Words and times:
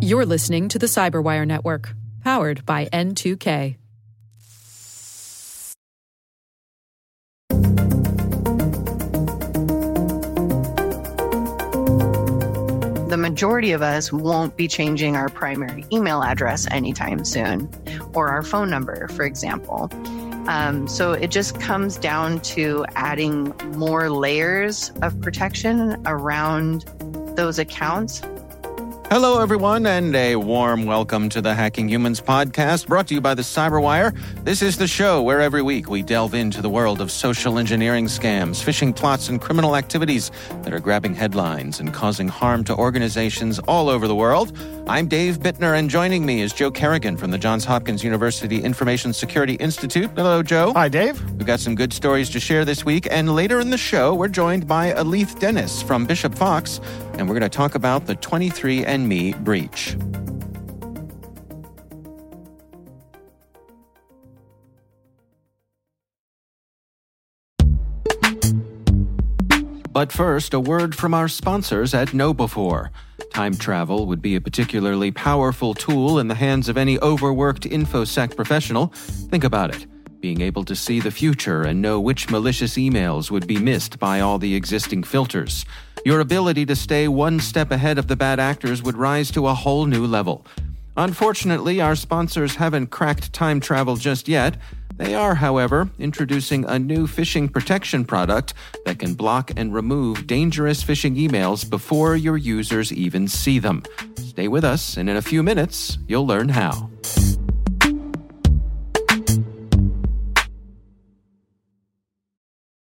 You're 0.00 0.26
listening 0.26 0.68
to 0.68 0.78
the 0.78 0.86
Cyberwire 0.86 1.46
Network, 1.46 1.94
powered 2.22 2.66
by 2.66 2.86
N2K. 2.86 3.76
the 13.12 13.18
majority 13.18 13.72
of 13.72 13.82
us 13.82 14.10
won't 14.10 14.56
be 14.56 14.66
changing 14.66 15.16
our 15.16 15.28
primary 15.28 15.84
email 15.92 16.22
address 16.22 16.66
anytime 16.70 17.26
soon, 17.26 17.68
or 18.14 18.28
our 18.28 18.42
phone 18.42 18.70
number, 18.70 19.06
for 19.08 19.26
example. 19.26 19.90
Um, 20.48 20.88
so 20.88 21.12
it 21.12 21.30
just 21.30 21.60
comes 21.60 21.98
down 21.98 22.40
to 22.40 22.86
adding 22.94 23.54
more 23.76 24.08
layers 24.08 24.92
of 25.02 25.20
protection 25.20 26.02
around 26.06 26.86
those 27.36 27.58
accounts 27.58 28.22
Hello, 29.12 29.42
everyone, 29.42 29.84
and 29.84 30.16
a 30.16 30.36
warm 30.36 30.86
welcome 30.86 31.28
to 31.28 31.42
the 31.42 31.52
Hacking 31.52 31.86
Humans 31.86 32.22
podcast 32.22 32.86
brought 32.86 33.08
to 33.08 33.14
you 33.14 33.20
by 33.20 33.34
the 33.34 33.42
Cyberwire. 33.42 34.18
This 34.42 34.62
is 34.62 34.78
the 34.78 34.86
show 34.86 35.22
where 35.22 35.42
every 35.42 35.60
week 35.60 35.90
we 35.90 36.02
delve 36.02 36.32
into 36.32 36.62
the 36.62 36.70
world 36.70 36.98
of 36.98 37.10
social 37.10 37.58
engineering 37.58 38.06
scams, 38.06 38.64
phishing 38.64 38.96
plots, 38.96 39.28
and 39.28 39.38
criminal 39.38 39.76
activities 39.76 40.30
that 40.62 40.72
are 40.72 40.80
grabbing 40.80 41.14
headlines 41.14 41.78
and 41.78 41.92
causing 41.92 42.26
harm 42.26 42.64
to 42.64 42.74
organizations 42.74 43.58
all 43.58 43.90
over 43.90 44.08
the 44.08 44.14
world. 44.14 44.56
I'm 44.88 45.06
Dave 45.06 45.38
Bittner, 45.38 45.78
and 45.78 45.88
joining 45.88 46.26
me 46.26 46.42
is 46.42 46.52
Joe 46.52 46.70
Carrigan 46.70 47.16
from 47.16 47.30
the 47.30 47.38
Johns 47.38 47.64
Hopkins 47.64 48.02
University 48.02 48.60
Information 48.60 49.12
Security 49.12 49.54
Institute. 49.54 50.10
Hello, 50.16 50.42
Joe. 50.42 50.72
Hi, 50.72 50.88
Dave. 50.88 51.22
We've 51.34 51.46
got 51.46 51.60
some 51.60 51.76
good 51.76 51.92
stories 51.92 52.28
to 52.30 52.40
share 52.40 52.64
this 52.64 52.84
week, 52.84 53.06
and 53.08 53.32
later 53.32 53.60
in 53.60 53.70
the 53.70 53.78
show, 53.78 54.12
we're 54.12 54.26
joined 54.26 54.66
by 54.66 54.92
Alethe 54.92 55.38
Denis 55.38 55.82
from 55.82 56.04
Bishop 56.04 56.34
Fox, 56.34 56.80
and 57.14 57.28
we're 57.28 57.38
going 57.38 57.48
to 57.48 57.56
talk 57.56 57.76
about 57.76 58.06
the 58.06 58.16
23andMe 58.16 59.42
breach. 59.44 59.96
But 69.92 70.10
first, 70.10 70.54
a 70.54 70.60
word 70.60 70.96
from 70.96 71.14
our 71.14 71.28
sponsors 71.28 71.94
at 71.94 72.08
KnowBe4. 72.08 72.88
Time 73.32 73.54
travel 73.54 74.06
would 74.06 74.20
be 74.20 74.34
a 74.34 74.40
particularly 74.42 75.10
powerful 75.10 75.72
tool 75.72 76.18
in 76.18 76.28
the 76.28 76.34
hands 76.34 76.68
of 76.68 76.76
any 76.76 76.98
overworked 76.98 77.62
InfoSec 77.62 78.36
professional. 78.36 78.88
Think 78.88 79.42
about 79.42 79.74
it 79.74 79.86
being 80.20 80.42
able 80.42 80.64
to 80.64 80.76
see 80.76 81.00
the 81.00 81.10
future 81.10 81.62
and 81.62 81.80
know 81.80 81.98
which 81.98 82.30
malicious 82.30 82.74
emails 82.74 83.30
would 83.30 83.46
be 83.46 83.58
missed 83.58 83.98
by 83.98 84.20
all 84.20 84.38
the 84.38 84.54
existing 84.54 85.02
filters. 85.02 85.64
Your 86.04 86.20
ability 86.20 86.66
to 86.66 86.76
stay 86.76 87.08
one 87.08 87.40
step 87.40 87.70
ahead 87.70 87.98
of 87.98 88.06
the 88.06 88.16
bad 88.16 88.38
actors 88.38 88.82
would 88.82 88.96
rise 88.96 89.30
to 89.32 89.48
a 89.48 89.54
whole 89.54 89.86
new 89.86 90.06
level. 90.06 90.46
Unfortunately, 90.98 91.80
our 91.80 91.96
sponsors 91.96 92.54
haven't 92.54 92.88
cracked 92.88 93.32
time 93.32 93.60
travel 93.60 93.96
just 93.96 94.28
yet. 94.28 94.58
They 95.02 95.16
are, 95.16 95.34
however, 95.34 95.90
introducing 95.98 96.64
a 96.64 96.78
new 96.78 97.08
phishing 97.08 97.52
protection 97.52 98.04
product 98.04 98.54
that 98.84 99.00
can 99.00 99.14
block 99.14 99.50
and 99.56 99.74
remove 99.74 100.28
dangerous 100.28 100.84
phishing 100.84 101.18
emails 101.18 101.68
before 101.68 102.14
your 102.14 102.36
users 102.36 102.92
even 102.92 103.26
see 103.26 103.58
them. 103.58 103.82
Stay 104.14 104.46
with 104.46 104.62
us, 104.62 104.96
and 104.96 105.10
in 105.10 105.16
a 105.16 105.22
few 105.22 105.42
minutes, 105.42 105.98
you'll 106.06 106.26
learn 106.26 106.50
how. 106.50 106.88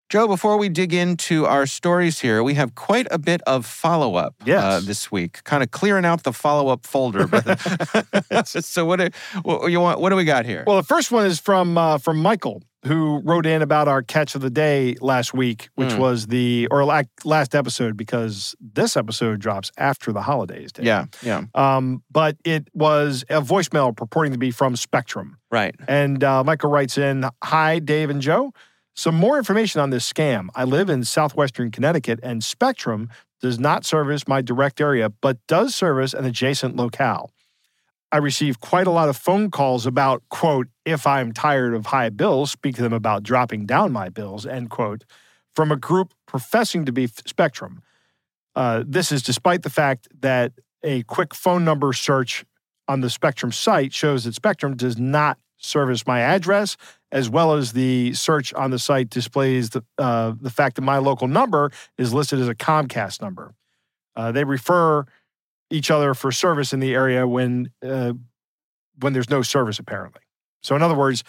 Joe, 0.10 0.28
before 0.28 0.58
we 0.58 0.70
dig 0.70 0.92
into 0.92 1.46
our 1.46 1.68
stories 1.68 2.20
here, 2.20 2.42
we 2.42 2.56
have 2.56 2.74
quite 2.74 3.06
a 3.12 3.20
bit 3.20 3.42
of 3.46 3.64
follow 3.64 4.16
up 4.16 4.34
uh, 4.42 4.46
yes. 4.48 4.64
uh, 4.64 4.82
this 4.84 5.12
week, 5.12 5.44
kind 5.44 5.62
of 5.62 5.70
clearing 5.70 6.04
out 6.04 6.24
the 6.24 6.34
follow 6.34 6.70
up 6.72 6.84
folder. 6.88 7.28
so, 8.44 8.86
what 8.86 8.96
do, 9.00 9.10
what, 9.44 9.68
you 9.72 9.80
want, 9.80 10.00
what 10.00 10.10
do 10.10 10.16
we 10.16 10.24
got 10.26 10.46
here? 10.48 10.64
Well, 10.66 10.78
the 10.78 10.84
first 10.84 11.12
one 11.12 11.28
is 11.28 11.40
from 11.40 11.78
uh, 11.78 12.00
from 12.00 12.18
Michael, 12.18 12.64
who 12.88 13.22
wrote 13.24 13.46
in 13.46 13.62
about 13.62 13.88
our 13.88 14.02
catch 14.02 14.34
of 14.34 14.42
the 14.42 14.50
day 14.50 14.96
last 15.00 15.36
week, 15.36 15.70
which 15.76 15.90
Mm. 15.90 16.00
was 16.00 16.26
the 16.26 16.68
or 16.72 16.84
la- 16.86 17.04
last 17.24 17.54
episode 17.54 17.96
because 17.96 18.56
this 18.60 18.98
episode 18.98 19.40
drops 19.40 19.72
after 19.78 20.12
the 20.12 20.24
holidays. 20.24 20.72
Dave. 20.72 20.86
yeah, 20.88 21.06
yeah, 21.22 21.44
Um, 21.54 22.02
but 22.10 22.36
it 22.44 22.68
was 22.74 23.26
a 23.30 23.42
voicemail 23.42 23.96
purporting 23.96 24.32
to 24.34 24.40
be 24.40 24.50
from 24.50 24.76
Spectrum, 24.76 25.38
right. 25.52 25.76
and 25.88 26.24
uh, 26.24 26.44
Michael 26.44 26.72
writes 26.72 26.98
in, 26.98 27.26
"Hi, 27.44 27.78
Dave 27.78 28.10
and 28.10 28.24
Joe." 28.24 28.54
Some 29.00 29.16
more 29.16 29.38
information 29.38 29.80
on 29.80 29.92
this 29.92 30.12
scam. 30.12 30.50
I 30.56 30.66
live 30.66 30.90
in 30.90 31.06
southwestern 31.06 31.72
Connecticut, 31.72 32.20
and 32.22 32.44
Spectrum 32.44 33.10
does 33.40 33.58
not 33.58 33.86
service 33.86 34.28
my 34.28 34.42
direct 34.42 34.82
area, 34.82 35.10
but 35.10 35.38
does 35.48 35.74
service 35.74 36.14
an 36.14 36.26
adjacent 36.26 36.76
locale. 36.76 37.32
I 38.12 38.18
receive 38.18 38.60
quite 38.60 38.88
a 38.88 38.92
lot 38.92 39.08
of 39.08 39.16
phone 39.16 39.52
calls 39.52 39.86
about, 39.86 40.24
quote, 40.28 40.68
if 40.84 41.08
I'm 41.08 41.32
tired 41.32 41.74
of 41.74 41.86
high 41.86 42.10
bills, 42.10 42.52
speak 42.52 42.76
to 42.76 42.82
them 42.82 42.92
about 42.92 43.24
dropping 43.24 43.66
down 43.66 43.94
my 43.94 44.10
bills, 44.10 44.46
end 44.46 44.70
quote, 44.70 45.06
from 45.56 45.72
a 45.72 45.78
group 45.78 46.14
professing 46.28 46.84
to 46.84 46.92
be 46.92 47.08
Spectrum. 47.08 47.82
Uh, 48.54 48.84
this 48.86 49.14
is 49.14 49.24
despite 49.24 49.64
the 49.64 49.70
fact 49.70 50.10
that 50.20 50.52
a 50.84 51.04
quick 51.04 51.34
phone 51.34 51.64
number 51.64 51.94
search 51.94 52.44
on 52.90 53.00
the 53.00 53.10
Spectrum 53.10 53.54
site 53.54 53.94
shows 53.94 54.26
that 54.26 54.36
Spectrum 54.36 54.76
does 54.76 54.98
not 54.98 55.38
service 55.60 56.08
my 56.08 56.22
address, 56.22 56.78
as 57.12 57.30
well 57.30 57.54
as 57.54 57.74
the 57.74 58.14
search 58.14 58.54
on 58.54 58.72
the 58.72 58.80
site 58.80 59.10
displays 59.10 59.70
the, 59.70 59.84
uh, 59.98 60.34
the 60.42 60.50
fact 60.50 60.76
that 60.76 60.82
my 60.82 60.98
local 60.98 61.28
number 61.28 61.72
is 61.98 62.14
listed 62.14 62.40
as 62.40 62.48
a 62.48 62.56
Comcast 62.56 63.22
number. 63.22 63.54
Uh, 64.16 64.32
they 64.32 64.44
refer 64.44 65.06
each 65.70 65.92
other 65.92 66.14
for 66.14 66.32
service 66.32 66.74
in 66.74 66.80
the 66.80 66.94
area 66.94 67.28
when 67.28 67.72
uh, 67.86 68.14
when 69.00 69.14
there's 69.14 69.30
no 69.30 69.42
service 69.42 69.80
apparently. 69.80 70.22
So 70.62 70.76
in 70.76 70.82
other 70.82 70.96
words, 70.96 71.24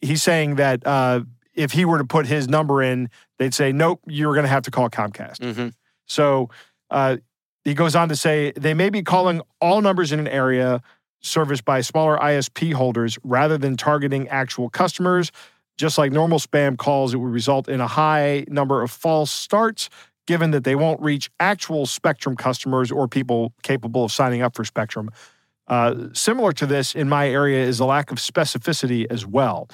he's 0.00 0.22
saying 0.22 0.56
that 0.56 0.84
uh, 0.86 1.20
if 1.54 1.72
he 1.72 1.84
were 1.84 1.98
to 1.98 2.04
put 2.04 2.26
his 2.26 2.48
number 2.48 2.82
in, 2.82 3.10
they'd 3.38 3.54
say, 3.54 3.72
"Nope, 3.72 4.00
you're 4.06 4.34
going 4.34 4.44
to 4.44 4.50
have 4.50 4.64
to 4.64 4.70
call 4.70 4.88
Comcast." 4.88 5.38
Mm-hmm. 5.38 5.68
So 6.06 6.50
uh, 6.90 7.18
he 7.64 7.74
goes 7.74 7.94
on 7.94 8.08
to 8.08 8.16
say 8.16 8.52
they 8.52 8.74
may 8.74 8.90
be 8.90 9.02
calling 9.02 9.42
all 9.60 9.80
numbers 9.80 10.12
in 10.12 10.18
an 10.18 10.28
area 10.28 10.82
serviced 11.22 11.64
by 11.64 11.80
smaller 11.80 12.18
ISP 12.18 12.72
holders 12.74 13.18
rather 13.22 13.56
than 13.56 13.76
targeting 13.76 14.28
actual 14.28 14.68
customers. 14.68 15.32
Just 15.78 15.96
like 15.98 16.12
normal 16.12 16.38
spam 16.38 16.76
calls, 16.76 17.14
it 17.14 17.16
would 17.16 17.32
result 17.32 17.68
in 17.68 17.80
a 17.80 17.86
high 17.86 18.44
number 18.48 18.82
of 18.82 18.90
false 18.90 19.30
starts, 19.30 19.88
given 20.26 20.50
that 20.50 20.64
they 20.64 20.74
won't 20.74 21.00
reach 21.00 21.30
actual 21.40 21.86
Spectrum 21.86 22.36
customers 22.36 22.92
or 22.92 23.08
people 23.08 23.54
capable 23.62 24.04
of 24.04 24.12
signing 24.12 24.42
up 24.42 24.54
for 24.54 24.64
Spectrum. 24.64 25.10
Uh, 25.66 26.08
similar 26.12 26.52
to 26.52 26.66
this 26.66 26.94
in 26.94 27.08
my 27.08 27.28
area 27.28 27.64
is 27.64 27.80
a 27.80 27.84
lack 27.84 28.10
of 28.12 28.18
specificity 28.18 29.06
as 29.08 29.26
well. 29.26 29.68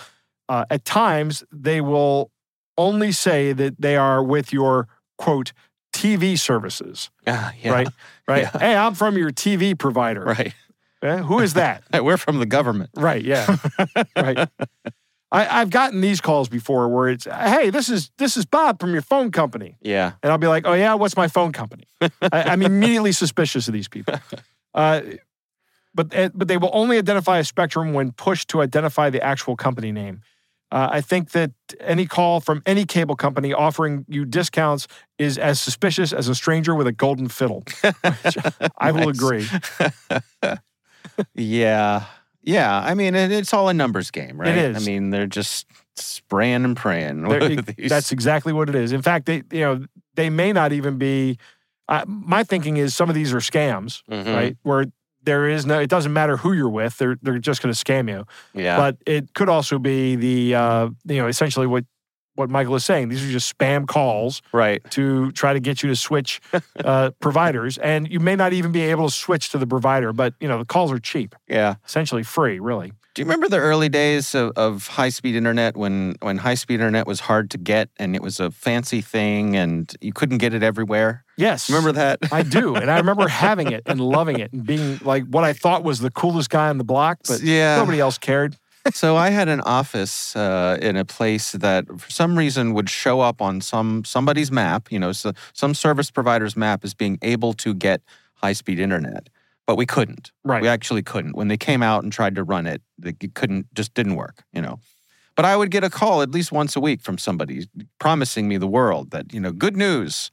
Uh, 0.49 0.65
at 0.71 0.85
times, 0.85 1.43
they 1.51 1.81
will 1.81 2.31
only 2.77 3.11
say 3.11 3.53
that 3.53 3.81
they 3.81 3.97
are 3.97 4.23
with 4.23 4.53
your 4.53 4.87
quote 5.17 5.53
TV 5.93 6.39
services, 6.39 7.11
Uh, 7.27 7.51
yeah, 7.61 7.73
right? 7.73 7.89
Right. 8.29 8.43
Yeah. 8.55 8.59
Hey, 8.59 8.77
I'm 8.77 8.95
from 8.95 9.19
your 9.19 9.31
TV 9.31 9.77
provider. 9.77 10.23
Right. 10.23 10.55
Eh, 11.03 11.19
who 11.19 11.39
is 11.41 11.55
that? 11.55 11.85
We're 12.03 12.17
from 12.17 12.39
the 12.39 12.47
government. 12.47 12.91
right. 12.97 13.23
Yeah. 13.23 13.57
right. 14.17 14.49
I, 15.31 15.61
I've 15.61 15.69
gotten 15.71 16.01
these 16.01 16.21
calls 16.23 16.49
before 16.49 16.89
where 16.89 17.09
it's, 17.09 17.27
hey, 17.27 17.69
this 17.71 17.89
is 17.91 18.11
this 18.17 18.37
is 18.39 18.47
Bob 18.47 18.81
from 18.81 18.93
your 18.95 19.03
phone 19.03 19.31
company, 19.31 19.77
Yeah. 19.83 20.13
and 20.23 20.33
I'll 20.33 20.39
be 20.39 20.47
like, 20.47 20.67
oh 20.67 20.73
yeah, 20.73 20.95
what's 20.95 21.17
my 21.17 21.29
phone 21.29 21.53
company? 21.53 21.85
I, 22.01 22.09
I'm 22.45 22.63
immediately 22.63 23.13
suspicious 23.13 23.69
of 23.69 23.75
these 23.75 23.89
people. 23.89 24.15
Uh, 24.75 25.03
but 25.95 26.15
eh, 26.15 26.31
but 26.35 26.49
they 26.49 26.57
will 26.57 26.71
only 26.73 26.97
identify 26.99 27.39
a 27.39 27.45
spectrum 27.45 27.93
when 27.93 28.13
pushed 28.13 28.49
to 28.49 28.63
identify 28.63 29.11
the 29.11 29.23
actual 29.23 29.55
company 29.55 29.93
name. 29.93 30.23
Uh, 30.71 30.89
I 30.93 31.01
think 31.03 31.31
that 31.31 31.53
any 31.81 32.07
call 32.07 32.41
from 32.41 32.63
any 32.67 32.85
cable 32.85 33.17
company 33.17 33.53
offering 33.55 34.05
you 34.09 34.25
discounts 34.25 34.87
is 35.19 35.37
as 35.39 35.59
suspicious 35.61 36.13
as 36.13 36.29
a 36.29 36.35
stranger 36.35 36.75
with 36.75 36.87
a 36.87 36.93
golden 36.93 37.29
fiddle. 37.29 37.65
I 38.79 38.93
will 38.93 39.09
agree. 39.17 39.47
Yeah. 41.35 42.05
Yeah. 42.43 42.79
I 42.79 42.95
mean, 42.95 43.15
it, 43.15 43.31
it's 43.33 43.53
all 43.53 43.69
a 43.69 43.75
numbers 43.75 44.11
game, 44.11 44.41
right? 44.41 44.57
is. 44.57 44.77
I 44.77 44.91
mean, 44.91 45.11
they're 45.11 45.27
just 45.27 45.67
spraying 45.97 46.65
and 46.65 46.77
praying. 46.77 47.23
That's 47.89 48.13
exactly 48.13 48.53
what 48.53 48.69
it 48.69 48.75
is. 48.75 48.93
In 48.93 49.03
fact, 49.03 49.27
they 49.27 49.43
you 49.51 49.61
know 49.61 49.85
they 50.15 50.31
may 50.31 50.53
not 50.53 50.73
even 50.73 50.99
be. 50.99 51.39
Uh, 51.89 52.05
my 52.07 52.45
thinking 52.45 52.77
is 52.77 52.95
some 52.95 53.09
of 53.09 53.15
these 53.15 53.33
are 53.33 53.39
scams, 53.39 54.03
Mhm. 54.11 54.35
right? 54.35 54.57
Where 54.63 54.87
there 55.23 55.49
is 55.49 55.65
no, 55.67 55.81
it 55.81 55.89
doesn't 55.89 56.13
matter 56.13 56.37
who 56.37 56.53
you're 56.53 56.69
with. 56.69 56.99
They're 56.99 57.17
they're 57.23 57.39
just 57.39 57.63
going 57.63 57.75
to 57.75 57.85
scam 57.85 58.09
you. 58.11 58.25
Yeah. 58.55 58.77
But 58.77 58.97
it 59.07 59.33
could 59.35 59.49
also 59.49 59.79
be 59.79 60.15
the 60.17 60.55
uh, 60.55 60.89
you 61.07 61.17
know 61.17 61.27
essentially 61.29 61.67
what 61.67 61.85
what 62.39 62.49
Michael 62.51 62.75
is 62.77 62.85
saying. 62.85 63.09
These 63.09 63.25
are 63.25 63.31
just 63.31 63.57
spam 63.59 63.87
calls 63.87 64.41
right. 64.53 64.83
to 64.91 65.33
try 65.33 65.53
to 65.53 65.61
get 65.61 65.83
you 65.83 65.89
to 65.89 65.97
switch 65.97 66.41
uh, 66.85 67.11
providers, 67.21 67.79
and 67.79 68.11
you 68.11 68.21
may 68.21 68.37
not 68.37 68.53
even 68.53 68.73
be 68.73 68.83
able 68.83 69.09
to 69.09 69.15
switch 69.15 69.51
to 69.51 69.59
the 69.59 69.67
provider. 69.67 70.13
But 70.13 70.35
you 70.41 70.49
know 70.49 70.59
the 70.59 70.65
calls 70.65 70.93
are 70.93 70.99
cheap, 70.99 71.35
Yeah. 71.49 71.75
essentially 71.87 72.23
free, 72.23 72.61
really. 72.61 72.93
Do 73.15 73.23
you 73.23 73.27
remember 73.27 73.49
the 73.49 73.59
early 73.59 73.89
days 73.89 74.33
of, 74.37 74.53
of 74.57 74.87
high 74.87 75.09
speed 75.09 75.35
internet 75.35 75.77
when, 75.77 76.15
when 76.21 76.37
high 76.39 76.55
speed 76.55 76.75
internet 76.75 77.05
was 77.05 77.19
hard 77.21 77.51
to 77.51 77.59
get 77.59 77.89
and 77.97 78.15
it 78.15 78.23
was 78.23 78.39
a 78.39 78.53
fancy 78.53 79.01
thing 79.01 79.57
and 79.57 79.93
you 80.01 80.13
couldn't 80.13 80.39
get 80.39 80.55
it 80.55 80.63
everywhere? 80.63 81.25
Yes. 81.37 81.69
Remember 81.69 81.91
that? 81.93 82.21
I 82.31 82.45
do. 82.45 82.77
And 82.77 82.89
I 82.89 82.99
remember 82.99 83.27
having 83.27 83.73
it 83.73 83.83
and 83.87 84.01
loving 84.01 84.39
it 84.39 84.53
and 84.53 84.65
being 84.65 85.01
like 85.03 85.25
what 85.25 85.43
I 85.43 85.53
thought 85.53 85.83
was 85.83 85.99
the 85.99 86.13
coolest 86.13 86.49
guy 86.51 86.69
on 86.69 86.79
the 86.79 86.85
block, 86.85 87.19
but 87.27 87.41
Yeah. 87.43 87.77
nobody 87.79 87.99
else 87.99 88.19
cared. 88.19 88.57
So 88.93 89.17
I 89.17 89.31
had 89.31 89.49
an 89.49 89.61
office 89.63 90.35
uh, 90.37 90.79
in 90.81 90.97
a 90.97 91.05
place 91.05 91.53
that, 91.53 91.87
for 91.99 92.11
some 92.11 92.37
reason, 92.37 92.75
would 92.75 92.89
show 92.89 93.21
up 93.21 93.41
on 93.41 93.61
some 93.61 94.05
somebody's 94.05 94.51
map. 94.51 94.91
You 94.91 94.99
know, 94.99 95.13
so 95.13 95.33
some 95.53 95.75
service 95.75 96.11
provider's 96.11 96.57
map 96.57 96.85
as 96.85 96.95
being 96.95 97.19
able 97.23 97.53
to 97.55 97.75
get 97.75 98.03
high 98.35 98.53
speed 98.53 98.79
internet, 98.79 99.29
but 99.67 99.77
we 99.77 99.87
couldn't. 99.87 100.33
Right. 100.45 100.63
We 100.63 100.69
actually 100.69 101.03
couldn't. 101.03 101.37
When 101.37 101.49
they 101.49 101.57
came 101.57 101.83
out 101.83 102.03
and 102.03 102.13
tried 102.13 102.35
to 102.37 102.45
run 102.45 102.67
it, 102.67 102.83
they 102.99 103.13
couldn't. 103.13 103.73
Just 103.75 103.95
didn't 103.95 104.17
work. 104.17 104.45
You 104.53 104.63
know. 104.63 104.81
But 105.39 105.45
I 105.45 105.57
would 105.57 105.71
get 105.71 105.85
a 105.85 105.91
call 105.91 106.21
at 106.21 106.33
least 106.33 106.51
once 106.51 106.75
a 106.75 106.81
week 106.81 107.01
from 107.01 107.17
somebody 107.17 107.69
promising 108.01 108.49
me 108.49 108.57
the 108.57 108.67
world 108.67 109.13
that 109.13 109.33
you 109.33 109.39
know, 109.39 109.53
good 109.53 109.77
news. 109.77 110.31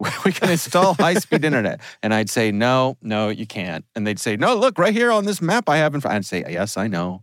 We 0.24 0.32
can 0.32 0.50
install 0.50 0.94
high 0.98 1.14
speed 1.14 1.44
internet. 1.44 1.80
And 2.02 2.12
I'd 2.12 2.28
say, 2.28 2.50
no, 2.50 2.96
no, 3.02 3.28
you 3.28 3.46
can't. 3.46 3.84
And 3.94 4.04
they'd 4.04 4.18
say, 4.18 4.36
no, 4.36 4.56
look, 4.56 4.76
right 4.76 4.92
here 4.92 5.12
on 5.12 5.26
this 5.26 5.40
map 5.40 5.68
I 5.68 5.76
have 5.76 5.94
in 5.94 6.00
front. 6.00 6.16
I'd 6.16 6.24
say, 6.26 6.44
yes, 6.48 6.76
I 6.76 6.88
know, 6.88 7.22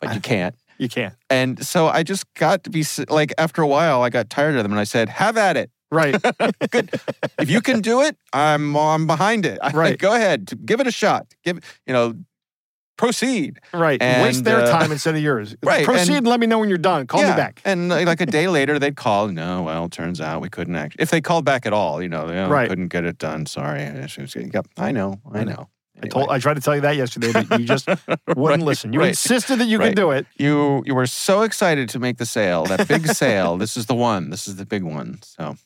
but 0.00 0.14
you 0.14 0.20
can't. 0.32 0.54
You 0.78 0.88
can't. 0.88 1.14
And 1.28 1.64
so 1.64 1.88
I 1.88 2.02
just 2.02 2.24
got 2.34 2.64
to 2.64 2.70
be 2.70 2.84
like, 3.08 3.34
after 3.36 3.60
a 3.60 3.66
while, 3.66 4.02
I 4.02 4.08
got 4.08 4.30
tired 4.30 4.56
of 4.56 4.62
them 4.62 4.72
and 4.72 4.80
I 4.80 4.84
said, 4.84 5.08
have 5.10 5.36
at 5.36 5.56
it. 5.58 5.70
Right. 5.92 6.16
Good. 6.70 6.90
if 7.38 7.50
you 7.50 7.60
can 7.60 7.80
do 7.80 8.00
it, 8.00 8.16
I'm, 8.32 8.74
I'm 8.76 9.06
behind 9.06 9.44
it. 9.44 9.58
I, 9.60 9.70
Right. 9.74 9.98
Go 9.98 10.14
ahead. 10.14 10.50
Give 10.64 10.80
it 10.80 10.86
a 10.86 10.92
shot. 10.92 11.26
Give, 11.44 11.58
you 11.86 11.92
know, 11.92 12.14
proceed. 12.96 13.58
Right. 13.74 14.00
Waste 14.00 14.44
their 14.44 14.60
uh, 14.60 14.70
time 14.70 14.92
instead 14.92 15.14
of 15.16 15.20
yours. 15.20 15.54
right, 15.62 15.84
Proceed 15.84 16.08
and- 16.08 16.18
and, 16.18 16.26
let 16.28 16.40
me 16.40 16.46
know 16.46 16.58
when 16.58 16.68
you're 16.68 16.78
done. 16.78 17.06
Call 17.06 17.20
yeah. 17.20 17.30
me 17.30 17.36
back. 17.36 17.60
And 17.64 17.92
uh, 17.92 18.02
like 18.02 18.20
a 18.20 18.26
day 18.26 18.46
later, 18.48 18.78
they'd 18.78 18.96
call. 18.96 19.28
No, 19.28 19.62
well, 19.62 19.88
turns 19.88 20.20
out 20.20 20.40
we 20.40 20.48
couldn't 20.48 20.76
actually. 20.76 21.02
If 21.02 21.10
they 21.10 21.20
called 21.20 21.44
back 21.44 21.66
at 21.66 21.72
all, 21.72 22.02
you 22.02 22.08
know, 22.08 22.26
they 22.26 22.38
oh, 22.38 22.48
Right. 22.48 22.68
couldn't 22.68 22.88
get 22.88 23.04
it 23.04 23.18
done. 23.18 23.46
Sorry. 23.46 23.82
Yep, 23.82 24.66
I 24.78 24.92
know. 24.92 25.20
I 25.30 25.44
know. 25.44 25.68
Know. 26.02 26.06
I 26.06 26.08
told 26.08 26.30
I 26.30 26.38
tried 26.38 26.54
to 26.54 26.60
tell 26.60 26.74
you 26.74 26.80
that 26.82 26.96
yesterday, 26.96 27.32
but 27.32 27.58
you 27.60 27.66
just 27.66 27.88
wouldn't 28.36 28.62
listen. 28.62 28.92
You 28.92 29.00
right. 29.00 29.08
insisted 29.10 29.56
that 29.60 29.66
you 29.66 29.78
Right. 29.78 29.88
could 29.88 29.96
do 29.96 30.10
it. 30.10 30.26
you 30.36 30.82
you 30.86 30.94
were 30.94 31.06
so 31.06 31.42
excited 31.42 31.88
to 31.90 31.98
make 31.98 32.16
the 32.18 32.26
sale, 32.26 32.64
that 32.66 32.86
big 32.88 33.06
sale. 33.22 33.56
This 33.56 33.76
is 33.76 33.86
the 33.86 33.94
one. 33.94 34.30
This 34.30 34.46
is 34.48 34.56
the 34.56 34.66
big 34.66 34.82
one. 34.82 35.18
So. 35.22 35.56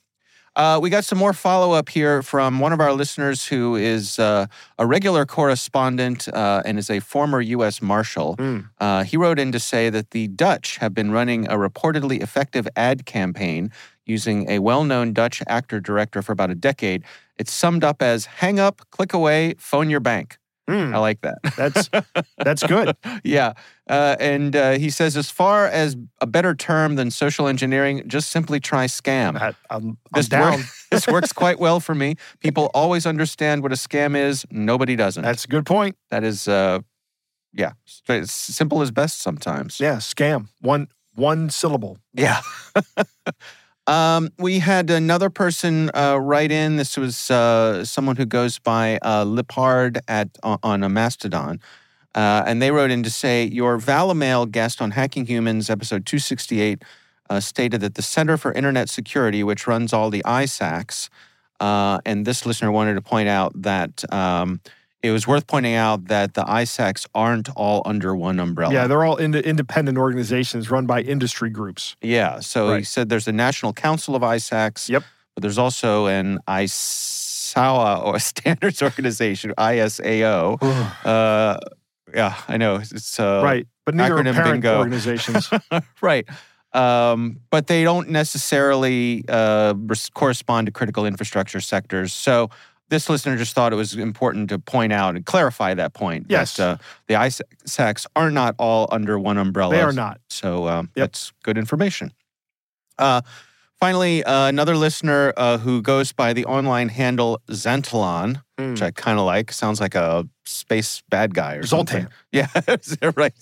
Uh, 0.56 0.78
we 0.80 0.88
got 0.88 1.04
some 1.04 1.18
more 1.18 1.32
follow 1.32 1.72
up 1.72 1.88
here 1.88 2.22
from 2.22 2.60
one 2.60 2.72
of 2.72 2.78
our 2.80 2.92
listeners 2.92 3.44
who 3.44 3.74
is 3.74 4.20
uh, 4.20 4.46
a 4.78 4.86
regular 4.86 5.26
correspondent 5.26 6.28
uh, 6.28 6.62
and 6.64 6.78
is 6.78 6.88
a 6.90 7.00
former 7.00 7.40
U.S. 7.40 7.82
Marshal. 7.82 8.36
Mm. 8.36 8.68
Uh, 8.78 9.02
he 9.02 9.16
wrote 9.16 9.40
in 9.40 9.50
to 9.50 9.58
say 9.58 9.90
that 9.90 10.10
the 10.12 10.28
Dutch 10.28 10.76
have 10.76 10.94
been 10.94 11.10
running 11.10 11.48
a 11.48 11.54
reportedly 11.56 12.22
effective 12.22 12.68
ad 12.76 13.04
campaign 13.04 13.72
using 14.06 14.48
a 14.48 14.60
well 14.60 14.84
known 14.84 15.12
Dutch 15.12 15.42
actor 15.48 15.80
director 15.80 16.22
for 16.22 16.30
about 16.30 16.50
a 16.50 16.54
decade. 16.54 17.02
It's 17.38 17.52
summed 17.52 17.84
up 17.84 18.02
as 18.02 18.26
hang 18.26 18.58
up, 18.60 18.82
click 18.90 19.12
away, 19.12 19.54
phone 19.58 19.90
your 19.90 20.00
bank. 20.00 20.38
Mm. 20.68 20.94
I 20.94 20.98
like 20.98 21.20
that. 21.20 21.38
That's 21.58 21.90
that's 22.38 22.62
good. 22.62 22.96
yeah. 23.24 23.52
Uh, 23.86 24.16
and 24.18 24.56
uh, 24.56 24.72
he 24.78 24.88
says, 24.88 25.14
as 25.14 25.30
far 25.30 25.66
as 25.66 25.94
a 26.22 26.26
better 26.26 26.54
term 26.54 26.94
than 26.96 27.10
social 27.10 27.48
engineering, 27.48 28.02
just 28.06 28.30
simply 28.30 28.60
try 28.60 28.86
scam. 28.86 29.38
I, 29.38 29.48
I'm, 29.68 29.88
I'm 29.88 29.98
This, 30.14 30.28
down. 30.28 30.52
work- 30.60 30.66
this 30.90 31.06
works 31.06 31.34
quite 31.34 31.58
well 31.60 31.80
for 31.80 31.94
me. 31.94 32.16
People 32.40 32.70
always 32.72 33.04
understand 33.04 33.62
what 33.62 33.72
a 33.72 33.74
scam 33.76 34.16
is. 34.16 34.46
Nobody 34.50 34.96
doesn't. 34.96 35.22
That's 35.22 35.44
a 35.44 35.48
good 35.48 35.66
point. 35.66 35.96
that 36.10 36.24
is, 36.24 36.48
uh, 36.48 36.78
yeah, 37.52 37.72
it's 38.08 38.32
simple 38.32 38.80
as 38.80 38.90
best 38.90 39.20
sometimes. 39.20 39.78
Yeah, 39.78 39.96
scam. 39.96 40.48
One 40.62 40.88
one 41.14 41.50
syllable. 41.50 41.98
Yeah. 42.14 42.40
um, 43.86 44.30
we 44.38 44.60
had 44.60 44.90
another 44.90 45.30
person 45.30 45.90
uh, 45.94 46.18
write 46.20 46.50
in. 46.50 46.76
This 46.76 46.96
was 46.96 47.30
uh, 47.30 47.84
someone 47.84 48.16
who 48.16 48.24
goes 48.24 48.58
by 48.58 48.98
uh, 49.02 49.24
at 50.08 50.28
on, 50.42 50.82
a 50.82 50.88
Mastodon. 50.88 51.60
Uh, 52.14 52.44
and 52.46 52.62
they 52.62 52.70
wrote 52.70 52.90
in 52.90 53.02
to 53.02 53.10
say, 53.10 53.44
Your 53.44 53.78
Valimail 53.78 54.50
guest 54.50 54.80
on 54.80 54.92
Hacking 54.92 55.26
Humans, 55.26 55.68
episode 55.68 56.06
268, 56.06 56.82
uh, 57.28 57.40
stated 57.40 57.80
that 57.80 57.94
the 57.94 58.02
Center 58.02 58.36
for 58.36 58.52
Internet 58.52 58.88
Security, 58.88 59.42
which 59.42 59.66
runs 59.66 59.92
all 59.92 60.10
the 60.10 60.22
ISACs, 60.24 61.08
uh, 61.60 61.98
and 62.06 62.24
this 62.24 62.46
listener 62.46 62.70
wanted 62.70 62.94
to 62.94 63.00
point 63.00 63.28
out 63.28 63.52
that 63.62 64.10
um, 64.12 64.60
it 65.04 65.10
was 65.10 65.26
worth 65.26 65.46
pointing 65.46 65.74
out 65.74 66.06
that 66.06 66.32
the 66.32 66.44
ISACs 66.44 67.06
aren't 67.14 67.50
all 67.54 67.82
under 67.84 68.16
one 68.16 68.40
umbrella. 68.40 68.72
Yeah, 68.72 68.86
they're 68.86 69.04
all 69.04 69.16
ind- 69.16 69.36
independent 69.36 69.98
organizations 69.98 70.70
run 70.70 70.86
by 70.86 71.02
industry 71.02 71.50
groups. 71.50 71.94
Yeah. 72.00 72.40
So 72.40 72.74
he 72.74 72.84
said 72.84 73.10
there's 73.10 73.28
a 73.28 73.32
National 73.32 73.74
Council 73.74 74.16
of 74.16 74.22
ISACs. 74.22 74.88
Yep. 74.88 75.04
But 75.34 75.42
there's 75.42 75.58
also 75.58 76.06
an 76.06 76.38
ISAWA 76.48 78.02
or 78.06 78.18
Standards 78.18 78.80
Organization, 78.82 79.52
ISAO. 79.58 80.62
uh, 81.04 81.58
yeah, 82.14 82.40
I 82.48 82.56
know. 82.56 82.76
It's 82.76 83.20
uh, 83.20 83.42
right, 83.44 83.66
but 83.84 83.94
neither 83.94 84.16
are 84.16 84.22
acronym 84.22 84.34
parent 84.34 84.52
bingo. 84.62 84.78
organizations. 84.78 85.50
right. 86.00 86.26
Um, 86.72 87.40
but 87.50 87.66
they 87.66 87.84
don't 87.84 88.08
necessarily 88.08 89.24
uh, 89.28 89.74
res- 89.76 90.08
correspond 90.08 90.66
to 90.66 90.72
critical 90.72 91.04
infrastructure 91.04 91.60
sectors. 91.60 92.14
So 92.14 92.48
this 92.90 93.08
listener 93.08 93.36
just 93.36 93.54
thought 93.54 93.72
it 93.72 93.76
was 93.76 93.94
important 93.94 94.48
to 94.50 94.58
point 94.58 94.92
out 94.92 95.16
and 95.16 95.24
clarify 95.26 95.74
that 95.74 95.94
point. 95.94 96.26
Yes. 96.28 96.56
That, 96.56 96.68
uh, 96.68 96.76
the 97.08 97.14
ISACs 97.14 98.06
are 98.14 98.30
not 98.30 98.54
all 98.58 98.88
under 98.92 99.18
one 99.18 99.38
umbrella. 99.38 99.74
they 99.74 99.80
are 99.82 99.92
not. 99.92 100.20
So 100.28 100.68
um, 100.68 100.90
Yep. 100.94 101.04
that's 101.04 101.32
good 101.42 101.56
information. 101.58 102.12
Uh, 102.98 103.22
finally, 103.80 104.22
uh, 104.24 104.46
another 104.46 104.76
listener 104.76 105.32
uh, 105.36 105.58
who 105.58 105.82
goes 105.82 106.12
by 106.12 106.32
the 106.32 106.44
online 106.44 106.88
handle 106.90 107.40
Zentalon, 107.50 108.42
Mm. 108.58 108.70
which 108.70 108.82
I 108.82 108.92
kind 108.92 109.18
of 109.18 109.24
like. 109.26 109.50
Sounds 109.50 109.80
like 109.80 109.96
a 109.96 110.28
space 110.44 111.02
bad 111.08 111.34
guy 111.34 111.54
or 111.54 111.66
something. 111.66 112.02
Zoltan. 112.02 112.08
Yeah, 112.32 112.46
right. 113.16 113.34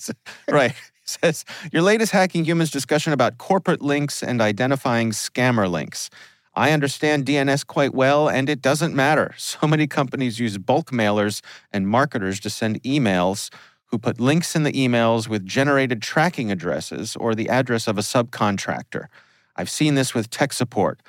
Right. 0.48 0.72
Says 1.04 1.44
your 1.72 1.82
latest 1.82 2.12
hacking 2.12 2.44
humans 2.46 2.70
discussion 2.70 3.12
about 3.12 3.36
corporate 3.36 3.82
links 3.82 4.22
and 4.22 4.40
identifying 4.40 5.10
scammer 5.10 5.70
links. 5.70 6.08
I 6.54 6.72
understand 6.72 7.24
DNS 7.24 7.66
quite 7.66 7.94
well, 7.94 8.28
and 8.28 8.48
it 8.48 8.60
doesn't 8.60 8.94
matter. 8.94 9.34
So 9.42 9.66
many 9.66 9.86
companies 9.86 10.40
use 10.40 10.58
bulk 10.58 10.90
mailers 10.90 11.40
and 11.72 11.86
marketers 11.86 12.40
to 12.40 12.50
send 12.50 12.82
emails 12.82 13.50
who 13.86 13.98
put 13.98 14.18
links 14.18 14.56
in 14.56 14.62
the 14.62 14.72
emails 14.72 15.28
with 15.28 15.44
generated 15.44 16.00
tracking 16.00 16.50
addresses 16.50 17.14
or 17.16 17.34
the 17.34 17.48
address 17.48 17.86
of 17.86 17.98
a 17.98 18.00
subcontractor. 18.00 19.06
I've 19.54 19.68
seen 19.70 19.94
this 19.94 20.14
with 20.14 20.30
tech 20.30 20.52
support. 20.52 21.00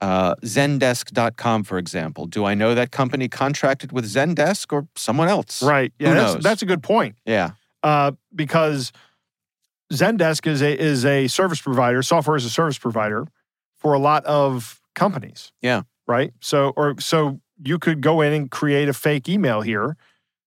Uh, 0.00 0.34
Zendesk.com, 0.44 1.64
for 1.64 1.78
example. 1.78 2.26
Do 2.26 2.44
I 2.44 2.54
know 2.54 2.74
that 2.74 2.92
company 2.92 3.28
contracted 3.28 3.90
with 3.90 4.04
Zendesk 4.04 4.72
or 4.72 4.86
someone 4.94 5.28
else? 5.28 5.62
Right. 5.62 5.92
Yeah, 5.98 6.14
that's, 6.14 6.42
that's 6.42 6.62
a 6.62 6.66
good 6.66 6.82
point. 6.82 7.16
Yeah. 7.24 7.52
Uh, 7.82 8.12
because 8.34 8.92
Zendesk 9.92 10.46
is 10.46 10.62
a 10.62 10.78
is 10.78 11.04
a 11.04 11.26
service 11.28 11.60
provider, 11.60 12.02
software 12.02 12.36
as 12.36 12.44
a 12.44 12.50
service 12.50 12.78
provider 12.78 13.26
for 13.78 13.94
a 13.94 13.98
lot 13.98 14.24
of 14.26 14.77
companies. 14.98 15.52
Yeah. 15.62 15.82
Right. 16.06 16.32
So 16.40 16.72
or 16.76 16.94
so 17.00 17.40
you 17.64 17.78
could 17.78 18.00
go 18.00 18.20
in 18.20 18.32
and 18.32 18.50
create 18.50 18.88
a 18.88 18.92
fake 18.92 19.28
email 19.28 19.60
here 19.62 19.96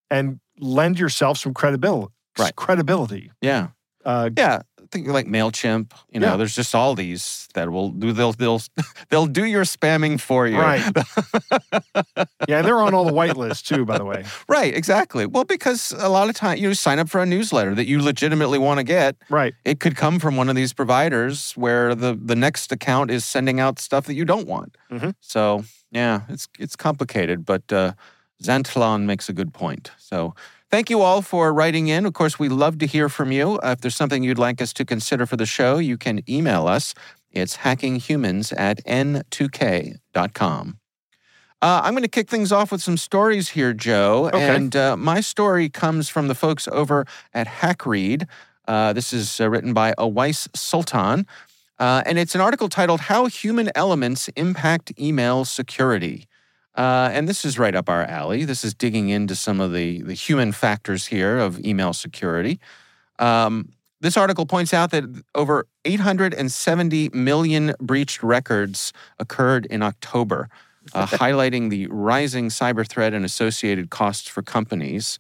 and 0.10 0.40
lend 0.60 1.00
yourself 1.00 1.38
some 1.38 1.54
credibility. 1.54 2.14
Right. 2.38 2.56
Credibility. 2.56 3.32
Yeah. 3.42 3.70
Uh, 4.06 4.30
Yeah. 4.36 4.62
Think 4.92 5.08
like 5.08 5.26
Mailchimp. 5.28 5.92
You 6.12 6.20
know, 6.20 6.32
Yeah. 6.32 6.36
there's 6.38 6.54
just 6.56 6.76
all 6.76 6.96
these 6.96 7.48
that 7.54 7.70
will 7.72 7.92
do. 7.92 8.12
They'll 8.12 8.34
they'll 8.34 8.62
they'll 9.10 9.26
do 9.26 9.46
your 9.46 9.64
spamming 9.64 10.20
for 10.20 10.48
you. 10.48 10.60
Right. 10.60 10.84
yeah, 12.48 12.62
they're 12.62 12.82
on 12.82 12.94
all 12.94 13.06
the 13.06 13.14
white 13.14 13.38
lists 13.38 13.68
too, 13.68 13.86
by 13.86 13.98
the 13.98 14.06
way. 14.06 14.26
right. 14.50 14.74
Exactly. 14.76 15.26
Well, 15.26 15.46
because 15.46 15.94
a 15.98 16.10
lot 16.10 16.30
of 16.30 16.36
time 16.36 16.58
you 16.58 16.74
sign 16.74 17.00
up 17.00 17.10
for 17.10 17.22
a 17.22 17.26
newsletter 17.26 17.74
that 17.76 17.88
you 17.88 18.02
legitimately 18.02 18.58
want 18.60 18.80
to 18.80 18.84
get. 18.84 19.16
Right. 19.30 19.54
It 19.64 19.80
could 19.80 19.96
come 19.96 20.20
from 20.20 20.36
one 20.36 20.50
of 20.50 20.56
these 20.56 20.74
providers 20.74 21.54
where 21.56 21.96
the 21.96 22.14
the 22.22 22.36
next 22.36 22.72
account 22.72 23.12
is 23.12 23.24
sending 23.24 23.60
out 23.60 23.80
stuff 23.80 24.06
that 24.08 24.16
you 24.16 24.26
don't 24.26 24.48
want. 24.48 24.76
Mhm. 24.92 25.14
So 25.22 25.64
yeah, 25.92 26.22
it's 26.30 26.48
it's 26.60 26.76
complicated, 26.76 27.46
but 27.46 27.72
uh, 27.72 27.94
makes 29.06 29.30
a 29.30 29.34
good 29.34 29.54
point. 29.54 29.92
So. 29.98 30.34
Thank 30.72 30.90
you 30.90 31.02
all 31.02 31.22
for 31.22 31.54
writing 31.54 31.90
in. 31.90 32.06
Of 32.06 32.14
course, 32.14 32.40
we 32.40 32.48
love 32.48 32.78
to 32.78 32.88
hear 32.88 33.10
from 33.10 33.34
you. 33.34 33.60
Uh, 33.62 33.74
if 33.74 33.82
there's 33.82 33.96
something 33.96 34.24
you'd 34.24 34.40
like 34.40 34.62
us 34.62 34.72
to 34.74 34.86
consider 34.86 35.26
for 35.26 35.36
the 35.36 35.46
show, 35.46 35.80
you 35.80 35.98
can 35.98 36.24
email 36.30 36.66
us. 36.66 36.94
It's 37.30 37.58
hackinghumans 37.58 38.54
at 38.58 38.82
n2k.com. 38.86 40.78
Uh, 41.62 41.82
I'm 41.84 41.94
going 41.94 42.04
to 42.04 42.10
kick 42.10 42.30
things 42.30 42.54
off 42.54 42.72
with 42.72 42.82
some 42.82 42.96
stories 42.96 43.50
here, 43.50 43.74
Joe. 43.74 44.28
Okay. 44.34 44.56
And 44.56 44.74
uh, 44.74 44.96
my 44.96 45.20
story 45.20 45.68
comes 45.68 46.08
from 46.08 46.30
the 46.30 46.36
folks 46.36 46.70
over 46.70 47.06
at 47.34 47.48
HackRead. 47.48 48.26
Uh, 48.66 48.94
this 48.94 49.12
is 49.12 49.42
uh, 49.42 49.50
written 49.50 49.74
by 49.74 49.94
Awais 49.98 50.48
Sultan. 50.56 51.28
Uh, 51.80 52.02
and 52.06 52.18
it's 52.18 52.34
an 52.34 52.40
article 52.40 52.70
titled 52.70 53.02
How 53.02 53.26
Human 53.26 53.70
Elements 53.76 54.30
Impact 54.38 54.94
Email 54.98 55.44
Security. 55.44 56.28
Uh, 56.76 57.10
and 57.12 57.28
this 57.28 57.44
is 57.44 57.60
right 57.60 57.76
up 57.76 57.90
our 57.90 58.04
alley. 58.04 58.46
This 58.46 58.64
is 58.64 58.74
digging 58.74 59.10
into 59.10 59.36
some 59.36 59.60
of 59.60 59.74
the, 59.74 60.02
the 60.04 60.14
human 60.14 60.52
factors 60.54 61.08
here 61.08 61.38
of 61.38 61.60
email 61.66 61.92
security. 61.94 62.60
Um, 63.20 63.74
this 64.00 64.18
article 64.18 64.46
points 64.46 64.74
out 64.74 64.92
that 64.92 65.04
over 65.36 65.68
870 65.86 67.10
million 67.14 67.74
breached 67.80 68.24
records 68.24 68.94
occurred 69.20 69.66
in 69.68 69.82
October. 69.84 70.50
uh, 70.94 71.06
highlighting 71.06 71.70
the 71.70 71.86
rising 71.88 72.50
cyber 72.50 72.88
threat 72.88 73.14
and 73.14 73.24
associated 73.26 73.90
costs 73.92 74.28
for 74.28 74.42
companies, 74.42 75.20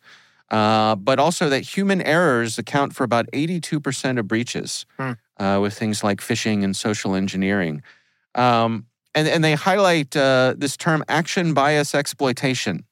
uh, 0.49 0.95
but 0.95 1.19
also 1.19 1.49
that 1.49 1.61
human 1.61 2.01
errors 2.01 2.57
account 2.57 2.95
for 2.95 3.03
about 3.03 3.27
82% 3.33 4.17
of 4.17 4.27
breaches 4.27 4.85
Hmm. 4.97 5.11
uh, 5.37 5.59
with 5.59 5.73
things 5.77 6.03
like 6.03 6.19
phishing 6.19 6.63
and 6.63 6.75
social 6.75 7.13
engineering. 7.13 7.83
Um, 8.33 8.87
and, 9.15 9.27
and 9.27 9.43
they 9.43 9.53
highlight 9.55 10.15
uh, 10.15 10.53
this 10.57 10.77
term 10.77 11.03
action 11.07 11.53
bias 11.53 11.93
exploitation, 11.95 12.85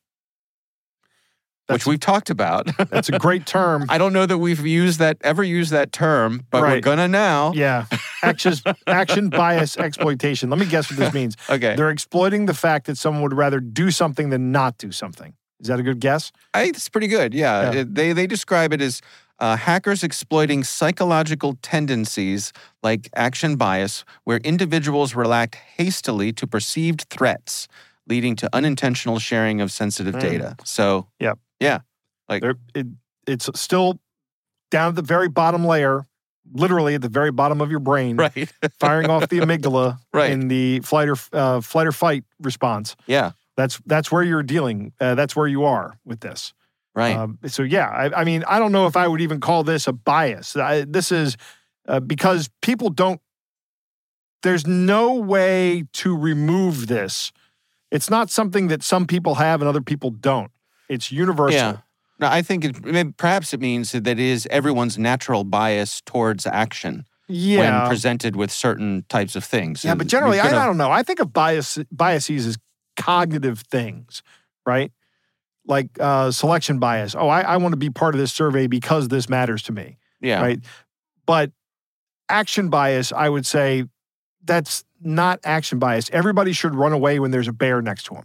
which 1.68 1.86
we've 1.86 2.00
talked 2.00 2.30
about. 2.30 2.68
That's 2.90 3.10
a 3.10 3.20
great 3.20 3.46
term. 3.46 3.86
I 3.90 3.98
don't 3.98 4.12
know 4.14 4.26
that 4.26 4.38
we've 4.40 4.66
used 4.66 5.00
that 5.00 5.18
ever 5.22 5.44
used 5.44 5.72
that 5.72 5.92
term, 5.92 6.46
but 6.50 6.62
we're 6.62 6.82
gonna 6.82 7.08
now. 7.08 7.54
Yeah. 7.54 7.86
Action, 8.24 8.54
action 8.88 9.30
bias 9.30 9.78
exploitation. 9.78 10.50
Let 10.50 10.60
me 10.60 10.66
guess 10.66 10.90
what 10.90 10.98
this 11.00 11.14
means. 11.20 11.38
Okay. 11.50 11.76
They're 11.76 11.92
exploiting 11.92 12.48
the 12.48 12.54
fact 12.56 12.88
that 12.88 12.98
someone 12.98 13.22
would 13.24 13.34
rather 13.34 13.60
do 13.60 13.92
something 13.92 14.30
than 14.30 14.52
not 14.52 14.78
do 14.78 14.92
something. 14.92 15.34
Is 15.62 15.68
that 15.68 15.80
a 15.80 15.84
good 15.84 16.00
guess? 16.00 16.32
I 16.54 16.64
think 16.64 16.76
it's 16.78 16.90
pretty 16.90 17.08
good. 17.08 17.34
Yeah, 17.34 17.72
Yeah. 17.72 17.80
It- 17.82 17.96
they 17.96 18.14
they 18.14 18.28
describe 18.28 18.74
it 18.74 18.82
as 18.82 19.02
uh, 19.40 19.56
hackers 19.56 20.04
exploiting 20.04 20.64
psychological 20.64 21.58
tendencies 21.62 22.52
like 22.84 23.10
action 23.16 23.56
bias, 23.56 24.04
where 24.26 24.38
individuals 24.40 25.16
react 25.16 25.56
hastily 25.56 26.32
to 26.34 26.46
perceived 26.48 27.06
threats, 27.10 27.68
leading 28.08 28.36
to 28.36 28.50
unintentional 28.54 29.20
sharing 29.20 29.62
of 29.62 29.72
sensitive 29.72 30.16
Mm. 30.16 30.20
data. 30.22 30.56
So, 30.64 31.08
Yep. 31.20 31.40
yeah, 31.60 31.80
like 32.28 32.44
it, 32.76 32.88
it's 33.28 33.50
still 33.60 34.00
down 34.72 34.90
at 34.90 34.96
the 34.96 35.02
very 35.02 35.30
bottom 35.30 35.66
layer, 35.66 36.06
literally 36.52 36.96
at 36.96 37.02
the 37.02 37.10
very 37.10 37.32
bottom 37.32 37.62
of 37.62 37.70
your 37.72 37.80
brain, 37.80 38.18
right, 38.26 38.52
firing 38.80 39.10
off 39.10 39.30
the 39.30 39.40
amygdala 39.40 40.00
Right. 40.14 40.32
in 40.32 40.48
the 40.48 40.80
flight 40.82 41.08
or 41.10 41.16
uh, 41.34 41.62
flight 41.62 41.88
or 41.88 41.92
fight 41.92 42.24
response. 42.40 42.96
yeah, 43.08 43.32
That's 43.56 43.80
that's 43.86 44.12
where 44.12 44.24
you're 44.24 44.44
dealing. 44.44 44.94
Uh, 45.00 45.16
that's 45.16 45.36
where 45.36 45.48
you 45.48 45.64
are 45.64 46.00
with 46.06 46.20
this. 46.22 46.54
Right, 46.96 47.16
Um, 47.16 47.40
so 47.48 47.64
yeah, 47.64 47.88
I, 47.88 48.22
I 48.22 48.24
mean, 48.24 48.44
I 48.48 48.60
don't 48.60 48.72
know 48.72 48.86
if 48.88 48.96
I 48.98 49.08
would 49.08 49.22
even 49.22 49.40
call 49.40 49.64
this 49.64 49.88
a 49.88 49.94
bias. 49.94 50.56
I, 50.56 50.86
this 50.86 51.12
is 51.12 51.38
uh, 51.88 52.00
because 52.00 52.50
people 52.62 52.90
don't. 52.90 53.22
There's 54.42 54.66
no 54.66 55.16
way 55.16 55.84
to 55.94 56.16
remove 56.18 56.88
this. 56.88 57.32
It's 57.92 58.10
not 58.10 58.30
something 58.30 58.68
that 58.70 58.84
some 58.84 59.06
people 59.06 59.36
have 59.36 59.62
and 59.62 59.68
other 59.68 59.82
people 59.82 60.12
don't. 60.12 60.52
It's 60.88 61.12
universal. 61.12 61.56
yeah. 61.60 61.78
No, 62.20 62.28
I 62.28 62.42
think 62.42 62.66
it, 62.66 63.18
perhaps 63.18 63.54
it 63.54 63.60
means 63.62 63.92
that 63.94 64.06
it 64.08 64.20
is 64.20 64.48
everyone's 64.52 64.98
natural 64.98 65.44
bias 65.46 66.02
towards 66.02 66.46
action 66.46 67.06
Yeah. 67.28 67.60
when 67.84 67.90
presented 67.90 68.36
with 68.36 68.52
certain 68.52 69.06
types 69.10 69.36
of 69.38 69.44
things. 69.46 69.84
Yeah, 69.86 69.92
And 69.92 69.98
but 69.98 70.08
generally, 70.08 70.38
you've 70.38 70.46
I, 70.48 70.64
I 70.64 70.66
don't 70.66 70.78
know. 70.78 70.92
I 70.92 71.02
think 71.04 71.20
of 71.22 71.32
bias 71.34 71.80
biases 71.92 72.46
as 72.46 72.58
cognitive 72.98 73.60
things, 73.62 74.22
right? 74.66 74.92
Like 75.66 75.90
uh, 76.00 76.32
selection 76.32 76.80
bias. 76.80 77.16
Oh, 77.16 77.28
I, 77.28 77.42
I 77.42 77.58
want 77.58 77.74
to 77.74 77.78
be 77.78 77.90
part 77.90 78.16
of 78.16 78.20
this 78.20 78.34
survey 78.34 78.68
because 78.68 79.08
this 79.08 79.30
matters 79.30 79.62
to 79.64 79.72
me, 79.72 79.98
yeah, 80.20 80.42
right? 80.42 80.60
But 81.26 81.52
action 82.28 82.70
bias, 82.70 83.12
I 83.12 83.30
would 83.30 83.46
say, 83.46 83.86
that's 84.44 84.84
not 85.02 85.40
action 85.44 85.78
bias. 85.78 86.10
Everybody 86.12 86.54
should 86.54 86.74
run 86.74 86.92
away 86.94 87.20
when 87.20 87.32
there's 87.32 87.48
a 87.48 87.54
bear 87.54 87.82
next 87.82 88.06
to 88.06 88.16
them. 88.16 88.24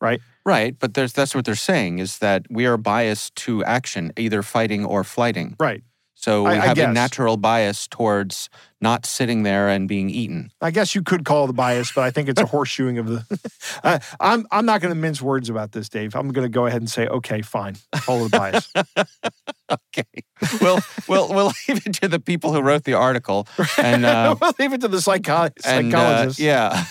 Right, 0.00 0.20
Right. 0.44 0.76
but 0.76 0.94
there's 0.94 1.12
that's 1.12 1.32
what 1.32 1.44
they're 1.44 1.54
saying 1.54 2.00
is 2.00 2.18
that 2.18 2.46
we 2.50 2.66
are 2.66 2.76
biased 2.76 3.36
to 3.36 3.62
action, 3.62 4.12
either 4.16 4.42
fighting 4.42 4.84
or 4.84 5.04
flighting. 5.04 5.54
Right. 5.60 5.84
So 6.22 6.44
we 6.44 6.50
I 6.50 6.54
have 6.66 6.78
a 6.78 6.92
natural 6.92 7.36
bias 7.36 7.88
towards 7.88 8.48
not 8.80 9.06
sitting 9.06 9.42
there 9.42 9.68
and 9.68 9.88
being 9.88 10.08
eaten. 10.08 10.52
I 10.60 10.70
guess 10.70 10.94
you 10.94 11.02
could 11.02 11.24
call 11.24 11.44
it 11.44 11.50
a 11.50 11.52
bias, 11.52 11.90
but 11.92 12.02
I 12.04 12.12
think 12.12 12.28
it's 12.28 12.40
a 12.40 12.44
horseshoeing 12.54 12.98
of 13.00 13.06
the. 13.08 13.40
I, 13.84 14.00
I'm 14.20 14.46
I'm 14.52 14.64
not 14.64 14.80
going 14.80 14.94
to 14.94 15.00
mince 15.00 15.20
words 15.20 15.50
about 15.50 15.72
this, 15.72 15.88
Dave. 15.88 16.14
I'm 16.14 16.28
going 16.30 16.44
to 16.44 16.48
go 16.48 16.66
ahead 16.66 16.80
and 16.80 16.88
say, 16.88 17.08
okay, 17.08 17.42
fine, 17.42 17.74
call 17.92 18.24
it 18.24 18.34
a 18.34 18.38
bias. 18.38 18.72
Okay, 19.70 20.04
we'll 20.60 20.80
we'll 21.08 21.28
we'll 21.32 21.52
leave 21.66 21.86
it 21.86 21.94
to 21.94 22.08
the 22.08 22.20
people 22.20 22.52
who 22.52 22.60
wrote 22.60 22.84
the 22.84 22.92
article, 22.92 23.46
and 23.78 24.04
uh, 24.04 24.36
we'll 24.38 24.52
leave 24.58 24.74
it 24.74 24.82
to 24.82 24.88
the 24.88 25.00
psycho- 25.00 25.32
uh, 25.32 25.50
psychologists. 25.60 26.38
yeah, 26.38 26.84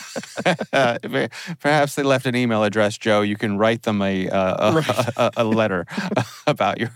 Uh, 0.74 0.98
perhaps 1.60 1.94
they 1.94 2.02
left 2.02 2.26
an 2.26 2.36
email 2.36 2.64
address, 2.64 2.98
Joe. 2.98 3.22
You 3.22 3.36
can 3.36 3.60
write 3.60 3.84
them 3.84 4.02
a 4.02 4.28
uh, 4.30 4.82
a, 4.82 5.14
a, 5.18 5.32
a 5.38 5.44
letter 5.44 5.86
about 6.48 6.80
your. 6.80 6.90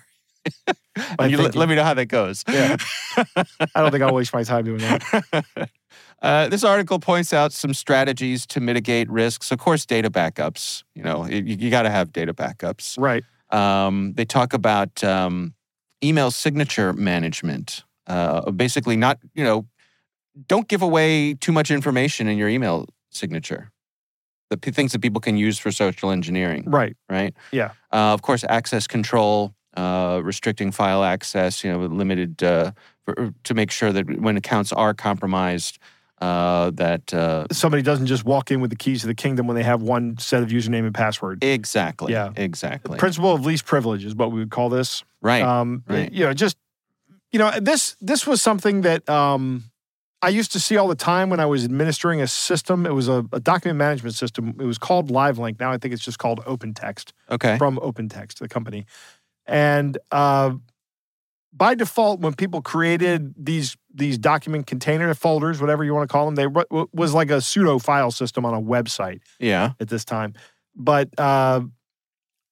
and 1.20 1.32
you 1.32 1.38
let, 1.38 1.56
let 1.56 1.70
me 1.70 1.76
know 1.76 1.84
how 1.84 1.94
that 1.94 2.06
goes. 2.08 2.44
Yeah. 2.48 2.78
I 3.18 3.82
don't 3.82 3.92
think 3.92 4.04
I'll 4.04 4.14
waste 4.14 4.34
my 4.34 4.44
time 4.52 4.66
doing 4.66 4.80
that. 4.80 5.70
Uh, 6.22 6.48
this 6.48 6.64
article 6.64 7.00
points 7.00 7.34
out 7.34 7.52
some 7.52 7.74
strategies 7.74 8.46
to 8.48 8.60
mitigate 8.60 9.10
risks. 9.10 9.52
Of 9.52 9.60
course, 9.60 9.86
data 9.86 10.10
backups. 10.10 10.84
You 10.96 11.04
know, 11.04 11.26
you, 11.26 11.42
you 11.44 11.70
got 11.70 11.84
to 11.84 11.90
have 11.90 12.12
data 12.14 12.34
backups. 12.34 12.98
Right. 12.98 13.24
Um, 13.52 14.14
they 14.16 14.26
talk 14.26 14.54
about 14.54 15.04
um, 15.04 15.54
email 16.04 16.32
signature 16.32 16.94
management. 16.94 17.84
Uh, 18.08 18.50
basically, 18.52 18.96
not 18.96 19.20
you 19.34 19.44
know, 19.44 19.68
don't 20.48 20.68
give 20.68 20.82
away 20.82 21.34
too 21.36 21.52
much 21.52 21.70
information 21.72 22.28
in 22.28 22.38
your 22.38 22.50
email 22.50 22.88
signature. 23.10 23.72
The 24.50 24.58
p- 24.58 24.72
things 24.72 24.92
that 24.92 25.02
people 25.02 25.22
can 25.22 25.38
use 25.38 25.58
for 25.58 25.72
social 25.72 26.12
engineering, 26.12 26.64
Right. 26.68 26.96
right? 27.10 27.34
Yeah. 27.52 27.72
Uh, 27.92 28.14
of 28.14 28.22
course, 28.22 28.44
access 28.48 28.86
control, 28.88 29.56
uh, 29.76 30.22
restricting 30.24 30.72
file 30.72 31.04
access. 31.04 31.64
You 31.64 31.72
know, 31.72 31.80
limited 31.80 32.44
uh, 32.44 32.72
for, 33.04 33.34
to 33.44 33.54
make 33.54 33.72
sure 33.72 33.92
that 33.92 34.20
when 34.20 34.38
accounts 34.38 34.72
are 34.74 34.94
compromised, 34.94 35.80
uh, 36.22 36.72
that 36.72 37.14
uh, 37.14 37.46
Somebody 37.52 37.84
doesn't 37.84 38.08
just 38.08 38.26
walk 38.26 38.52
in 38.52 38.62
with 38.62 38.70
the 38.70 38.76
keys 38.78 39.02
to 39.02 39.08
the 39.08 39.16
kingdom 39.16 39.48
when 39.48 39.56
they 39.56 39.64
have 39.64 39.82
one 39.82 40.18
set 40.18 40.42
of 40.44 40.50
username 40.50 40.86
and 40.86 40.96
password. 40.96 41.44
exactly, 41.44 42.14
Yeah. 42.14 42.32
exactly, 42.36 42.98
Principle 42.98 43.34
of 43.34 43.46
least 43.46 43.66
privilege 43.66 44.06
is 44.06 44.16
what 44.16 44.32
we 44.32 44.40
would 44.40 44.52
call 44.52 44.70
this. 44.70 45.04
right, 45.22 45.44
Um, 45.44 45.84
right. 45.88 46.12
You 46.12 46.26
know, 46.26 46.34
just 46.34 46.58
you 47.32 47.40
know, 47.40 47.52
this 47.60 47.98
this 48.00 48.26
was 48.26 48.42
something 48.42 48.82
that 48.82 49.08
um, 49.10 49.66
I 50.22 50.30
used 50.30 50.54
to 50.54 50.60
see 50.60 50.78
all 50.78 50.88
the 50.88 50.96
time 50.96 51.30
when 51.30 51.42
I 51.42 51.46
was 51.46 51.66
administering 51.66 52.22
a 52.22 52.28
system. 52.28 52.86
It 52.86 52.94
was 52.94 53.10
a, 53.10 53.26
a 53.34 53.42
document 53.42 53.78
management 53.78 54.16
system. 54.16 54.56
It 54.60 54.64
was 54.66 54.78
called 54.78 55.10
LiveLink. 55.10 55.60
Now 55.60 55.72
I 55.74 55.78
think 55.78 55.94
it's 55.94 56.04
just 56.04 56.18
called 56.18 56.40
OpenText. 56.46 57.12
okay, 57.30 57.58
from 57.58 57.78
OpenText, 57.78 58.40
the 58.40 58.48
company. 58.48 58.86
And 59.48 59.98
uh, 60.12 60.52
by 61.54 61.76
default, 61.76 62.20
when 62.20 62.34
people 62.34 62.62
created 62.62 63.34
these 63.38 63.78
these 63.94 64.18
document 64.18 64.68
container 64.68 65.14
folders, 65.14 65.62
whatever 65.62 65.84
you 65.84 65.94
want 65.94 66.10
to 66.10 66.12
call 66.12 66.26
them, 66.26 66.36
they 66.36 66.44
w- 66.44 66.88
was 66.92 67.14
like 67.14 67.30
a 67.32 67.40
pseudo 67.40 67.80
file 67.80 68.12
system 68.12 68.46
on 68.46 68.54
a 68.54 68.62
website 68.62 69.22
yeah, 69.40 69.72
at 69.80 69.88
this 69.88 70.04
time. 70.04 70.34
But 70.76 71.10
uh, 71.18 71.62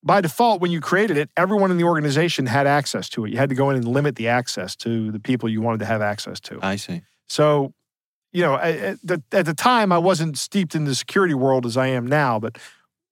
by 0.03 0.21
default, 0.21 0.61
when 0.61 0.71
you 0.71 0.79
created 0.79 1.17
it, 1.17 1.29
everyone 1.35 1.71
in 1.71 1.77
the 1.77 1.83
organization 1.83 2.45
had 2.45 2.65
access 2.65 3.09
to 3.09 3.25
it. 3.25 3.31
You 3.31 3.37
had 3.37 3.49
to 3.49 3.55
go 3.55 3.69
in 3.69 3.75
and 3.75 3.87
limit 3.87 4.15
the 4.15 4.29
access 4.29 4.75
to 4.77 5.11
the 5.11 5.19
people 5.19 5.49
you 5.49 5.61
wanted 5.61 5.79
to 5.79 5.85
have 5.85 6.01
access 6.01 6.39
to. 6.41 6.59
I 6.61 6.77
see. 6.77 7.01
So, 7.27 7.73
you 8.31 8.41
know, 8.41 8.55
at, 8.55 8.75
at 8.75 8.99
the, 9.03 9.23
at 9.31 9.45
the 9.45 9.53
time, 9.53 9.91
I 9.91 9.97
wasn't 9.97 10.37
steeped 10.37 10.75
in 10.75 10.85
the 10.85 10.95
security 10.95 11.33
world 11.33 11.65
as 11.65 11.77
I 11.77 11.87
am 11.87 12.07
now. 12.07 12.39
But 12.39 12.57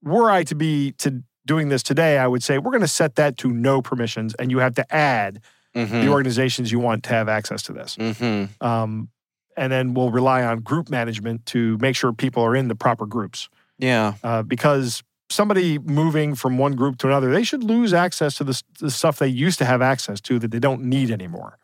were 0.01 0.29
I 0.31 0.43
to 0.43 0.55
be 0.55 0.93
to 0.93 1.23
doing 1.53 1.69
this 1.69 1.83
today, 1.83 2.13
I 2.17 2.27
would 2.31 2.43
say 2.43 2.57
we're 2.57 2.71
going 2.77 2.87
to 2.89 2.95
set 3.01 3.15
that 3.15 3.37
to 3.37 3.47
no 3.51 3.81
permissions, 3.81 4.33
and 4.39 4.45
you 4.51 4.59
have 4.59 4.75
to 4.75 4.85
add 4.93 5.41
Mm-hmm. 5.73 6.01
the 6.01 6.09
organizations 6.09 6.69
you 6.69 6.79
want 6.79 7.03
to 7.03 7.09
have 7.11 7.29
access 7.29 7.61
to 7.63 7.71
this. 7.71 7.95
mm-hmm. 7.95 8.41
Um, 8.61 9.07
and 9.55 9.71
then 9.71 9.93
we'll 9.93 10.11
rely 10.11 10.43
on 10.43 10.59
group 10.59 10.89
management 10.89 11.45
to 11.53 11.77
make 11.77 11.95
sure 11.95 12.11
people 12.11 12.43
are 12.43 12.57
in 12.57 12.67
the 12.67 12.75
proper 12.75 13.05
groups. 13.05 13.47
Yeah. 13.79 14.15
Uh, 14.21 14.43
because 14.43 15.01
somebody 15.29 15.79
moving 15.79 16.35
from 16.35 16.57
one 16.57 16.73
group 16.75 16.97
to 16.97 17.07
another, 17.07 17.31
they 17.31 17.43
should 17.43 17.63
lose 17.63 17.93
access 17.93 18.35
to 18.35 18.43
the, 18.43 18.61
the 18.81 18.91
stuff 18.91 19.17
they 19.19 19.29
used 19.29 19.59
to 19.59 19.65
have 19.65 19.81
access 19.81 20.19
to 20.27 20.39
that 20.39 20.51
they 20.51 20.59
don't 20.59 20.83
need 20.83 21.09
anymore. 21.09 21.57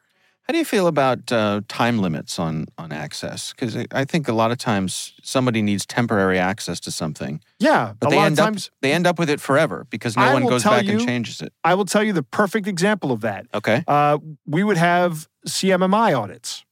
How 0.48 0.54
do 0.54 0.60
you 0.60 0.66
feel 0.66 0.88
about 0.88 1.30
uh, 1.30 1.60
time 1.68 2.00
limits 2.00 2.39
on 2.39 2.68
on 2.77 2.94
access? 2.94 3.51
Because 3.51 3.75
I 3.92 4.06
think 4.06 4.30
a 4.30 4.34
lot 4.34 4.51
of 4.51 4.58
times 4.58 5.13
somebody 5.22 5.62
needs 5.62 5.86
temporary 5.86 6.39
access 6.39 6.80
to 6.82 6.92
something, 6.92 7.42
Yeah, 7.60 7.94
but 8.00 8.08
a 8.08 8.10
they 8.12 8.16
lot 8.16 8.25
end 8.27 8.39
of 8.39 8.46
times 8.46 8.68
up 8.68 8.74
they 8.82 8.94
end 8.94 9.06
up 9.06 9.20
with 9.20 9.30
it 9.30 9.42
forever 9.42 9.86
because 9.89 10.16
no 10.16 10.24
I 10.24 10.34
one 10.34 10.46
goes 10.46 10.63
back 10.63 10.88
and 10.88 11.06
changes 11.06 11.42
it. 11.42 11.51
I 11.66 11.74
will 11.75 11.84
tell 11.84 12.01
you 12.01 12.13
the 12.13 12.24
perfect 12.24 12.66
example 12.66 13.12
of 13.12 13.22
that. 13.22 13.46
Okay. 13.54 13.84
uh, 13.88 14.20
we 14.46 14.63
would 14.63 14.77
have 14.77 15.27
CMMI 15.46 16.18
audits, 16.18 16.63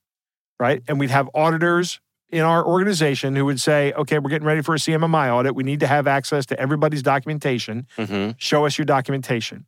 right? 0.58 0.82
And 0.88 0.98
we'd 0.98 1.10
have 1.12 1.30
auditors 1.34 2.00
in 2.30 2.42
our 2.42 2.66
organization 2.66 3.36
who 3.36 3.46
would 3.46 3.60
say, 3.60 3.92
okay, 3.94 4.20
we're 4.20 4.30
getting 4.30 4.48
ready 4.48 4.62
for 4.62 4.76
a 4.76 4.78
CMMI 4.78 5.34
audit. 5.34 5.54
We 5.54 5.64
need 5.64 5.82
to 5.82 5.88
have 5.88 6.08
access 6.08 6.46
to 6.48 6.60
everybody's 6.60 7.04
documentation. 7.04 7.88
Mm-hmm. 7.98 8.32
Show 8.38 8.66
us 8.66 8.78
your 8.78 8.86
documentation. 8.86 9.66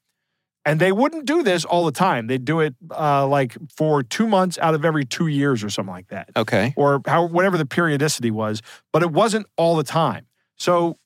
And 0.68 0.80
they 0.82 0.92
wouldn't 0.92 1.26
do 1.26 1.44
this 1.44 1.64
all 1.66 1.86
the 1.86 1.92
time. 1.94 2.28
They'd 2.28 2.44
do 2.46 2.60
it 2.60 2.76
uh, 2.92 3.26
like 3.28 3.56
for 3.76 4.04
two 4.04 4.28
months 4.28 4.58
out 4.62 4.74
of 4.76 4.84
every 4.84 5.06
two 5.06 5.28
years 5.28 5.64
or 5.64 5.70
something 5.70 5.94
like 5.94 6.08
that, 6.10 6.30
Okay. 6.36 6.74
or 6.76 7.02
how 7.08 7.26
whatever 7.26 7.58
the 7.58 7.66
periodicity 7.66 8.32
was. 8.32 8.62
But 8.92 9.02
it 9.02 9.12
wasn't 9.12 9.48
all 9.56 9.76
the 9.78 9.84
time. 9.86 10.26
So 10.58 10.98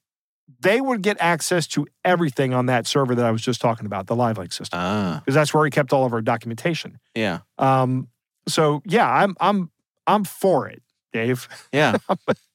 they 0.60 0.82
would 0.82 1.02
get 1.02 1.18
access 1.20 1.68
to 1.68 1.86
everything 2.04 2.54
on 2.54 2.66
that 2.66 2.88
server 2.88 3.14
that 3.16 3.26
I 3.26 3.32
was 3.32 3.42
just 3.42 3.62
talking 3.62 3.86
about, 3.86 4.08
the 4.08 4.16
LiveLink 4.16 4.52
system, 4.52 4.80
Ah. 4.82 5.22
because 5.24 5.36
that's 5.36 5.54
where 5.54 5.64
we 5.64 5.70
kept 5.70 5.94
all 5.94 6.06
of 6.06 6.14
our 6.14 6.22
documentation. 6.22 7.00
Yeah. 7.16 7.40
Um, 7.58 8.08
so 8.48 8.82
yeah, 8.86 9.08
I'm 9.10 9.36
I'm 9.40 9.70
I'm 10.08 10.24
for 10.24 10.68
it, 10.68 10.82
Dave. 11.14 11.48
Yeah. 11.72 11.98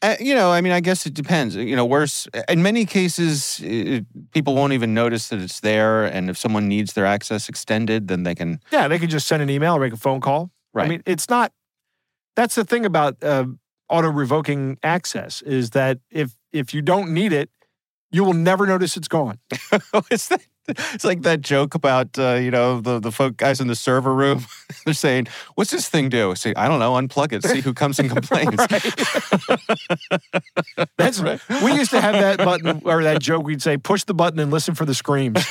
Uh, 0.00 0.14
you 0.20 0.34
know, 0.34 0.52
I 0.52 0.60
mean, 0.60 0.72
I 0.72 0.80
guess 0.80 1.06
it 1.06 1.14
depends. 1.14 1.56
You 1.56 1.74
know, 1.74 1.84
worse 1.84 2.28
in 2.48 2.62
many 2.62 2.84
cases, 2.84 3.60
it, 3.64 4.04
people 4.32 4.54
won't 4.54 4.72
even 4.72 4.94
notice 4.94 5.28
that 5.28 5.40
it's 5.40 5.60
there, 5.60 6.04
and 6.04 6.30
if 6.30 6.38
someone 6.38 6.68
needs 6.68 6.92
their 6.92 7.06
access 7.06 7.48
extended, 7.48 8.06
then 8.06 8.22
they 8.22 8.34
can. 8.34 8.60
Yeah, 8.70 8.86
they 8.86 8.98
can 8.98 9.08
just 9.08 9.26
send 9.26 9.42
an 9.42 9.50
email 9.50 9.74
or 9.74 9.80
make 9.80 9.92
a 9.92 9.96
phone 9.96 10.20
call. 10.20 10.50
Right. 10.72 10.86
I 10.86 10.88
mean, 10.88 11.02
it's 11.04 11.28
not. 11.28 11.52
That's 12.36 12.54
the 12.54 12.64
thing 12.64 12.86
about 12.86 13.22
uh, 13.24 13.46
auto 13.88 14.08
revoking 14.08 14.78
access 14.84 15.42
is 15.42 15.70
that 15.70 15.98
if 16.10 16.36
if 16.52 16.72
you 16.72 16.80
don't 16.80 17.12
need 17.12 17.32
it, 17.32 17.50
you 18.12 18.22
will 18.22 18.34
never 18.34 18.66
notice 18.66 18.96
it's 18.96 19.08
gone. 19.08 19.38
it's, 20.10 20.28
that, 20.28 20.42
it's 20.68 21.04
like 21.04 21.22
that 21.22 21.40
joke 21.40 21.74
about 21.74 22.18
uh, 22.18 22.34
you 22.34 22.50
know 22.50 22.80
the 22.80 23.00
the 23.00 23.10
folk 23.10 23.36
guys 23.36 23.60
in 23.60 23.68
the 23.68 23.74
server 23.76 24.14
room. 24.14 24.44
They're 24.84 24.94
saying, 24.94 25.28
"What's 25.54 25.70
this 25.70 25.88
thing 25.88 26.08
do?" 26.08 26.34
Say, 26.34 26.52
"I 26.56 26.68
don't 26.68 26.78
know. 26.78 26.92
Unplug 26.94 27.32
it. 27.32 27.42
See 27.44 27.60
who 27.60 27.72
comes 27.74 27.98
and 27.98 28.10
complains." 28.16 28.56
That's 30.98 31.20
right. 31.20 31.40
We 31.62 31.72
used 31.72 31.90
to 31.92 32.00
have 32.00 32.14
that 32.14 32.38
button 32.38 32.82
or 32.84 33.02
that 33.02 33.20
joke. 33.22 33.44
We'd 33.44 33.62
say, 33.62 33.76
"Push 33.76 34.04
the 34.04 34.14
button 34.14 34.38
and 34.40 34.50
listen 34.50 34.74
for 34.74 34.84
the 34.84 34.94
screams." 34.94 35.44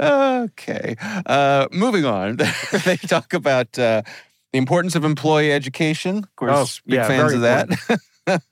okay. 0.00 0.96
Uh, 1.26 1.66
moving 1.72 2.04
on. 2.04 2.36
they 2.84 2.96
talk 2.96 3.32
about 3.34 3.78
uh, 3.78 4.02
the 4.52 4.58
importance 4.58 4.94
of 4.94 5.04
employee 5.04 5.52
education. 5.52 6.18
Of 6.18 6.36
course, 6.36 6.80
Oh, 6.80 6.82
big 6.86 6.94
yeah, 6.96 7.06
fans 7.08 7.32
of 7.32 7.40
that. 7.42 7.68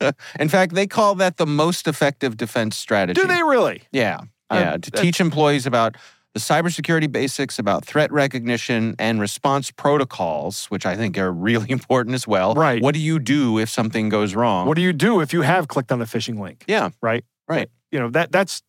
In 0.41 0.49
fact, 0.49 0.75
they 0.75 0.87
call 0.87 1.15
that 1.17 1.37
the 1.37 1.47
most 1.47 1.87
effective 1.89 2.37
defense 2.37 2.77
strategy. 2.77 3.21
Do 3.21 3.27
they 3.27 3.43
really? 3.43 3.83
Yeah. 3.93 4.21
Yeah. 4.51 4.77
to 4.77 4.91
teach 4.91 5.21
employees 5.21 5.67
about 5.67 5.97
the 6.35 6.41
cybersecurity 6.41 7.11
basics, 7.11 7.59
about 7.59 7.85
threat 7.85 8.13
recognition 8.13 8.95
and 8.99 9.21
response 9.21 9.71
protocols, 9.71 10.67
which 10.67 10.85
I 10.87 10.95
think 10.97 11.17
are 11.19 11.33
really 11.33 11.71
important 11.79 12.15
as 12.15 12.27
well. 12.29 12.55
Right. 12.55 12.83
What 12.83 12.95
do 12.95 13.01
you 13.01 13.19
do 13.19 13.59
if 13.59 13.69
something 13.71 14.09
goes 14.09 14.35
wrong? 14.35 14.67
What 14.67 14.77
do 14.77 14.83
you 14.83 14.93
do 14.93 15.21
if 15.21 15.33
you 15.33 15.43
have 15.43 15.69
clicked 15.69 15.91
on 15.93 16.01
a 16.03 16.05
phishing 16.05 16.39
link? 16.41 16.65
yeah. 16.69 16.91
Right. 17.01 17.25
Right. 17.49 17.69
You 17.91 18.01
know 18.01 18.11
that 18.11 18.33
that's 18.33 18.63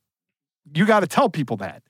you 0.74 0.86
got 0.86 1.00
to 1.02 1.08
tell 1.08 1.30
people 1.30 1.58
that. 1.58 1.82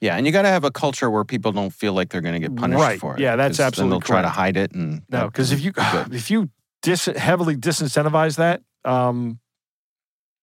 Yeah. 0.00 0.16
And 0.16 0.26
you 0.26 0.32
got 0.32 0.42
to 0.42 0.48
have 0.48 0.64
a 0.64 0.70
culture 0.70 1.10
where 1.10 1.24
people 1.24 1.52
don't 1.52 1.72
feel 1.72 1.92
like 1.94 2.10
they're 2.10 2.20
going 2.20 2.34
to 2.34 2.40
get 2.48 2.54
punished 2.56 2.80
Right. 2.80 3.00
for 3.00 3.14
it. 3.14 3.20
Yeah, 3.20 3.36
that's 3.36 3.58
absolutely 3.60 3.90
Then 3.90 3.90
they'll 3.90 4.00
try 4.06 4.22
to 4.22 4.28
hide 4.28 4.56
it. 4.56 4.72
And 4.72 5.02
No, 5.08 5.26
because 5.26 5.50
if 5.56 5.60
you 5.64 5.72
if 6.12 6.30
you 6.30 6.50
dis- 6.84 7.06
heavily 7.06 7.56
disincentivize 7.56 8.36
that, 8.36 8.62
um, 8.84 9.40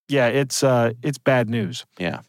yeah, 0.10 0.28
it's 0.28 0.64
uh, 0.64 0.92
it's 1.02 1.18
bad 1.18 1.50
news. 1.50 1.86
Yeah. 1.98 2.22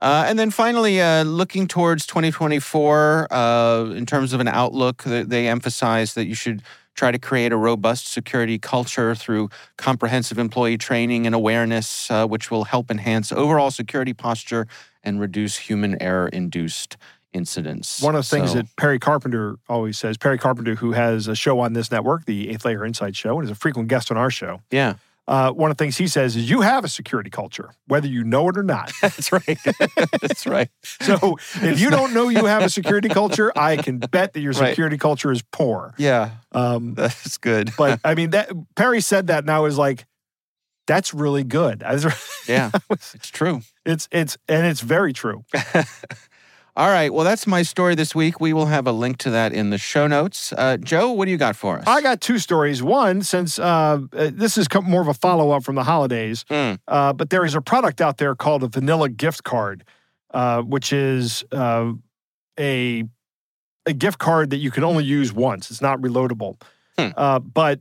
Uh, 0.00 0.26
and 0.28 0.38
then 0.38 0.50
finally, 0.50 1.00
uh, 1.00 1.24
looking 1.24 1.66
towards 1.66 2.06
2024, 2.06 3.32
uh, 3.32 3.84
in 3.96 4.06
terms 4.06 4.32
of 4.32 4.38
an 4.38 4.46
outlook, 4.46 5.02
they 5.04 5.48
emphasize 5.48 6.14
that 6.14 6.26
you 6.26 6.34
should 6.34 6.62
try 6.94 7.10
to 7.10 7.18
create 7.18 7.52
a 7.52 7.56
robust 7.56 8.08
security 8.08 8.58
culture 8.58 9.14
through 9.14 9.48
comprehensive 9.76 10.38
employee 10.38 10.78
training 10.78 11.26
and 11.26 11.34
awareness, 11.34 12.10
uh, 12.10 12.26
which 12.26 12.50
will 12.50 12.64
help 12.64 12.90
enhance 12.90 13.32
overall 13.32 13.70
security 13.70 14.12
posture 14.12 14.66
and 15.02 15.20
reduce 15.20 15.56
human 15.56 16.00
error 16.02 16.28
induced 16.28 16.96
incidents. 17.38 18.02
One 18.02 18.14
of 18.14 18.24
the 18.28 18.36
things 18.36 18.50
So- 18.50 18.56
that 18.58 18.76
Perry 18.76 18.98
Carpenter 18.98 19.56
always 19.68 19.96
says, 19.98 20.18
Perry 20.18 20.36
Carpenter, 20.38 20.74
who 20.74 20.92
has 20.92 21.26
a 21.28 21.34
show 21.34 21.60
on 21.60 21.72
this 21.72 21.90
network, 21.90 22.26
the 22.26 22.50
Eighth 22.50 22.64
Layer 22.66 22.84
Insight 22.84 23.16
Show, 23.16 23.38
and 23.38 23.44
is 23.46 23.50
a 23.50 23.54
frequent 23.54 23.88
guest 23.88 24.10
on 24.10 24.16
our 24.18 24.30
show. 24.30 24.60
yeah, 24.70 24.94
Uh, 25.26 25.50
one 25.52 25.70
of 25.70 25.76
the 25.76 25.84
things 25.84 25.98
he 25.98 26.08
says 26.08 26.36
is, 26.36 26.48
you 26.50 26.62
have 26.62 26.84
a 26.84 26.88
security 26.88 27.28
culture, 27.30 27.70
whether 27.86 28.08
you 28.08 28.24
know 28.24 28.48
it 28.48 28.56
or 28.56 28.62
not. 28.62 28.90
that's 29.02 29.30
right. 29.30 29.58
that's 30.22 30.46
right. 30.46 30.70
So 31.02 31.36
if 31.62 31.78
you 31.80 31.90
don't 31.90 32.14
know 32.14 32.28
you 32.30 32.46
have 32.46 32.62
a 32.62 32.70
security 32.70 33.10
culture, 33.10 33.52
I 33.54 33.76
can 33.76 33.98
bet 33.98 34.32
that 34.32 34.40
your 34.40 34.52
Right. 34.54 34.70
security 34.70 34.96
culture 34.96 35.30
is 35.30 35.42
poor. 35.52 35.92
Yeah, 35.98 36.30
Um, 36.52 36.94
that's 36.94 37.36
good. 37.38 37.72
but 37.78 38.00
I 38.04 38.14
mean, 38.14 38.30
that 38.30 38.48
Perry 38.74 39.00
said 39.02 39.26
that, 39.26 39.40
and 39.44 39.50
I 39.50 39.58
was 39.60 39.76
like, 39.76 40.06
"That's 40.86 41.12
really 41.12 41.44
good." 41.44 41.82
Was, 41.82 42.06
yeah, 42.48 42.70
it's 42.90 43.28
true. 43.30 43.60
it's 43.84 44.08
it's 44.10 44.38
and 44.48 44.64
it's 44.66 44.80
very 44.80 45.12
true. 45.12 45.44
All 46.78 46.88
right. 46.90 47.12
Well, 47.12 47.24
that's 47.24 47.44
my 47.44 47.62
story 47.62 47.96
this 47.96 48.14
week. 48.14 48.40
We 48.40 48.52
will 48.52 48.66
have 48.66 48.86
a 48.86 48.92
link 48.92 49.18
to 49.18 49.30
that 49.30 49.52
in 49.52 49.70
the 49.70 49.78
show 49.78 50.06
notes. 50.06 50.52
Uh, 50.56 50.76
Joe, 50.76 51.10
what 51.10 51.24
do 51.24 51.32
you 51.32 51.36
got 51.36 51.56
for 51.56 51.76
us? 51.80 51.84
I 51.88 52.00
got 52.00 52.20
two 52.20 52.38
stories. 52.38 52.84
One, 52.84 53.22
since 53.22 53.58
uh, 53.58 53.98
uh, 54.12 54.30
this 54.32 54.56
is 54.56 54.68
more 54.84 55.00
of 55.02 55.08
a 55.08 55.14
follow 55.14 55.50
up 55.50 55.64
from 55.64 55.74
the 55.74 55.82
holidays, 55.82 56.44
Mm. 56.48 56.78
uh, 56.86 57.12
but 57.14 57.30
there 57.30 57.44
is 57.44 57.56
a 57.56 57.60
product 57.60 58.00
out 58.00 58.18
there 58.18 58.36
called 58.36 58.62
a 58.62 58.68
vanilla 58.68 59.08
gift 59.08 59.42
card, 59.42 59.82
uh, 60.32 60.62
which 60.62 60.92
is 60.92 61.44
uh, 61.50 61.92
a 62.60 63.02
a 63.86 63.92
gift 63.92 64.18
card 64.20 64.50
that 64.50 64.58
you 64.58 64.70
can 64.70 64.84
only 64.84 65.02
use 65.02 65.32
once. 65.32 65.72
It's 65.72 65.82
not 65.82 65.98
reloadable. 66.00 66.60
Hmm. 66.96 67.08
Uh, 67.16 67.38
but 67.40 67.80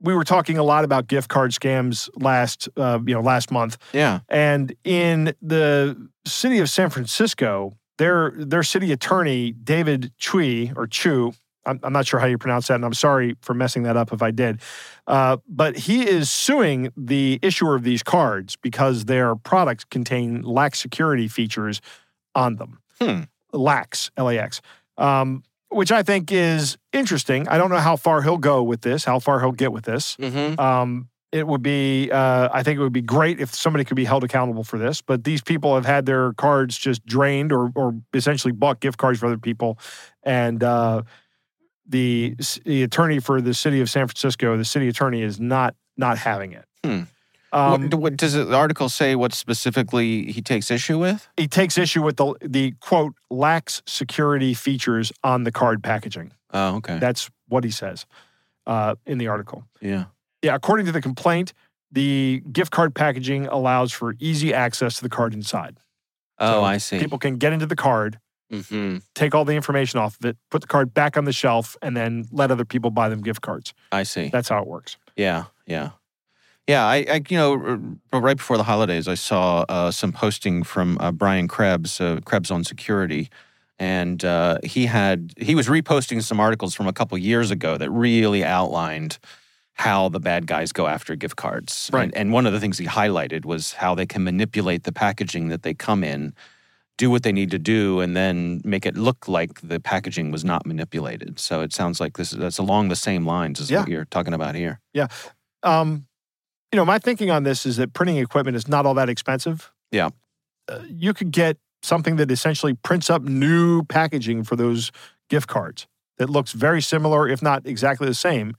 we 0.00 0.12
were 0.12 0.24
talking 0.24 0.58
a 0.58 0.64
lot 0.64 0.84
about 0.84 1.06
gift 1.06 1.28
card 1.28 1.52
scams 1.52 2.08
last 2.16 2.68
uh, 2.76 2.98
you 3.06 3.14
know 3.14 3.20
last 3.20 3.52
month. 3.52 3.78
yeah. 3.92 4.20
And 4.28 4.74
in 4.82 5.34
the 5.40 6.08
city 6.26 6.58
of 6.58 6.68
San 6.68 6.90
Francisco, 6.90 7.76
their 7.98 8.32
their 8.36 8.62
city 8.62 8.92
attorney 8.92 9.52
David 9.52 10.12
Chui 10.18 10.72
or 10.76 10.86
Chu, 10.86 11.34
I'm, 11.66 11.80
I'm 11.82 11.92
not 11.92 12.06
sure 12.06 12.20
how 12.20 12.26
you 12.26 12.38
pronounce 12.38 12.68
that, 12.68 12.76
and 12.76 12.84
I'm 12.84 12.94
sorry 12.94 13.36
for 13.40 13.54
messing 13.54 13.84
that 13.84 13.96
up 13.96 14.12
if 14.12 14.22
I 14.22 14.30
did, 14.30 14.60
uh, 15.06 15.38
but 15.48 15.76
he 15.76 16.08
is 16.08 16.30
suing 16.30 16.92
the 16.96 17.38
issuer 17.42 17.74
of 17.74 17.82
these 17.82 18.02
cards 18.02 18.56
because 18.56 19.06
their 19.06 19.34
products 19.36 19.84
contain 19.84 20.42
lax 20.42 20.80
security 20.80 21.28
features 21.28 21.80
on 22.34 22.56
them. 22.56 22.80
Hmm. 23.00 23.22
Lax, 23.52 24.10
L-A-X. 24.16 24.60
Um, 24.98 25.42
which 25.68 25.90
I 25.90 26.02
think 26.02 26.30
is 26.30 26.78
interesting. 26.92 27.48
I 27.48 27.58
don't 27.58 27.70
know 27.70 27.78
how 27.78 27.96
far 27.96 28.22
he'll 28.22 28.38
go 28.38 28.62
with 28.62 28.82
this, 28.82 29.04
how 29.04 29.18
far 29.18 29.40
he'll 29.40 29.52
get 29.52 29.72
with 29.72 29.84
this. 29.84 30.16
Mm-hmm. 30.16 30.58
Um, 30.60 31.08
it 31.34 31.48
would 31.48 31.62
be, 31.64 32.12
uh, 32.12 32.48
I 32.52 32.62
think 32.62 32.78
it 32.78 32.82
would 32.82 32.92
be 32.92 33.02
great 33.02 33.40
if 33.40 33.52
somebody 33.52 33.84
could 33.84 33.96
be 33.96 34.04
held 34.04 34.22
accountable 34.22 34.62
for 34.62 34.78
this. 34.78 35.02
But 35.02 35.24
these 35.24 35.42
people 35.42 35.74
have 35.74 35.84
had 35.84 36.06
their 36.06 36.32
cards 36.34 36.78
just 36.78 37.04
drained 37.04 37.50
or, 37.50 37.72
or 37.74 37.96
essentially 38.14 38.52
bought 38.52 38.78
gift 38.78 38.98
cards 38.98 39.18
for 39.18 39.26
other 39.26 39.36
people. 39.36 39.76
And 40.22 40.62
uh, 40.62 41.02
the, 41.88 42.36
the 42.64 42.84
attorney 42.84 43.18
for 43.18 43.40
the 43.40 43.52
city 43.52 43.80
of 43.80 43.90
San 43.90 44.06
Francisco, 44.06 44.56
the 44.56 44.64
city 44.64 44.86
attorney 44.86 45.22
is 45.22 45.40
not 45.40 45.74
not 45.96 46.18
having 46.18 46.52
it. 46.52 46.64
Hmm. 46.84 47.02
Um, 47.52 47.90
what, 47.90 47.94
what 47.94 48.16
does 48.16 48.34
the 48.34 48.54
article 48.54 48.88
say? 48.88 49.16
What 49.16 49.32
specifically 49.32 50.30
he 50.30 50.40
takes 50.40 50.70
issue 50.70 50.98
with? 50.98 51.28
he 51.36 51.48
takes 51.48 51.76
issue 51.76 52.02
with 52.02 52.16
the 52.16 52.34
the 52.42 52.74
quote 52.80 53.14
lax 53.28 53.82
security 53.86 54.54
features 54.54 55.12
on 55.24 55.42
the 55.42 55.50
card 55.50 55.82
packaging. 55.82 56.32
Oh, 56.52 56.76
okay. 56.76 56.98
That's 57.00 57.28
what 57.48 57.64
he 57.64 57.70
says 57.70 58.06
uh, 58.68 58.94
in 59.04 59.18
the 59.18 59.26
article. 59.26 59.64
yeah. 59.80 60.04
Yeah, 60.44 60.54
according 60.54 60.84
to 60.86 60.92
the 60.92 61.00
complaint, 61.00 61.54
the 61.90 62.42
gift 62.52 62.70
card 62.70 62.94
packaging 62.94 63.46
allows 63.46 63.92
for 63.92 64.14
easy 64.20 64.52
access 64.52 64.96
to 64.96 65.02
the 65.02 65.08
card 65.08 65.32
inside. 65.32 65.78
Oh, 66.38 66.50
So 66.50 66.64
I 66.64 66.76
see. 66.76 66.98
People 66.98 67.18
can 67.18 67.36
get 67.36 67.52
into 67.52 67.66
the 67.66 67.76
card, 67.76 68.20
hmm 68.50 68.98
take 69.14 69.34
all 69.34 69.44
the 69.44 69.54
information 69.54 69.98
off 69.98 70.18
of 70.20 70.26
it, 70.26 70.36
put 70.50 70.60
the 70.60 70.66
card 70.66 70.92
back 70.92 71.16
on 71.16 71.24
the 71.24 71.32
shelf, 71.32 71.76
and 71.80 71.96
then 71.96 72.26
let 72.30 72.50
other 72.50 72.64
people 72.64 72.90
buy 72.90 73.08
them 73.08 73.22
gift 73.22 73.40
cards. 73.40 73.72
I 73.90 74.02
see. 74.02 74.28
That's 74.28 74.48
how 74.50 74.60
it 74.60 74.66
works. 74.68 74.98
Yeah, 75.16 75.44
yeah, 75.66 75.90
yeah. 76.66 76.84
I, 76.84 76.96
I 77.08 77.22
you 77.28 77.38
know, 77.38 77.52
r- 78.12 78.20
right 78.20 78.36
before 78.36 78.56
the 78.58 78.64
holidays, 78.64 79.08
I 79.08 79.14
saw 79.14 79.64
uh, 79.68 79.90
some 79.90 80.12
posting 80.12 80.62
from 80.62 80.98
uh, 81.00 81.10
Brian 81.12 81.48
Krebs, 81.48 82.00
uh, 82.00 82.20
Krebs 82.24 82.50
on 82.50 82.64
security, 82.64 83.30
and 83.78 84.22
uh, 84.24 84.58
he 84.62 84.86
had 84.86 85.32
he 85.38 85.54
was 85.54 85.68
reposting 85.68 86.22
some 86.22 86.38
articles 86.38 86.74
from 86.74 86.86
a 86.86 86.92
couple 86.92 87.16
years 87.16 87.50
ago 87.50 87.78
that 87.78 87.90
really 87.90 88.44
outlined 88.44 89.18
how 89.74 90.08
the 90.08 90.20
bad 90.20 90.46
guys 90.46 90.72
go 90.72 90.86
after 90.86 91.16
gift 91.16 91.36
cards. 91.36 91.90
Right. 91.92 92.04
And, 92.04 92.16
and 92.16 92.32
one 92.32 92.46
of 92.46 92.52
the 92.52 92.60
things 92.60 92.78
he 92.78 92.86
highlighted 92.86 93.44
was 93.44 93.74
how 93.74 93.94
they 93.94 94.06
can 94.06 94.24
manipulate 94.24 94.84
the 94.84 94.92
packaging 94.92 95.48
that 95.48 95.62
they 95.62 95.74
come 95.74 96.04
in, 96.04 96.32
do 96.96 97.10
what 97.10 97.24
they 97.24 97.32
need 97.32 97.50
to 97.50 97.58
do, 97.58 98.00
and 98.00 98.16
then 98.16 98.62
make 98.64 98.86
it 98.86 98.96
look 98.96 99.26
like 99.26 99.60
the 99.62 99.80
packaging 99.80 100.30
was 100.30 100.44
not 100.44 100.64
manipulated. 100.64 101.40
So 101.40 101.60
it 101.60 101.72
sounds 101.72 102.00
like 102.00 102.16
this 102.16 102.32
is 102.32 102.38
that's 102.38 102.58
along 102.58 102.88
the 102.88 102.96
same 102.96 103.26
lines 103.26 103.60
as 103.60 103.70
what 103.70 103.88
you're 103.88 104.04
talking 104.04 104.32
about 104.32 104.54
here. 104.54 104.80
Yeah. 104.92 105.08
Um, 105.64 106.06
you 106.70 106.76
know, 106.76 106.84
my 106.84 106.98
thinking 106.98 107.30
on 107.30 107.42
this 107.42 107.66
is 107.66 107.76
that 107.78 107.92
printing 107.92 108.18
equipment 108.18 108.56
is 108.56 108.68
not 108.68 108.86
all 108.86 108.94
that 108.94 109.08
expensive. 109.08 109.72
Yeah. 109.90 110.10
Uh, 110.68 110.80
you 110.88 111.14
could 111.14 111.32
get 111.32 111.56
something 111.82 112.16
that 112.16 112.30
essentially 112.30 112.74
prints 112.74 113.10
up 113.10 113.22
new 113.22 113.82
packaging 113.84 114.44
for 114.44 114.56
those 114.56 114.92
gift 115.28 115.48
cards 115.48 115.86
that 116.18 116.30
looks 116.30 116.52
very 116.52 116.80
similar, 116.80 117.28
if 117.28 117.42
not 117.42 117.66
exactly 117.66 118.06
the 118.06 118.14
same, 118.14 118.56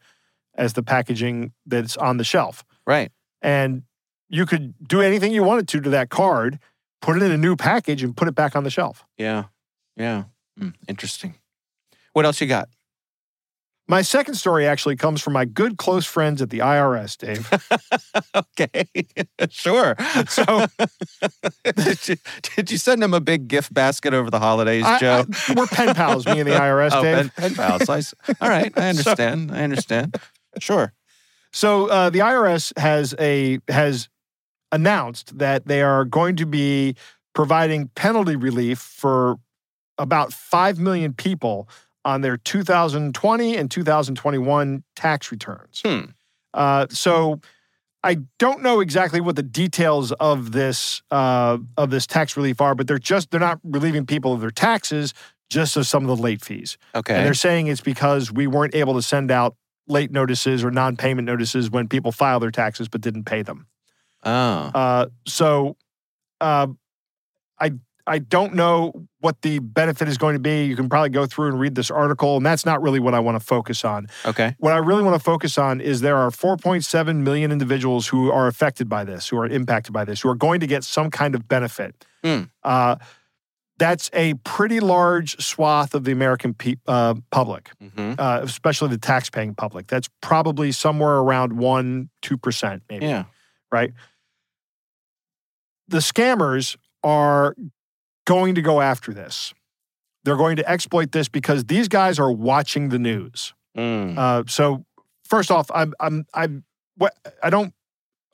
as 0.56 0.74
the 0.74 0.84
packaging 0.84 1.52
that's 1.66 1.96
on 1.98 2.18
the 2.18 2.24
shelf. 2.24 2.64
Right. 2.88 3.12
and 3.42 3.84
you 4.28 4.46
could 4.48 4.74
do 4.88 5.02
anything 5.02 5.32
you 5.32 5.44
wanted 5.44 5.68
to 5.70 5.82
to 5.82 5.90
that 5.92 6.10
card, 6.10 6.58
put 7.02 7.16
it 7.16 7.22
in 7.24 7.32
a 7.32 7.38
new 7.38 7.56
package, 7.56 8.02
and 8.02 8.18
put 8.18 8.28
it 8.28 8.34
back 8.34 8.56
on 8.56 8.64
the 8.64 8.72
shelf. 8.72 9.06
Yeah. 9.18 9.46
Yeah. 9.96 10.24
Hmm, 10.58 10.70
interesting. 10.88 11.36
What 12.14 12.26
else 12.26 12.42
you 12.42 12.48
got? 12.48 12.70
My 13.88 14.02
second 14.02 14.34
story 14.34 14.66
actually 14.66 14.96
comes 14.96 15.22
from 15.22 15.34
my 15.34 15.46
good 15.46 15.78
close 15.78 16.08
friends 16.08 16.42
at 16.42 16.50
the 16.50 16.58
IRS, 16.60 17.16
Dave. 17.20 17.48
okay. 18.36 18.88
sure. 19.52 19.96
So- 20.28 20.66
did, 21.76 22.08
you, 22.08 22.16
did 22.56 22.72
you 22.72 22.78
send 22.80 23.04
them 23.04 23.14
a 23.14 23.22
big 23.22 23.48
gift 23.48 23.72
basket 23.76 24.16
over 24.16 24.32
the 24.32 24.40
holidays, 24.40 24.84
I- 24.86 24.98
Joe? 25.00 25.26
I- 25.48 25.54
we're 25.56 25.68
pen 25.68 25.94
pals, 25.94 26.26
me 26.26 26.40
and 26.40 26.50
the 26.50 26.56
IRS, 26.56 26.90
oh, 26.94 27.04
Dave. 27.04 27.16
pen, 27.36 27.54
pen 27.54 27.56
pals. 27.56 27.88
I 27.88 28.02
all 28.42 28.50
right. 28.50 28.74
I 28.76 28.90
understand. 28.90 29.52
I 29.52 29.62
understand. 29.62 30.16
Sure. 30.60 30.94
So 31.52 31.88
uh, 31.90 32.10
the 32.10 32.20
IRS 32.20 32.78
has 32.78 33.16
a 33.20 33.60
has 33.68 34.10
announced 34.72 35.38
that 35.38 35.68
they 35.68 35.82
are 35.82 36.04
going 36.04 36.36
to 36.36 36.46
be 36.46 36.96
providing 37.34 37.90
penalty 37.96 38.36
relief 38.36 38.80
for 38.80 39.38
about 39.98 40.34
five 40.34 40.80
million 40.80 41.14
people 41.14 41.70
on 42.04 42.22
their 42.22 42.38
2020 42.38 43.58
and 43.58 43.72
2021 43.72 44.84
tax 44.96 45.32
returns. 45.32 45.82
Hmm. 45.84 46.02
Uh, 46.54 46.88
so 46.90 47.42
I 48.04 48.18
don't 48.38 48.62
know 48.62 48.82
exactly 48.82 49.20
what 49.20 49.36
the 49.36 49.44
details 49.44 50.12
of 50.14 50.52
this 50.52 51.02
uh, 51.10 51.58
of 51.78 51.90
this 51.90 52.06
tax 52.06 52.38
relief 52.38 52.62
are, 52.62 52.76
but 52.76 52.88
they're 52.88 53.00
just 53.00 53.32
they're 53.32 53.40
not 53.40 53.60
relieving 53.64 54.06
people 54.06 54.34
of 54.34 54.42
their 54.42 54.52
taxes, 54.52 55.14
just 55.50 55.76
of 55.76 55.88
some 55.88 56.08
of 56.08 56.16
the 56.16 56.22
late 56.22 56.44
fees. 56.44 56.78
Okay. 56.94 57.16
And 57.16 57.26
they're 57.26 57.34
saying 57.34 57.68
it's 57.68 57.82
because 57.82 58.32
we 58.32 58.46
weren't 58.46 58.76
able 58.76 58.94
to 58.94 59.02
send 59.02 59.32
out 59.32 59.56
late 59.88 60.12
notices 60.12 60.64
or 60.64 60.72
non-payment 60.72 61.26
notices 61.26 61.70
when 61.70 61.88
people 61.88 62.12
file 62.12 62.40
their 62.40 62.52
taxes 62.52 62.88
but 62.88 63.02
didn't 63.02 63.26
pay 63.26 63.42
them. 63.42 63.68
oh. 64.24 64.72
Uh, 64.74 65.06
so 65.26 65.78
uh, 66.42 66.68
I 67.60 67.72
I 68.08 68.20
don't 68.20 68.54
know 68.54 69.08
what 69.20 69.42
the 69.42 69.60
benefit 69.60 70.08
is 70.08 70.18
going 70.18 70.36
to 70.36 70.40
be. 70.40 70.66
You 70.66 70.76
can 70.76 70.90
probably 70.90 71.10
go 71.10 71.26
through 71.26 71.48
and 71.48 71.60
read 71.60 71.74
this 71.74 71.90
article, 71.90 72.38
and 72.38 72.46
that's 72.46 72.66
not 72.66 72.82
really 72.82 73.00
what 73.00 73.16
I 73.16 73.20
want 73.20 73.40
to 73.40 73.46
focus 73.46 73.84
on. 73.84 74.08
Okay. 74.26 74.56
What 74.60 74.74
I 74.74 74.78
really 74.78 75.02
want 75.02 75.16
to 75.16 75.24
focus 75.24 75.58
on 75.58 75.82
is 75.82 76.02
there 76.02 76.18
are 76.18 76.30
4.7 76.30 77.18
million 77.18 77.52
individuals 77.52 78.08
who 78.08 78.32
are 78.32 78.48
affected 78.48 78.88
by 78.88 79.06
this, 79.06 79.28
who 79.28 79.40
are 79.40 79.48
impacted 79.48 79.92
by 79.92 80.06
this, 80.06 80.22
who 80.22 80.30
are 80.30 80.36
going 80.36 80.60
to 80.60 80.68
get 80.68 80.84
some 80.84 81.10
kind 81.10 81.34
of 81.34 81.48
benefit. 81.48 82.06
Hmm. 82.24 82.44
Uh, 82.64 82.98
that's 83.78 84.10
a 84.14 84.36
pretty 84.46 84.80
large 84.80 85.38
swath 85.44 85.94
of 85.94 86.04
the 86.06 86.12
American 86.12 86.54
pe- 86.54 86.76
uh, 86.88 87.16
public, 87.32 87.72
hmm 87.80 88.14
uh, 88.18 88.40
especially 88.44 88.90
the 88.90 88.98
tax-paying 88.98 89.56
public. 89.56 89.88
That's 89.88 90.10
probably 90.22 90.72
somewhere 90.72 91.18
around 91.18 91.54
one, 91.58 92.10
two 92.22 92.38
percent, 92.38 92.84
maybe 92.90 93.06
Yeah. 93.08 93.26
right? 93.72 93.92
The 95.88 95.98
scammers 95.98 96.78
are 97.04 97.56
going 98.26 98.56
to 98.56 98.62
go 98.62 98.82
after 98.82 99.14
this. 99.14 99.54
They're 100.24 100.38
going 100.38 100.56
to 100.56 100.68
exploit 100.68 101.12
this 101.12 101.30
because 101.30 101.66
these 101.66 101.88
guys 101.88 102.18
are 102.18 102.32
watching 102.32 102.90
the 102.90 102.98
news. 102.98 103.54
Mm. 103.78 104.18
Uh, 104.18 104.44
so, 104.48 104.84
first 105.24 105.52
off, 105.52 105.70
I'm 105.74 105.94
I'm 106.00 106.26
I'm 106.34 106.64
what 106.98 107.14
I 107.44 107.50
don't 107.52 107.74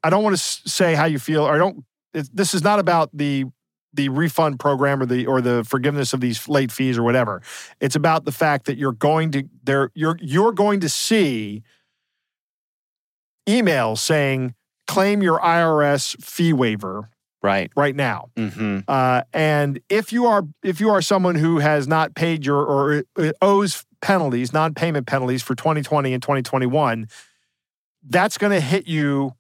I 0.04 0.10
don't 0.10 0.24
want 0.24 0.38
to 0.38 0.42
say 0.42 0.94
how 0.96 1.06
you 1.06 1.20
feel. 1.20 1.44
Or 1.44 1.54
I 1.54 1.58
don't. 1.58 1.84
It, 2.14 2.30
this 2.34 2.54
is 2.54 2.64
not 2.64 2.80
about 2.80 3.10
the 3.14 3.46
the 3.94 4.10
refund 4.10 4.60
program 4.60 5.02
or 5.02 5.06
the 5.06 5.26
or 5.26 5.42
the 5.42 5.64
forgiveness 5.64 6.14
of 6.14 6.22
these 6.22 6.48
late 6.48 6.72
fees 6.72 6.98
or 6.98 7.04
whatever. 7.04 7.42
It's 7.80 7.96
about 7.96 8.26
the 8.26 8.32
fact 8.32 8.66
that 8.66 8.78
you're 8.78 8.92
going 8.94 9.32
to 9.32 9.44
there 9.64 9.92
you're 9.94 10.18
you're 10.22 10.54
going 10.54 10.80
to 10.82 10.90
see 10.90 11.64
emails 13.48 13.98
saying 14.00 14.54
claim 14.88 15.22
your 15.22 15.40
IRS 15.40 16.22
fee 16.24 16.54
waiver 16.54 17.10
Right. 17.44 17.72
right 17.76 17.96
now. 17.96 18.30
hmm 18.38 18.80
Uh, 18.88 19.24
and 19.34 19.80
if 19.90 20.14
you 20.14 20.26
are 20.28 20.44
if 20.64 20.80
you 20.80 20.90
are 20.92 21.02
someone 21.02 21.34
who 21.36 21.58
has 21.58 21.88
not 21.88 22.14
paid 22.14 22.46
your 22.46 22.64
or 22.64 23.04
uh, 23.18 23.32
owes 23.42 23.84
penalties, 24.02 24.54
non-payment 24.54 25.08
penalties 25.08 25.42
for 25.42 25.56
2020 25.56 26.14
and 26.14 26.22
2021, 26.22 27.08
that's 28.08 28.38
going 28.38 28.52
to 28.52 28.60
hit 28.62 28.88
you 28.88 29.34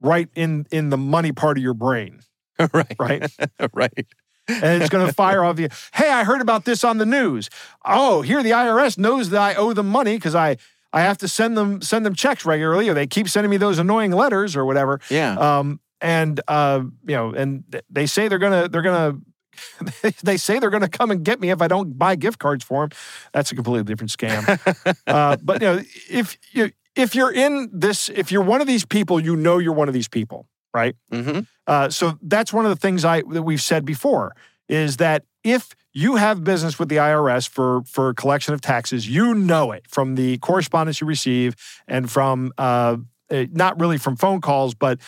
right 0.00 0.28
in 0.36 0.66
in 0.70 0.90
the 0.90 0.96
money 0.96 1.32
part 1.32 1.58
of 1.58 1.62
your 1.64 1.74
brain, 1.74 2.20
right. 2.72 2.96
right? 2.98 3.32
right. 3.72 4.06
and 4.48 4.82
it's 4.82 4.90
going 4.90 5.06
to 5.06 5.12
fire 5.12 5.44
off 5.44 5.58
you. 5.58 5.68
Hey, 5.94 6.10
I 6.10 6.24
heard 6.24 6.40
about 6.40 6.64
this 6.64 6.84
on 6.84 6.98
the 6.98 7.06
news. 7.06 7.48
Oh, 7.84 8.22
here 8.22 8.42
the 8.42 8.50
IRS 8.50 8.98
knows 8.98 9.30
that 9.30 9.40
I 9.40 9.54
owe 9.54 9.72
them 9.72 9.88
money 9.88 10.16
because 10.16 10.34
I 10.34 10.56
I 10.92 11.02
have 11.02 11.18
to 11.18 11.28
send 11.28 11.56
them 11.56 11.82
send 11.82 12.04
them 12.04 12.14
checks 12.14 12.44
regularly, 12.44 12.88
or 12.88 12.94
they 12.94 13.06
keep 13.06 13.28
sending 13.28 13.50
me 13.50 13.56
those 13.56 13.78
annoying 13.78 14.10
letters 14.12 14.56
or 14.56 14.64
whatever. 14.64 15.00
Yeah. 15.08 15.34
Um, 15.34 15.80
and 16.00 16.40
uh, 16.48 16.82
you 17.06 17.14
know, 17.14 17.32
and 17.32 17.64
they 17.88 18.06
say 18.06 18.28
they're 18.28 18.38
gonna 18.38 18.68
they're 18.68 18.82
gonna 18.82 19.18
they 20.22 20.36
say 20.36 20.58
they're 20.58 20.70
gonna 20.70 20.88
come 20.88 21.10
and 21.10 21.24
get 21.24 21.40
me 21.40 21.50
if 21.50 21.62
I 21.62 21.68
don't 21.68 21.96
buy 21.98 22.16
gift 22.16 22.38
cards 22.38 22.64
for 22.64 22.82
them. 22.82 22.98
That's 23.32 23.52
a 23.52 23.54
completely 23.54 23.84
different 23.84 24.10
scam. 24.10 24.96
uh, 25.06 25.36
but 25.42 25.62
you 25.62 25.68
know, 25.68 25.82
if 26.08 26.36
you 26.52 26.72
if 26.96 27.14
you're 27.14 27.32
in 27.32 27.70
this, 27.72 28.08
if 28.08 28.32
you're 28.32 28.42
one 28.42 28.60
of 28.60 28.66
these 28.66 28.84
people, 28.84 29.20
you 29.20 29.36
know 29.36 29.58
you're 29.58 29.72
one 29.72 29.88
of 29.88 29.94
these 29.94 30.08
people, 30.08 30.46
right? 30.74 30.94
hmm 31.12 31.40
Uh, 31.66 31.88
so 31.90 32.18
that's 32.22 32.52
one 32.52 32.64
of 32.64 32.70
the 32.70 32.76
things 32.80 33.04
I 33.04 33.22
that 33.32 33.42
we've 33.42 33.62
said 33.62 33.84
before 33.84 34.34
is 34.68 34.96
that 34.96 35.24
if 35.44 35.74
you 35.92 36.16
have 36.16 36.44
business 36.44 36.78
with 36.78 36.88
the 36.88 36.96
IRS 36.96 37.48
for 37.48 37.82
for 37.84 38.14
collection 38.14 38.54
of 38.54 38.60
taxes, 38.60 39.08
you 39.08 39.34
know 39.34 39.72
it 39.72 39.86
from 39.88 40.14
the 40.16 40.38
correspondence 40.38 41.00
you 41.00 41.06
receive 41.06 41.54
and 41.88 42.10
from 42.10 42.52
uh, 42.58 42.96
eh, 43.30 43.46
not 43.52 43.80
really 43.80 43.98
from 43.98 44.16
phone 44.16 44.40
calls, 44.40 44.74
but 44.74 44.98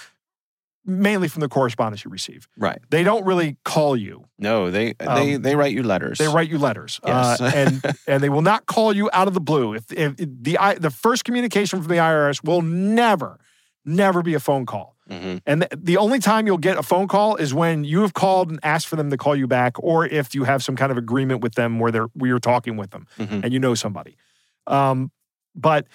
mainly 0.85 1.29
from 1.29 1.40
the 1.40 1.48
correspondence 1.48 2.05
you 2.05 2.11
receive. 2.11 2.48
Right. 2.57 2.81
They 2.90 3.05
don't 3.05 3.25
really 3.25 3.57
call 3.64 3.96
you; 3.96 4.25
No, 4.38 4.70
they 4.70 4.94
they 4.94 5.35
Um, 5.37 5.42
they 5.42 5.55
write 5.55 5.72
you 5.72 5.83
letters. 5.85 6.18
they 6.18 6.27
write 6.29 6.51
you 6.51 6.59
letters, 6.59 6.98
Yes. 7.07 7.40
uh, 7.40 7.53
and 7.55 7.83
and 8.09 8.22
they 8.22 8.29
will 8.29 8.42
not 8.42 8.66
call 8.66 8.92
you 8.94 9.09
out 9.12 9.29
of 9.29 9.35
the 9.35 9.40
blue. 9.40 9.75
If, 9.75 9.92
if 9.92 10.16
the 10.16 10.59
the 10.81 10.90
first 10.90 11.25
communication 11.25 11.81
from 11.81 11.88
the 11.88 12.01
IRS 12.01 12.42
will 12.44 12.62
never, 12.62 13.38
never 13.85 14.22
be 14.22 14.35
a 14.35 14.40
phone 14.40 14.66
call. 14.66 14.91
Hmm 15.09 15.37
And 15.47 15.62
th- 15.62 15.73
the 15.77 15.97
only 15.97 16.19
time 16.19 16.47
you'll 16.47 16.59
get 16.59 16.77
a 16.77 16.83
phone 16.83 17.09
call 17.09 17.37
is 17.37 17.53
when 17.53 17.85
you 17.85 18.03
have 18.03 18.15
called 18.15 18.51
and 18.51 18.61
asked 18.62 18.87
for 18.87 18.97
them 18.97 19.11
to 19.11 19.17
call 19.17 19.35
you 19.35 19.47
back, 19.47 19.75
or 19.79 20.07
if 20.07 20.35
you 20.35 20.45
have 20.45 20.62
some 20.62 20.77
kind 20.77 20.93
of 20.93 20.99
agreement 20.99 21.41
with 21.41 21.55
them 21.55 21.79
where 21.79 21.91
they're 21.91 22.09
where 22.15 22.29
you're 22.29 22.38
talking 22.38 22.77
with 22.77 22.91
them 22.91 23.07
hmm 23.17 23.41
and 23.43 23.53
you 23.53 23.59
know 23.59 23.75
somebody. 23.75 24.17
Um, 24.67 25.11
but 25.55 25.87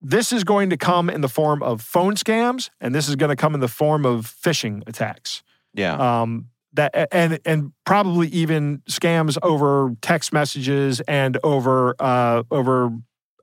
this 0.00 0.32
is 0.32 0.42
going 0.44 0.70
to 0.70 0.76
come 0.76 1.08
in 1.08 1.20
the 1.20 1.28
form 1.28 1.62
of 1.62 1.80
phone 1.80 2.14
scams, 2.16 2.70
and 2.80 2.94
this 2.94 3.08
is 3.08 3.16
going 3.16 3.30
to 3.30 3.36
come 3.36 3.54
in 3.54 3.60
the 3.60 3.68
form 3.68 4.04
of 4.04 4.26
phishing 4.26 4.82
attacks. 4.88 5.42
Yeah. 5.74 6.22
Um, 6.22 6.48
that 6.74 7.08
and 7.12 7.38
and 7.44 7.72
probably 7.84 8.28
even 8.28 8.78
scams 8.88 9.36
over 9.42 9.94
text 10.00 10.32
messages 10.32 11.00
and 11.06 11.38
over 11.44 11.94
uh, 11.98 12.42
over 12.50 12.90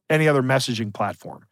any 0.10 0.28
other 0.28 0.42
messaging 0.42 0.94
platform. 0.94 1.46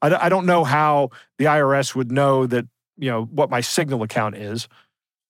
I, 0.00 0.26
I 0.26 0.28
don't 0.28 0.46
know 0.46 0.64
how 0.64 1.10
the 1.38 1.46
IRS 1.46 1.94
would 1.94 2.12
know 2.12 2.46
that 2.46 2.66
you 2.98 3.10
know 3.10 3.24
what 3.24 3.50
my 3.50 3.60
Signal 3.60 4.02
account 4.02 4.36
is, 4.36 4.68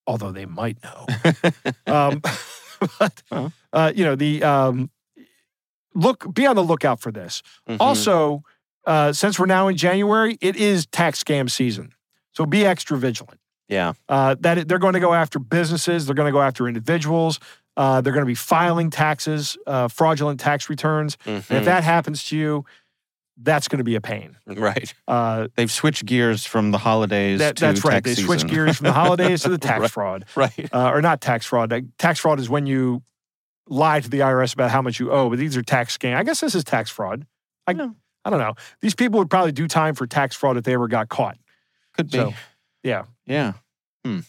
although 0.07 0.33
they 0.33 0.47
might 0.47 0.79
know. 0.85 1.07
um, 1.87 2.21
but 2.99 3.23
Huh. 3.31 3.49
uh, 3.73 3.93
you 3.95 4.05
know 4.05 4.15
the 4.17 4.43
um, 4.43 4.91
look 5.95 6.33
be 6.35 6.47
on 6.47 6.57
the 6.57 6.63
lookout 6.65 7.01
for 7.01 7.11
this. 7.11 7.43
Mhm. 7.69 7.77
Also, 7.81 8.43
uh, 8.87 9.13
since 9.13 9.39
we're 9.39 9.47
now 9.47 9.69
in 9.69 9.77
January, 9.77 10.39
it 10.41 10.57
is 10.57 10.87
tax 10.87 11.23
scam 11.23 11.51
season, 11.51 11.93
so 12.33 12.47
be 12.47 12.65
extra 12.65 12.97
vigilant 12.97 13.41
yeah. 13.69 13.95
uh, 14.09 14.37
that 14.41 14.69
they're 14.69 14.79
going 14.79 14.93
to 14.95 15.01
go 15.01 15.13
after 15.15 15.39
businesses, 15.39 16.07
they're 16.07 16.15
going 16.15 16.29
to 16.29 16.33
go 16.33 16.43
after 16.43 16.69
individuals, 16.69 17.41
uh, 17.77 18.01
they're 18.01 18.13
going 18.13 18.25
to 18.25 18.31
be 18.31 18.35
filing 18.37 18.91
taxes, 18.91 19.57
uh, 19.67 19.89
fraudulent 19.89 20.39
tax 20.39 20.71
returns. 20.71 21.17
And 21.27 21.43
Mhm. 21.43 21.51
if 21.57 21.65
that 21.65 21.83
happens 21.83 22.25
to 22.29 22.37
you, 22.37 22.65
that's 23.39 23.69
going 23.69 23.79
to 23.79 23.85
be 23.85 23.95
a 23.97 24.01
pain. 24.01 24.37
right. 24.47 24.93
Uh, 25.07 25.49
They've 25.57 25.71
switched 25.71 26.07
gears 26.07 26.47
from 26.47 26.71
the 26.71 26.79
holidays 26.79 27.39
that, 27.41 27.57
to 27.57 27.67
that's 27.67 27.85
right. 27.85 28.03
They 28.03 28.15
switch 28.15 28.41
season. 28.41 28.49
gears 28.55 28.77
from 28.79 28.85
the 28.85 28.93
holidays 28.93 29.43
to 29.43 29.51
the 29.51 29.59
tax 29.59 29.81
Right. 29.83 29.91
fraud, 29.91 30.25
Right. 30.35 30.69
uh, 30.73 30.91
or 30.91 31.03
not 31.03 31.21
tax 31.21 31.45
fraud. 31.47 31.73
Tax 31.99 32.19
fraud 32.21 32.41
is 32.41 32.49
when 32.49 32.67
you 32.67 33.03
lie 33.69 34.01
to 34.01 34.09
the 34.09 34.21
IRS 34.21 34.55
about 34.55 34.71
how 34.71 34.81
much 34.81 34.99
you 35.01 35.11
owe, 35.13 35.29
but 35.29 35.39
these 35.39 35.57
are 35.57 35.63
tax 35.63 35.97
scam. 35.99 36.17
I 36.17 36.23
guess 36.23 36.41
this 36.41 36.55
is 36.55 36.65
tax 36.65 36.89
fraud. 36.91 37.27
I, 37.67 37.73
Yeah. 37.73 37.89
I 38.25 38.31
don't 38.31 38.39
know. 38.41 38.55
These 38.81 38.95
people 38.95 39.19
would 39.21 39.31
probably 39.31 39.53
do 39.53 39.69
time 39.69 39.95
for 39.95 40.07
tax 40.07 40.35
fraud 40.35 40.57
if 40.57 40.65
they 40.65 40.75
ever 40.75 40.89
got 40.89 41.09
caught. 41.09 41.37
Could 41.95 42.11
be. 42.11 42.19
So, 42.19 42.33
yeah. 42.83 43.05
Yeah. 43.27 43.53
Hmm. 44.05 44.21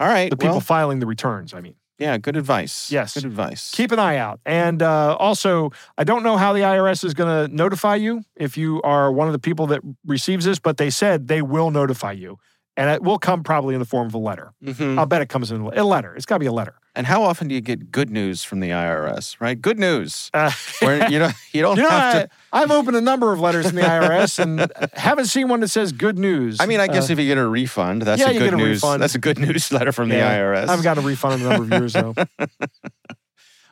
All 0.00 0.08
right. 0.08 0.30
The 0.30 0.36
people 0.36 0.54
well, 0.54 0.60
filing 0.60 0.98
the 0.98 1.06
returns, 1.06 1.52
I 1.54 1.60
mean. 1.60 1.74
Yeah. 2.00 2.18
Good 2.18 2.36
advice. 2.36 2.90
Yes. 2.90 3.14
Good 3.14 3.26
advice. 3.26 3.70
keep 3.72 3.92
an 3.92 3.98
eye 3.98 4.16
out. 4.16 4.40
And 4.46 4.82
uh, 4.82 5.14
also, 5.16 5.70
I 5.98 6.04
don't 6.04 6.22
know 6.22 6.36
how 6.36 6.52
the 6.52 6.60
IRS 6.60 7.04
is 7.04 7.14
going 7.14 7.48
to 7.48 7.54
notify 7.54 7.96
you 7.96 8.22
if 8.34 8.56
you 8.56 8.80
are 8.82 9.12
one 9.12 9.28
of 9.28 9.32
the 9.32 9.38
people 9.38 9.66
that 9.68 9.82
receives 10.06 10.44
this, 10.46 10.58
but 10.58 10.78
they 10.78 10.90
said 10.90 11.28
they 11.28 11.42
will 11.42 11.70
notify 11.70 12.12
you. 12.12 12.38
And 12.80 12.88
it 12.88 13.02
will 13.02 13.18
come 13.18 13.42
probably 13.42 13.74
in 13.74 13.78
the 13.78 13.84
form 13.84 14.06
of 14.06 14.14
a 14.14 14.18
letter. 14.18 14.52
Mhm. 14.64 14.98
I'll 14.98 15.04
bet 15.04 15.20
it 15.20 15.28
comes 15.28 15.50
in 15.52 15.60
a 15.60 15.84
letter. 15.84 16.14
It's 16.14 16.24
got 16.24 16.36
to 16.36 16.40
be 16.40 16.46
a 16.46 16.52
letter. 16.52 16.72
And 16.96 17.06
how 17.06 17.22
often 17.22 17.46
do 17.46 17.54
you 17.54 17.60
get 17.60 17.92
good 17.92 18.08
news 18.08 18.42
from 18.42 18.60
the 18.60 18.70
IRS? 18.70 19.36
Right. 19.38 19.60
Good 19.60 19.78
news. 19.78 20.30
Uh, 20.32 20.50
Where 20.80 21.10
you 21.10 21.18
know 21.18 21.30
you 21.52 21.60
don't 21.60 21.76
you 21.76 21.82
know, 21.82 21.90
have 21.90 22.14
I, 22.14 22.22
to. 22.22 22.28
I've 22.54 22.70
opened 22.70 22.96
a 22.96 23.02
number 23.02 23.34
of 23.34 23.38
letters 23.38 23.66
from 23.66 23.76
the 23.76 23.82
IRS 23.82 24.38
and 24.38 24.72
haven't 24.94 25.26
seen 25.26 25.48
one 25.48 25.60
that 25.60 25.68
says 25.68 25.92
good 25.92 26.18
news. 26.18 26.56
I 26.58 26.64
mean, 26.64 26.80
I 26.80 26.86
guess 26.86 27.10
Uh, 27.10 27.12
if 27.12 27.18
you 27.18 27.26
get 27.26 27.36
a 27.36 27.46
refund, 27.46 28.00
that's 28.02 28.18
yeah, 28.20 28.30
a 28.30 28.38
good 28.38 28.54
a 28.54 28.56
news. 28.56 28.82
refund. 28.82 29.02
That's 29.02 29.14
a 29.14 29.18
good 29.18 29.38
news 29.38 29.70
letter 29.70 29.92
from 29.92 30.10
yeah, 30.10 30.30
the 30.30 30.40
IRS. 30.40 30.66
I 30.68 30.70
haven't 30.70 30.82
got 30.84 30.96
a 30.96 31.02
refund 31.02 31.42
in 31.42 31.46
a 31.46 31.50
number 31.50 31.64
of 31.74 31.80
years, 31.80 31.92
though. 31.92 32.14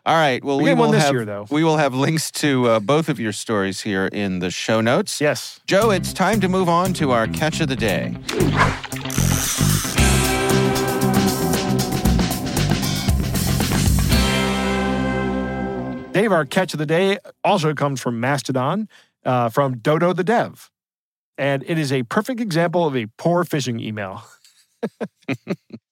All 0.07 0.15
right. 0.17 0.43
Well, 0.43 0.57
We 0.59 0.65
we 0.65 0.75
will 0.75 0.91
this 0.93 1.03
have 1.05 1.13
year, 1.13 1.25
though. 1.25 1.47
we 1.51 1.63
will 1.65 1.77
have 1.77 1.95
links 1.95 2.31
to 2.33 2.67
uh, 2.69 2.81
both 2.81 3.09
of 3.09 3.21
your 3.21 3.33
stories 3.33 3.83
here 3.83 4.07
in 4.07 4.39
the 4.39 4.51
show 4.51 4.81
notes. 4.81 5.21
yes. 5.21 5.61
Joe, 5.67 5.91
it's 5.91 6.13
time 6.13 6.41
to 6.41 6.49
move 6.49 6.69
on 6.69 6.93
to 6.95 7.11
our 7.11 7.27
catch 7.27 7.61
of 7.61 7.69
the 7.69 7.77
day. 7.77 8.17
Dave, 16.13 16.33
our 16.33 16.45
catch 16.45 16.73
of 16.73 16.79
the 16.79 16.87
day 16.87 17.19
also 17.45 17.75
comes 17.75 18.01
from 18.01 18.19
Mastodon, 18.19 18.89
uh, 19.25 19.51
from 19.51 19.79
Dodo 19.79 20.13
the 20.13 20.25
Dev. 20.25 20.69
and 21.37 21.63
it 21.69 21.79
is 21.79 21.93
a 21.93 22.03
perfect 22.05 22.41
example 22.41 22.85
of 22.87 22.97
a 22.97 23.07
poor 23.19 23.45
phishing 23.45 23.81
email. 23.81 24.25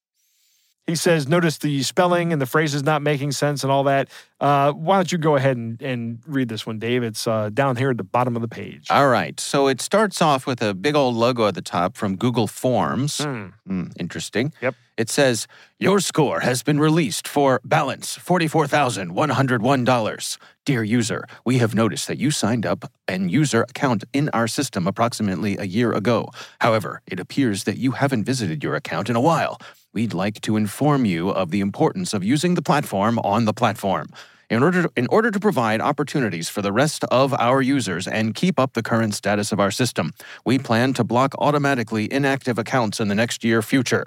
he 0.86 0.94
says, 0.94 1.26
notice 1.26 1.58
the 1.58 1.82
spelling 1.82 2.32
and 2.32 2.40
the 2.40 2.46
phrases 2.46 2.84
not 2.84 3.02
making 3.02 3.32
sense 3.32 3.64
and 3.64 3.72
all 3.72 3.82
that. 3.84 4.08
Uh, 4.40 4.72
why 4.72 4.96
don't 4.96 5.10
you 5.10 5.18
go 5.18 5.34
ahead 5.34 5.56
and, 5.56 5.82
and 5.82 6.20
read 6.26 6.48
this 6.48 6.64
one, 6.64 6.78
Dave? 6.78 7.02
It's 7.02 7.26
uh, 7.26 7.50
down 7.52 7.74
here 7.76 7.90
at 7.90 7.96
the 7.96 8.04
bottom 8.04 8.36
of 8.36 8.42
the 8.42 8.48
page. 8.48 8.86
All 8.90 9.08
right. 9.08 9.40
So 9.40 9.66
it 9.66 9.80
starts 9.80 10.22
off 10.22 10.46
with 10.46 10.62
a 10.62 10.74
big 10.74 10.94
old 10.94 11.16
logo 11.16 11.48
at 11.48 11.56
the 11.56 11.62
top 11.62 11.96
from 11.96 12.14
Google 12.16 12.46
Forms. 12.46 13.18
Hmm. 13.18 13.46
Hmm, 13.66 13.86
interesting. 13.98 14.52
Yep. 14.62 14.76
It 14.96 15.10
says, 15.10 15.48
Your 15.78 16.00
score 16.00 16.40
has 16.40 16.62
been 16.62 16.78
released 16.78 17.26
for 17.26 17.60
balance 17.64 18.16
$44,101. 18.18 20.38
Dear 20.64 20.82
user, 20.82 21.26
we 21.44 21.58
have 21.58 21.74
noticed 21.74 22.08
that 22.08 22.16
you 22.18 22.30
signed 22.30 22.64
up 22.64 22.90
an 23.08 23.28
user 23.28 23.60
account 23.62 24.04
in 24.12 24.28
our 24.30 24.48
system 24.48 24.86
approximately 24.86 25.58
a 25.58 25.64
year 25.64 25.92
ago. 25.92 26.30
However, 26.60 27.02
it 27.06 27.20
appears 27.20 27.64
that 27.64 27.76
you 27.76 27.90
haven't 27.92 28.24
visited 28.24 28.64
your 28.64 28.74
account 28.74 29.10
in 29.10 29.16
a 29.16 29.20
while. 29.20 29.60
We'd 29.96 30.12
like 30.12 30.42
to 30.42 30.58
inform 30.58 31.06
you 31.06 31.30
of 31.30 31.50
the 31.50 31.60
importance 31.60 32.12
of 32.12 32.22
using 32.22 32.52
the 32.52 32.60
platform 32.60 33.18
on 33.20 33.46
the 33.46 33.54
platform. 33.54 34.10
In 34.50 34.62
order, 34.62 34.82
to, 34.82 34.92
in 34.94 35.06
order 35.06 35.30
to 35.30 35.40
provide 35.40 35.80
opportunities 35.80 36.50
for 36.50 36.60
the 36.60 36.70
rest 36.70 37.04
of 37.04 37.32
our 37.32 37.62
users 37.62 38.06
and 38.06 38.34
keep 38.34 38.60
up 38.60 38.74
the 38.74 38.82
current 38.82 39.14
status 39.14 39.52
of 39.52 39.58
our 39.58 39.70
system, 39.70 40.12
we 40.44 40.58
plan 40.58 40.92
to 40.92 41.02
block 41.02 41.34
automatically 41.38 42.12
inactive 42.12 42.58
accounts 42.58 43.00
in 43.00 43.08
the 43.08 43.14
next 43.14 43.42
year 43.42 43.62
future. 43.62 44.04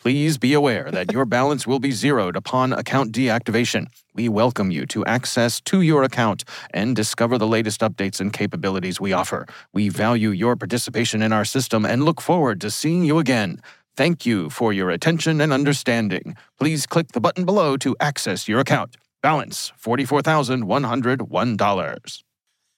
Please 0.00 0.38
be 0.38 0.52
aware 0.52 0.92
that 0.92 1.10
your 1.10 1.24
balance 1.38 1.66
will 1.66 1.80
be 1.80 1.90
zeroed 1.90 2.36
upon 2.36 2.72
account 2.72 3.10
deactivation. 3.10 3.88
We 4.14 4.28
welcome 4.28 4.70
you 4.70 4.86
to 4.86 5.04
access 5.06 5.60
to 5.62 5.80
your 5.80 6.04
account 6.04 6.44
and 6.72 6.94
discover 6.94 7.36
the 7.36 7.48
latest 7.48 7.80
updates 7.80 8.20
and 8.20 8.32
capabilities 8.32 9.00
we 9.00 9.12
offer. 9.12 9.48
We 9.72 9.88
value 9.88 10.30
your 10.30 10.54
participation 10.54 11.20
in 11.20 11.32
our 11.32 11.44
system 11.44 11.84
and 11.84 12.04
look 12.04 12.20
forward 12.20 12.60
to 12.60 12.70
seeing 12.70 13.04
you 13.04 13.18
again. 13.18 13.60
Thank 13.96 14.24
you 14.24 14.48
for 14.50 14.72
your 14.72 14.90
attention 14.90 15.40
and 15.40 15.52
understanding. 15.52 16.36
Please 16.58 16.86
click 16.86 17.08
the 17.12 17.20
button 17.20 17.44
below 17.44 17.76
to 17.78 17.96
access 18.00 18.48
your 18.48 18.60
account. 18.60 18.96
Balance 19.22 19.72
$44,101. 19.82 22.22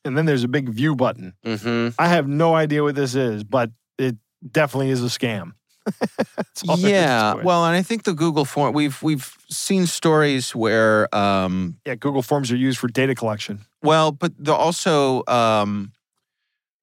And 0.05 0.19
then 0.19 0.27
there's 0.27 0.45
a 0.45 0.49
big 0.49 0.69
view 0.69 0.95
button. 0.95 1.33
Mm-hmm. 1.45 1.95
I 1.99 2.09
have 2.09 2.29
no 2.29 2.55
idea 2.55 2.83
what 2.83 2.95
this 2.95 3.15
is, 3.15 3.43
but 3.45 3.71
it 3.99 4.17
definitely 4.51 4.91
is 4.91 5.03
a 5.03 5.07
scam. 5.07 5.53
That's 6.37 6.69
all 6.69 6.77
there 6.77 6.87
is 6.87 6.93
Yeah, 6.93 7.35
well, 7.35 7.65
and 7.65 7.77
I 7.77 7.83
think 7.83 8.05
the 8.05 8.15
Google 8.15 8.45
form 8.45 8.75
we've 8.75 9.03
we've 9.03 9.37
seen 9.51 9.87
stories 9.87 10.55
where 10.55 11.15
um, 11.15 11.77
yeah, 11.87 11.95
Google 11.95 12.23
Forms 12.23 12.51
are 12.51 12.57
used 12.57 12.79
for 12.79 12.89
data 12.89 13.15
collection. 13.15 13.67
Well, 13.83 14.13
but 14.13 14.33
also 14.49 15.23
um, 15.29 15.93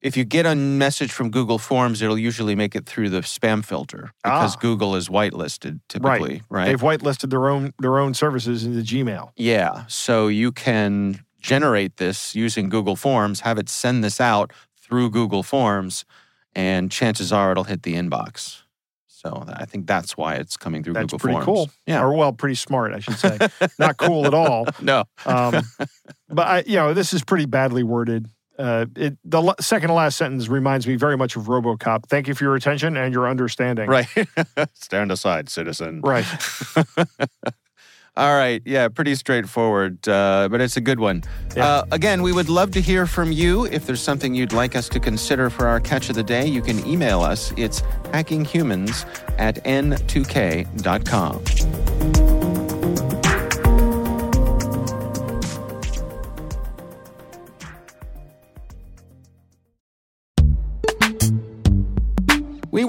if 0.01 0.17
you 0.17 0.23
get 0.23 0.45
a 0.45 0.55
message 0.55 1.11
from 1.11 1.29
Google 1.29 1.57
Forms, 1.59 2.01
it'll 2.01 2.17
usually 2.17 2.55
make 2.55 2.75
it 2.75 2.85
through 2.85 3.09
the 3.09 3.21
spam 3.21 3.63
filter 3.63 4.11
because 4.23 4.55
Ah. 4.55 4.59
Google 4.59 4.95
is 4.95 5.09
whitelisted 5.09 5.79
typically, 5.89 6.41
right? 6.49 6.65
They've 6.65 6.81
whitelisted 6.81 7.29
their 7.29 7.49
own 7.49 7.73
their 7.79 7.99
own 7.99 8.13
services 8.13 8.63
into 8.65 8.81
Gmail. 8.81 9.31
Yeah, 9.35 9.85
so 9.87 10.27
you 10.27 10.51
can 10.51 11.23
generate 11.41 11.97
this 11.97 12.35
using 12.35 12.69
Google 12.69 12.95
Forms, 12.95 13.41
have 13.41 13.57
it 13.57 13.69
send 13.69 14.03
this 14.03 14.19
out 14.21 14.51
through 14.81 15.09
Google 15.11 15.43
Forms, 15.43 16.05
and 16.55 16.91
chances 16.91 17.31
are 17.31 17.51
it'll 17.51 17.63
hit 17.65 17.83
the 17.83 17.93
inbox. 17.95 18.57
So 19.07 19.43
I 19.47 19.65
think 19.65 19.85
that's 19.85 20.17
why 20.17 20.35
it's 20.35 20.57
coming 20.57 20.83
through 20.83 20.95
Google 20.95 21.19
Forms. 21.19 21.21
That's 21.21 21.45
Google 21.45 21.45
pretty 21.45 21.45
Forms. 21.45 21.69
cool. 21.69 21.75
Yeah. 21.85 22.01
Or 22.03 22.13
well, 22.15 22.33
pretty 22.33 22.55
smart, 22.55 22.91
I 22.91 22.99
should 22.99 23.19
say. 23.19 23.37
Not 23.77 23.97
cool 23.97 24.25
at 24.25 24.33
all. 24.33 24.65
no. 24.81 25.03
Um, 25.27 25.61
but 26.27 26.47
I, 26.47 26.63
you 26.65 26.77
know, 26.77 26.95
this 26.95 27.13
is 27.13 27.23
pretty 27.23 27.45
badly 27.45 27.83
worded. 27.83 28.27
Uh, 28.61 28.85
it 28.95 29.17
the 29.25 29.41
l- 29.41 29.55
second 29.59 29.87
to 29.87 29.93
last 29.95 30.17
sentence 30.17 30.47
reminds 30.47 30.85
me 30.85 30.95
very 30.95 31.17
much 31.17 31.35
of 31.35 31.43
RoboCop. 31.45 32.05
Thank 32.05 32.27
you 32.27 32.35
for 32.35 32.43
your 32.43 32.55
attention 32.55 32.95
and 32.95 33.11
your 33.13 33.27
understanding. 33.27 33.89
Right. 33.89 34.07
Stand 34.73 35.11
aside, 35.11 35.49
citizen. 35.49 36.01
Right. 36.01 36.25
All 38.17 38.35
right. 38.35 38.61
Yeah, 38.65 38.89
pretty 38.89 39.15
straightforward, 39.15 40.05
uh, 40.07 40.49
but 40.51 40.59
it's 40.59 40.75
a 40.75 40.81
good 40.81 40.99
one. 40.99 41.23
Yeah. 41.55 41.65
Uh, 41.65 41.85
again, 41.91 42.21
we 42.21 42.33
would 42.33 42.49
love 42.49 42.71
to 42.71 42.81
hear 42.81 43.07
from 43.07 43.31
you. 43.31 43.65
If 43.65 43.85
there's 43.85 44.01
something 44.01 44.35
you'd 44.35 44.51
like 44.51 44.75
us 44.75 44.89
to 44.89 44.99
consider 44.99 45.49
for 45.49 45.65
our 45.65 45.79
catch 45.79 46.09
of 46.09 46.15
the 46.15 46.23
day, 46.23 46.45
you 46.45 46.61
can 46.61 46.85
email 46.85 47.21
us. 47.21 47.53
It's 47.55 47.81
hackinghumans 48.11 49.05
at 49.39 49.63
n2k.com. 49.63 51.43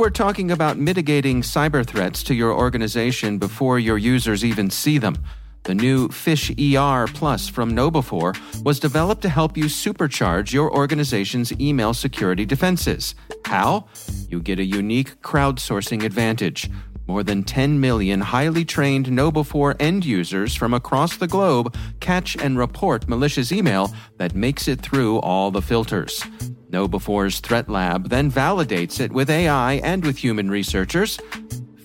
were 0.02 0.10
talking 0.10 0.50
about 0.50 0.76
mitigating 0.78 1.42
cyber 1.42 1.86
threats 1.86 2.24
to 2.24 2.34
your 2.34 2.52
organization 2.52 3.38
before 3.38 3.78
your 3.78 3.96
users 3.96 4.44
even 4.44 4.68
see 4.68 4.98
them. 4.98 5.16
The 5.62 5.76
new 5.76 6.08
Fish 6.08 6.50
ER 6.50 7.06
Plus 7.14 7.48
from 7.48 7.76
KnowBe4 7.76 8.64
was 8.64 8.80
developed 8.80 9.22
to 9.22 9.28
help 9.28 9.56
you 9.56 9.66
supercharge 9.66 10.52
your 10.52 10.74
organization's 10.74 11.52
email 11.60 11.94
security 11.94 12.44
defenses. 12.44 13.14
How? 13.44 13.86
You 14.28 14.40
get 14.40 14.58
a 14.58 14.64
unique 14.64 15.22
crowdsourcing 15.22 16.02
advantage. 16.02 16.68
More 17.06 17.22
than 17.22 17.44
10 17.44 17.78
million 17.78 18.22
highly 18.22 18.64
trained 18.64 19.06
KnowBe4 19.06 19.76
end 19.78 20.04
users 20.04 20.56
from 20.56 20.74
across 20.74 21.16
the 21.16 21.28
globe 21.28 21.76
catch 22.00 22.36
and 22.36 22.58
report 22.58 23.08
malicious 23.08 23.52
email 23.52 23.94
that 24.16 24.34
makes 24.34 24.66
it 24.66 24.80
through 24.80 25.20
all 25.20 25.52
the 25.52 25.62
filters. 25.62 26.24
KnowBe4's 26.72 27.40
Threat 27.40 27.68
Lab 27.68 28.08
then 28.08 28.30
validates 28.30 28.98
it 28.98 29.12
with 29.12 29.28
AI 29.28 29.74
and 29.74 30.04
with 30.04 30.16
human 30.16 30.50
researchers. 30.50 31.20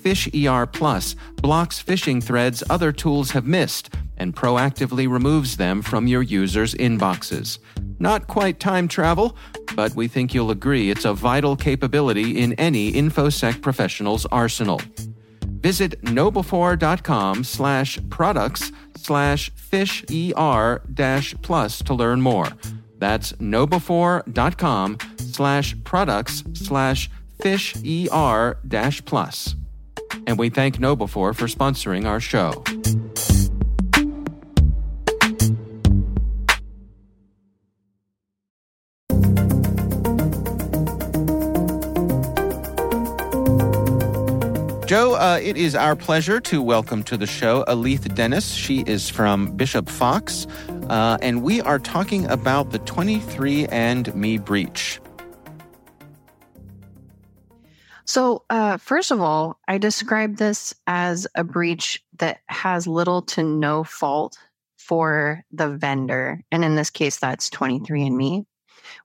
Fish 0.02 0.30
ER 0.34 0.66
Plus 0.66 1.16
blocks 1.36 1.84
phishing 1.84 2.24
threads 2.24 2.64
other 2.70 2.94
tools 2.94 3.32
have 3.32 3.46
missed 3.46 3.94
and 4.16 4.36
proactively 4.36 5.10
removes 5.10 5.58
them 5.58 5.82
from 5.82 6.08
your 6.08 6.22
users' 6.22 6.74
inboxes. 6.76 7.60
Not 8.00 8.28
quite 8.28 8.60
time 8.60 8.88
travel, 8.88 9.36
but 9.76 9.94
we 9.96 10.08
think 10.08 10.34
you'll 10.34 10.52
agree 10.52 10.90
it's 10.90 11.06
a 11.06 11.14
vital 11.14 11.56
capability 11.56 12.40
in 12.40 12.54
any 12.54 12.94
InfoSec 12.94 13.62
professional's 13.62 14.26
arsenal. 14.28 14.82
Visit 15.60 16.02
knowbefore.com 16.04 17.44
slash 17.44 18.00
products 18.10 18.72
slash 18.96 19.52
fish 19.56 20.06
er 20.38 20.82
dash 20.94 21.36
plus 21.42 21.80
to 21.84 21.94
learn 21.94 22.22
more. 22.22 22.48
That's 23.00 23.40
knowbefore.com 23.40 24.98
slash 25.18 25.76
products 25.84 26.44
slash 26.54 27.10
fish 27.40 27.76
er 28.12 28.58
dash 28.68 29.06
plus. 29.06 29.56
And 30.26 30.38
we 30.38 30.50
thank 30.50 30.78
KnowBe4 30.78 31.10
for 31.10 31.48
sponsoring 31.48 32.06
our 32.06 32.20
show. 32.20 32.64
Joe, 44.88 45.16
uh, 45.16 45.38
it 45.44 45.58
is 45.58 45.76
our 45.76 45.98
pleasure 45.98 46.40
to 46.40 46.62
welcome 46.62 47.04
to 47.04 47.18
the 47.18 47.28
show 47.28 47.66
Alethe 47.68 48.16
Denis. 48.16 48.54
She 48.54 48.86
is 48.88 49.10
from 49.10 49.52
Bishop 49.58 49.90
Fox, 49.90 50.48
uh, 50.90 51.18
and 51.22 51.44
we 51.44 51.62
are 51.62 51.80
talking 51.80 52.26
about 52.28 52.72
the 52.72 52.80
23andMe 52.80 54.44
breach. 54.44 55.00
So, 58.06 58.44
uh, 58.50 58.78
first 58.78 59.12
of 59.12 59.20
all, 59.20 59.60
I 59.68 59.78
describe 59.78 60.38
this 60.38 60.74
as 60.88 61.28
a 61.36 61.44
breach 61.44 62.02
that 62.20 62.40
has 62.48 62.88
little 62.88 63.22
to 63.24 63.44
no 63.44 63.84
fault 63.84 64.38
for 64.78 65.44
the 65.52 65.70
vendor. 65.70 66.42
And 66.50 66.64
in 66.64 66.76
this 66.76 66.90
case, 66.90 67.18
that's 67.18 67.50
23andMe, 67.50 68.46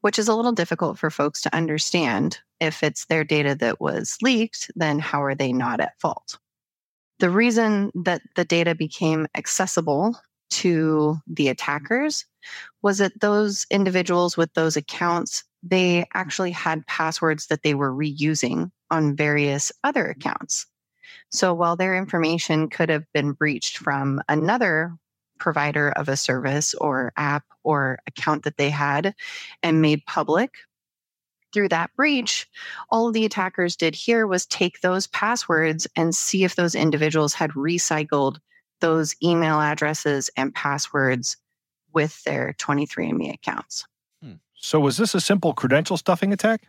which 0.03 0.21
is 0.21 0.29
a 0.29 0.35
little 0.35 0.53
difficult 0.53 0.99
for 0.99 1.11
folks 1.11 1.43
to 1.43 1.55
understand. 1.55 2.39
If 2.61 2.85
it's 2.85 3.07
their 3.07 3.25
data 3.25 3.57
that 3.57 3.81
was 3.81 4.17
leaked, 4.23 4.71
then 4.77 5.01
how 5.01 5.21
are 5.25 5.35
they 5.35 5.53
not 5.53 5.81
at 5.81 6.01
fault? 6.01 6.39
The 7.19 7.31
reason 7.31 7.91
that 7.95 8.23
the 8.37 8.45
data 8.45 8.77
became 8.77 9.27
accessible 9.35 10.17
to 10.53 11.19
the 11.27 11.49
attackers 11.49 12.25
was 12.83 12.99
that 12.99 13.21
those 13.21 13.67
individuals 13.71 14.37
with 14.37 14.53
those 14.55 14.77
accounts 14.77 15.45
they 15.63 16.05
actually 16.15 16.51
had 16.51 16.87
passwords 16.87 17.47
that 17.47 17.63
they 17.63 17.75
were 17.75 17.93
reusing 17.93 18.71
on 18.91 19.17
various 19.17 19.71
other 19.85 20.07
accounts. 20.07 20.67
So 21.31 21.55
while 21.55 21.77
their 21.77 21.97
information 21.97 22.69
could 22.69 22.89
have 22.89 23.05
been 23.13 23.33
breached 23.33 23.79
from 23.79 24.21
another 24.29 24.97
provider 25.39 25.91
of 25.91 26.09
a 26.09 26.17
service 26.17 26.75
or 26.75 27.13
app 27.17 27.45
or 27.63 27.99
account 28.07 28.45
that 28.45 28.57
they 28.57 28.71
had 28.71 29.15
and 29.63 29.81
made 29.81 30.05
public 30.07 30.55
through 31.53 31.69
that 31.69 31.95
breach, 31.97 32.49
all 32.91 33.13
the 33.13 33.25
attackers 33.25 33.77
did 33.77 33.95
here 33.95 34.27
was 34.27 34.47
take 34.47 34.81
those 34.81 35.07
passwords 35.07 35.87
and 35.97 36.15
see 36.15 36.45
if 36.45 36.57
those 36.57 36.75
individuals 36.75 37.35
had 37.35 37.51
recycled 37.53 38.39
those 38.83 39.17
email 39.23 39.59
addresses 39.61 40.29
and 40.37 40.55
passwords 40.55 41.39
with 41.95 42.23
their 42.25 42.55
23andMe 42.59 43.33
accounts. 43.33 43.87
Hmm. 44.23 44.35
So 44.55 44.81
was 44.81 44.99
this 44.99 45.15
a 45.15 45.21
simple 45.21 45.55
credential 45.55 45.97
stuffing 45.97 46.33
attack? 46.33 46.69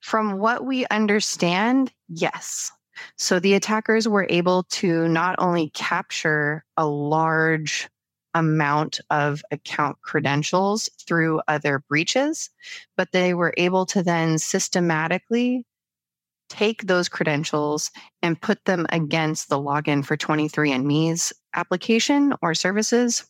From 0.00 0.38
what 0.38 0.66
we 0.66 0.84
understand, 0.88 1.92
yes. 2.08 2.70
So 3.16 3.40
the 3.40 3.54
attackers 3.54 4.06
were 4.06 4.26
able 4.28 4.64
to 4.64 5.08
not 5.08 5.36
only 5.38 5.70
capture 5.70 6.64
a 6.76 6.86
large 6.86 7.88
amount 8.34 9.00
of 9.10 9.42
account 9.50 10.00
credentials 10.02 10.90
through 11.06 11.40
other 11.48 11.82
breaches, 11.88 12.50
but 12.96 13.12
they 13.12 13.32
were 13.32 13.54
able 13.56 13.86
to 13.86 14.02
then 14.02 14.38
systematically 14.38 15.64
take 16.48 16.86
those 16.86 17.08
credentials 17.08 17.90
and 18.22 18.40
put 18.40 18.64
them 18.64 18.86
against 18.90 19.48
the 19.48 19.58
login 19.58 20.04
for 20.04 20.16
23andMe's 20.16 21.32
application 21.54 22.34
or 22.42 22.54
services. 22.54 23.28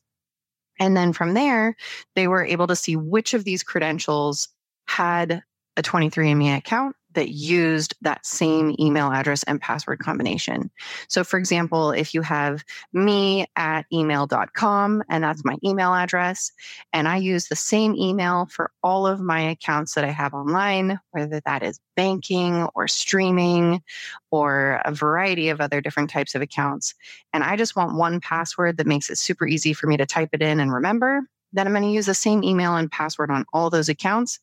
And 0.78 0.96
then 0.96 1.12
from 1.12 1.34
there, 1.34 1.76
they 2.14 2.28
were 2.28 2.44
able 2.44 2.66
to 2.66 2.76
see 2.76 2.96
which 2.96 3.34
of 3.34 3.44
these 3.44 3.62
credentials 3.62 4.48
had 4.86 5.42
a 5.76 5.82
23andMe 5.82 6.56
account 6.56 6.96
that 7.16 7.30
used 7.30 7.94
that 8.02 8.24
same 8.24 8.76
email 8.78 9.10
address 9.10 9.42
and 9.44 9.60
password 9.60 9.98
combination. 9.98 10.70
So, 11.08 11.24
for 11.24 11.38
example, 11.38 11.90
if 11.90 12.12
you 12.12 12.20
have 12.20 12.62
me 12.92 13.46
at 13.56 13.86
email.com 13.90 15.02
and 15.08 15.24
that's 15.24 15.44
my 15.44 15.56
email 15.64 15.94
address, 15.94 16.52
and 16.92 17.08
I 17.08 17.16
use 17.16 17.48
the 17.48 17.56
same 17.56 17.94
email 17.94 18.46
for 18.46 18.70
all 18.82 19.06
of 19.06 19.20
my 19.20 19.40
accounts 19.40 19.94
that 19.94 20.04
I 20.04 20.10
have 20.10 20.34
online, 20.34 21.00
whether 21.12 21.40
that 21.46 21.62
is 21.62 21.80
banking 21.96 22.68
or 22.74 22.86
streaming 22.86 23.82
or 24.30 24.82
a 24.84 24.92
variety 24.92 25.48
of 25.48 25.62
other 25.62 25.80
different 25.80 26.10
types 26.10 26.34
of 26.34 26.42
accounts, 26.42 26.94
and 27.32 27.42
I 27.42 27.56
just 27.56 27.76
want 27.76 27.96
one 27.96 28.20
password 28.20 28.76
that 28.76 28.86
makes 28.86 29.08
it 29.08 29.16
super 29.16 29.46
easy 29.46 29.72
for 29.72 29.86
me 29.86 29.96
to 29.96 30.04
type 30.04 30.30
it 30.34 30.42
in 30.42 30.60
and 30.60 30.70
remember, 30.70 31.22
then 31.56 31.66
I'm 31.66 31.72
going 31.72 31.84
to 31.84 31.90
use 31.90 32.06
the 32.06 32.14
same 32.14 32.44
email 32.44 32.76
and 32.76 32.90
password 32.90 33.30
on 33.30 33.44
all 33.52 33.70
those 33.70 33.88
accounts. 33.88 34.40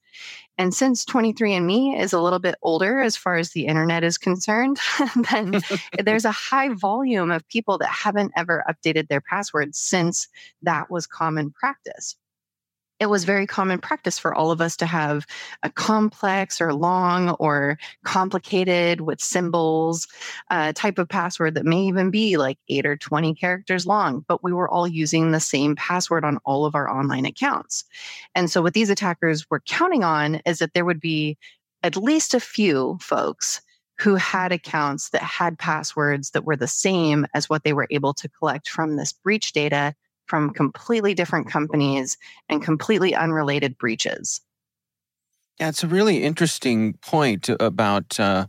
And 0.57 0.73
since 0.73 1.05
23andMe 1.05 1.99
is 1.99 2.13
a 2.13 2.21
little 2.21 2.39
bit 2.39 2.55
older 2.61 3.01
as 3.01 3.15
far 3.15 3.35
as 3.35 3.51
the 3.51 3.65
internet 3.65 4.03
is 4.03 4.17
concerned, 4.17 4.79
then 5.31 5.61
there's 6.03 6.25
a 6.25 6.31
high 6.31 6.69
volume 6.69 7.31
of 7.31 7.47
people 7.47 7.77
that 7.79 7.89
haven't 7.89 8.31
ever 8.35 8.63
updated 8.69 9.07
their 9.07 9.21
passwords 9.21 9.79
since 9.79 10.27
that 10.61 10.89
was 10.89 11.07
common 11.07 11.51
practice 11.51 12.15
it 13.03 13.09
was 13.09 13.25
very 13.25 13.45
common 13.45 13.79
practice 13.79 14.17
for 14.17 14.33
all 14.33 14.49
of 14.49 14.61
us 14.61 14.77
to 14.77 14.85
have 14.85 15.27
a 15.61 15.69
complex 15.69 16.61
or 16.61 16.73
long 16.73 17.31
or 17.31 17.77
complicated 18.05 19.01
with 19.01 19.21
symbols 19.21 20.07
uh, 20.49 20.71
type 20.73 20.97
of 20.97 21.09
password 21.09 21.55
that 21.55 21.65
may 21.65 21.81
even 21.81 22.09
be 22.09 22.37
like 22.37 22.57
eight 22.69 22.85
or 22.85 22.95
20 22.95 23.35
characters 23.35 23.85
long, 23.85 24.23
but 24.27 24.41
we 24.41 24.53
were 24.53 24.69
all 24.69 24.87
using 24.87 25.31
the 25.31 25.39
same 25.39 25.75
password 25.75 26.23
on 26.23 26.39
all 26.45 26.65
of 26.65 26.75
our 26.75 26.89
online 26.89 27.25
accounts. 27.25 27.83
And 28.35 28.49
so, 28.49 28.61
what 28.61 28.73
these 28.73 28.89
attackers 28.89 29.49
were 29.49 29.59
counting 29.59 30.05
on 30.05 30.35
is 30.45 30.59
that 30.59 30.73
there 30.73 30.85
would 30.85 31.01
be 31.01 31.37
at 31.83 31.97
least 31.97 32.33
a 32.33 32.39
few 32.39 32.97
folks 33.01 33.61
who 33.99 34.15
had 34.15 34.51
accounts 34.51 35.09
that 35.09 35.21
had 35.21 35.59
passwords 35.59 36.31
that 36.31 36.45
were 36.45 36.55
the 36.55 36.67
same 36.67 37.27
as 37.33 37.49
what 37.49 37.63
they 37.63 37.73
were 37.73 37.87
able 37.91 38.13
to 38.13 38.29
collect 38.29 38.69
from 38.69 38.95
this 38.95 39.11
breach 39.11 39.51
data 39.51 39.93
from 40.25 40.51
completely 40.51 41.13
different 41.13 41.49
companies 41.49 42.17
and 42.49 42.63
completely 42.63 43.15
unrelated 43.15 43.77
breaches. 43.77 44.41
Yeah, 45.59 45.69
it's 45.69 45.83
a 45.83 45.87
really 45.87 46.23
interesting 46.23 46.93
point 46.93 47.49
about 47.59 48.19
uh, 48.19 48.47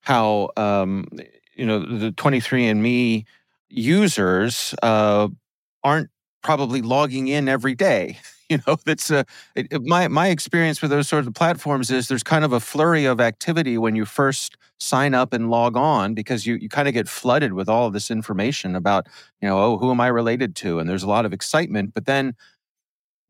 how 0.00 0.50
um, 0.56 1.06
you 1.54 1.66
know 1.66 1.80
the 1.80 2.12
23andMe 2.12 3.24
users 3.68 4.74
uh, 4.82 5.28
aren't 5.82 6.10
probably 6.42 6.82
logging 6.82 7.28
in 7.28 7.48
every 7.48 7.74
day. 7.74 8.18
You 8.48 8.58
know, 8.66 8.76
that's 8.84 9.10
it, 9.10 9.26
my 9.80 10.08
my 10.08 10.28
experience 10.28 10.82
with 10.82 10.90
those 10.90 11.08
sorts 11.08 11.26
of 11.26 11.32
platforms 11.32 11.90
is 11.90 12.08
there's 12.08 12.22
kind 12.22 12.44
of 12.44 12.52
a 12.52 12.60
flurry 12.60 13.06
of 13.06 13.18
activity 13.18 13.78
when 13.78 13.96
you 13.96 14.04
first 14.04 14.58
sign 14.82 15.14
up 15.14 15.32
and 15.32 15.50
log 15.50 15.76
on 15.76 16.14
because 16.14 16.46
you, 16.46 16.56
you 16.56 16.68
kind 16.68 16.88
of 16.88 16.94
get 16.94 17.08
flooded 17.08 17.52
with 17.52 17.68
all 17.68 17.86
of 17.86 17.92
this 17.92 18.10
information 18.10 18.74
about, 18.74 19.06
you 19.40 19.48
know, 19.48 19.58
oh, 19.58 19.78
who 19.78 19.90
am 19.90 20.00
I 20.00 20.08
related 20.08 20.54
to? 20.56 20.78
And 20.78 20.88
there's 20.88 21.02
a 21.02 21.08
lot 21.08 21.24
of 21.24 21.32
excitement, 21.32 21.94
but 21.94 22.06
then 22.06 22.34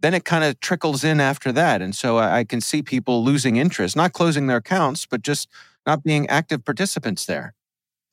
then 0.00 0.14
it 0.14 0.24
kind 0.24 0.42
of 0.42 0.58
trickles 0.58 1.04
in 1.04 1.20
after 1.20 1.52
that. 1.52 1.80
And 1.80 1.94
so 1.94 2.16
I, 2.18 2.38
I 2.38 2.44
can 2.44 2.60
see 2.60 2.82
people 2.82 3.22
losing 3.24 3.56
interest, 3.56 3.94
not 3.94 4.12
closing 4.12 4.48
their 4.48 4.56
accounts, 4.56 5.06
but 5.06 5.22
just 5.22 5.48
not 5.86 6.02
being 6.02 6.28
active 6.28 6.64
participants 6.64 7.26
there. 7.26 7.54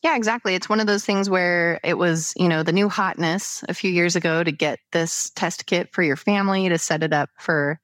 Yeah, 0.04 0.16
exactly. 0.16 0.56
It's 0.56 0.70
one 0.70 0.80
of 0.80 0.88
those 0.88 1.04
things 1.04 1.30
where 1.30 1.80
it 1.84 1.98
was, 1.98 2.34
you 2.38 2.48
know, 2.48 2.64
the 2.64 2.72
new 2.72 2.88
hotness 2.88 3.64
a 3.68 3.74
few 3.74 3.92
years 3.92 4.16
ago 4.16 4.44
to 4.44 4.52
get 4.52 4.80
this 4.92 5.32
test 5.32 5.66
kit 5.66 5.90
for 5.92 6.04
your 6.04 6.16
family 6.16 6.70
to 6.70 6.78
set 6.78 7.04
it 7.04 7.12
up 7.12 7.30
for 7.38 7.80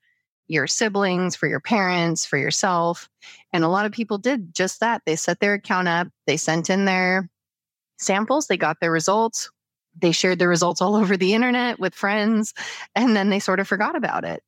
your 0.48 0.66
siblings, 0.66 1.36
for 1.36 1.46
your 1.46 1.60
parents, 1.60 2.24
for 2.24 2.36
yourself. 2.36 3.08
And 3.52 3.64
a 3.64 3.68
lot 3.68 3.86
of 3.86 3.92
people 3.92 4.18
did 4.18 4.54
just 4.54 4.80
that. 4.80 5.02
They 5.06 5.16
set 5.16 5.40
their 5.40 5.54
account 5.54 5.88
up, 5.88 6.08
they 6.26 6.36
sent 6.36 6.70
in 6.70 6.84
their 6.84 7.28
samples, 7.98 8.46
they 8.46 8.56
got 8.56 8.80
their 8.80 8.92
results, 8.92 9.50
they 9.98 10.12
shared 10.12 10.38
the 10.38 10.48
results 10.48 10.80
all 10.80 10.96
over 10.96 11.16
the 11.16 11.34
internet 11.34 11.78
with 11.78 11.94
friends, 11.94 12.54
and 12.94 13.16
then 13.16 13.30
they 13.30 13.40
sort 13.40 13.60
of 13.60 13.68
forgot 13.68 13.96
about 13.96 14.24
it. 14.24 14.42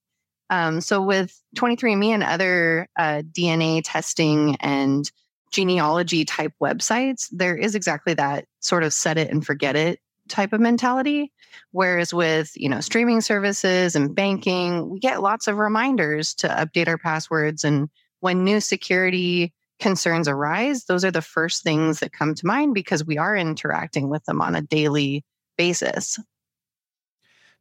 Um, 0.50 0.80
so, 0.80 1.02
with 1.02 1.38
23andMe 1.56 2.08
and 2.08 2.22
other 2.22 2.88
uh, 2.96 3.22
DNA 3.32 3.82
testing 3.84 4.56
and 4.61 5.11
genealogy 5.50 6.24
type 6.24 6.52
websites, 6.62 7.28
there 7.30 7.56
is 7.56 7.74
exactly 7.74 8.14
that 8.14 8.46
sort 8.61 8.82
of 8.82 8.92
set 8.92 9.18
it 9.18 9.30
and 9.30 9.44
forget 9.44 9.76
it 9.76 10.00
type 10.28 10.52
of 10.52 10.61
mentality. 10.61 11.32
Whereas 11.73 12.12
with, 12.12 12.53
you 12.55 12.68
know, 12.68 12.81
streaming 12.81 13.21
services 13.21 13.94
and 13.97 14.14
banking, 14.14 14.90
we 14.90 14.99
get 14.99 15.23
lots 15.23 15.47
of 15.47 15.59
reminders 15.59 16.35
to 16.35 16.49
update 16.49 16.88
our 16.88 16.99
passwords. 16.99 17.64
And 17.64 17.88
when 18.21 18.44
new 18.44 18.61
security 18.61 19.53
concerns 19.79 20.29
arise, 20.29 20.85
those 20.85 21.05
are 21.05 21.11
the 21.11 21.23
first 21.23 21.62
things 21.62 22.01
that 22.01 22.12
come 22.12 22.35
to 22.35 22.47
mind 22.47 22.75
because 22.75 23.05
we 23.05 23.18
are 23.18 23.37
interacting 23.37 24.09
with 24.09 24.25
them 24.25 24.40
on 24.40 24.55
a 24.55 24.62
daily 24.62 25.25
basis. 25.57 26.18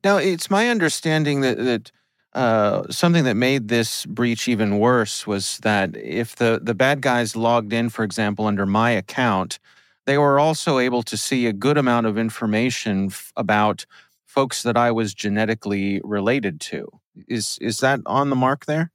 Now, 0.04 0.18
it's 0.18 0.50
my 0.50 0.70
understanding 0.70 1.42
that, 1.42 1.58
that 1.58 1.92
uh, 2.34 2.84
something 2.90 3.24
that 3.24 3.36
made 3.36 3.68
this 3.68 4.06
breach 4.06 4.48
even 4.48 4.80
worse 4.80 5.26
was 5.26 5.58
that 5.60 5.96
if 5.98 6.36
the, 6.36 6.60
the 6.62 6.76
bad 6.76 7.02
guys 7.02 7.36
logged 7.36 7.74
in, 7.74 7.90
for 7.90 8.04
example, 8.04 8.46
under 8.46 8.66
my 8.66 8.92
account, 8.92 9.60
they 10.08 10.18
were 10.18 10.40
also 10.40 10.80
able 10.80 11.04
to 11.04 11.18
see 11.18 11.46
a 11.46 11.54
good 11.54 11.78
amount 11.78 12.08
of 12.08 12.18
information 12.18 13.08
f- 13.08 13.32
about 13.36 13.86
folks 14.26 14.64
that 14.64 14.78
I 14.78 14.90
was 14.90 15.14
genetically 15.14 16.02
related 16.04 16.62
to. 16.62 16.88
Is 17.28 17.58
is 17.60 17.82
that 17.82 18.00
on 18.06 18.30
the 18.30 18.36
mark 18.36 18.66
there? 18.66 18.92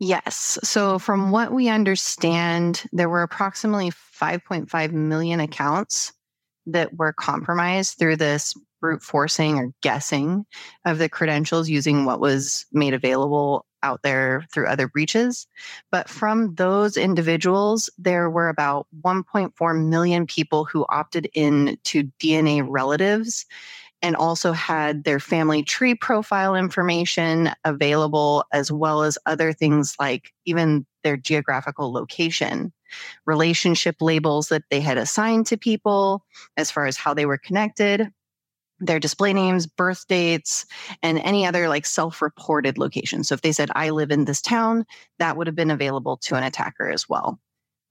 Yes. 0.00 0.58
So 0.64 0.98
from 0.98 1.30
what 1.30 1.52
we 1.52 1.68
understand, 1.68 2.82
there 2.92 3.08
were 3.08 3.22
approximately 3.22 3.90
5.5 3.90 4.92
million 4.92 5.38
accounts 5.38 6.12
that 6.66 6.96
were 6.96 7.12
compromised 7.12 7.96
through 7.96 8.16
this 8.16 8.52
brute 8.80 9.02
forcing 9.02 9.58
or 9.58 9.72
guessing 9.80 10.44
of 10.84 10.98
the 10.98 11.08
credentials 11.08 11.68
using 11.68 12.04
what 12.04 12.20
was 12.20 12.66
made 12.72 12.94
available 12.94 13.64
out 13.84 14.02
there 14.02 14.46
through 14.50 14.66
other 14.66 14.88
breaches. 14.88 15.46
But 15.92 16.08
from 16.08 16.54
those 16.56 16.96
individuals, 16.96 17.90
there 17.98 18.28
were 18.30 18.48
about 18.48 18.88
1.4 19.04 19.88
million 19.88 20.26
people 20.26 20.64
who 20.64 20.86
opted 20.88 21.28
in 21.34 21.78
to 21.84 22.04
DNA 22.18 22.64
relatives 22.66 23.46
and 24.02 24.16
also 24.16 24.52
had 24.52 25.04
their 25.04 25.20
family 25.20 25.62
tree 25.62 25.94
profile 25.94 26.54
information 26.54 27.50
available, 27.64 28.44
as 28.52 28.70
well 28.70 29.02
as 29.02 29.16
other 29.24 29.52
things 29.52 29.96
like 29.98 30.32
even 30.44 30.84
their 31.02 31.16
geographical 31.16 31.92
location, 31.92 32.72
relationship 33.24 33.96
labels 34.00 34.48
that 34.48 34.64
they 34.70 34.80
had 34.80 34.98
assigned 34.98 35.46
to 35.46 35.56
people 35.56 36.24
as 36.56 36.70
far 36.70 36.86
as 36.86 36.96
how 36.96 37.14
they 37.14 37.24
were 37.24 37.38
connected, 37.38 38.12
their 38.86 39.00
display 39.00 39.32
names, 39.32 39.66
birth 39.66 40.06
dates, 40.08 40.66
and 41.02 41.18
any 41.18 41.46
other 41.46 41.68
like 41.68 41.86
self 41.86 42.22
reported 42.22 42.78
location. 42.78 43.24
So 43.24 43.34
if 43.34 43.42
they 43.42 43.52
said, 43.52 43.70
I 43.74 43.90
live 43.90 44.10
in 44.10 44.24
this 44.24 44.40
town, 44.40 44.84
that 45.18 45.36
would 45.36 45.46
have 45.46 45.56
been 45.56 45.70
available 45.70 46.16
to 46.18 46.34
an 46.34 46.44
attacker 46.44 46.90
as 46.90 47.08
well. 47.08 47.38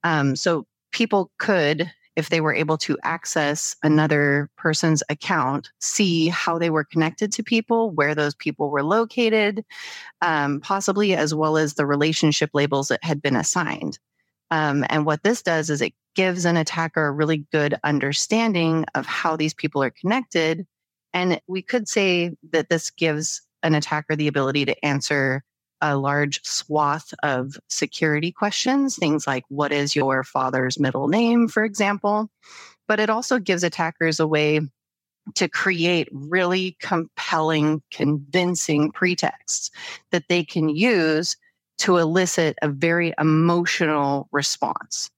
Um, 0.03 0.35
so 0.35 0.65
people 0.91 1.31
could, 1.39 1.91
if 2.15 2.29
they 2.29 2.41
were 2.41 2.53
able 2.53 2.77
to 2.77 2.97
access 3.03 3.75
another 3.83 4.49
person's 4.57 5.01
account, 5.09 5.71
see 5.79 6.27
how 6.27 6.59
they 6.59 6.69
were 6.69 6.83
connected 6.83 7.31
to 7.33 7.43
people, 7.43 7.91
where 7.91 8.13
those 8.13 8.35
people 8.35 8.69
were 8.69 8.83
located, 8.83 9.65
um, 10.21 10.59
possibly 10.59 11.15
as 11.15 11.33
well 11.33 11.57
as 11.57 11.73
the 11.73 11.85
relationship 11.85 12.51
labels 12.53 12.89
that 12.89 13.03
had 13.03 13.21
been 13.21 13.35
assigned. 13.35 13.97
Um, 14.51 14.85
and 14.89 15.05
what 15.05 15.23
this 15.23 15.41
does 15.41 15.71
is 15.71 15.81
it 15.81 15.93
gives 16.15 16.45
an 16.45 16.57
attacker 16.57 17.07
a 17.07 17.11
really 17.11 17.45
good 17.51 17.75
understanding 17.83 18.85
of 18.93 19.05
how 19.07 19.35
these 19.35 19.53
people 19.53 19.81
are 19.81 19.89
connected 19.89 20.67
and 21.13 21.39
we 21.47 21.61
could 21.61 21.87
say 21.87 22.35
that 22.51 22.69
this 22.69 22.89
gives 22.89 23.41
an 23.61 23.75
attacker 23.75 24.15
the 24.15 24.27
ability 24.27 24.65
to 24.65 24.85
answer 24.85 25.43
a 25.81 25.97
large 25.97 26.43
swath 26.45 27.13
of 27.23 27.57
security 27.69 28.31
questions, 28.31 28.95
things 28.95 29.27
like 29.27 29.43
what 29.49 29.71
is 29.71 29.95
your 29.95 30.23
father's 30.23 30.79
middle 30.79 31.07
name, 31.07 31.47
for 31.47 31.63
example. 31.63 32.29
But 32.87 32.99
it 32.99 33.09
also 33.09 33.37
gives 33.37 33.63
attackers 33.63 34.19
a 34.19 34.27
way 34.27 34.61
to 35.35 35.47
create 35.47 36.09
really 36.11 36.77
compelling, 36.81 37.81
convincing 37.91 38.91
pretexts 38.91 39.71
that 40.11 40.27
they 40.29 40.43
can 40.43 40.69
use 40.69 41.37
to 41.79 41.97
elicit 41.97 42.57
a 42.61 42.67
very 42.67 43.13
emotional 43.19 44.27
response. 44.31 45.09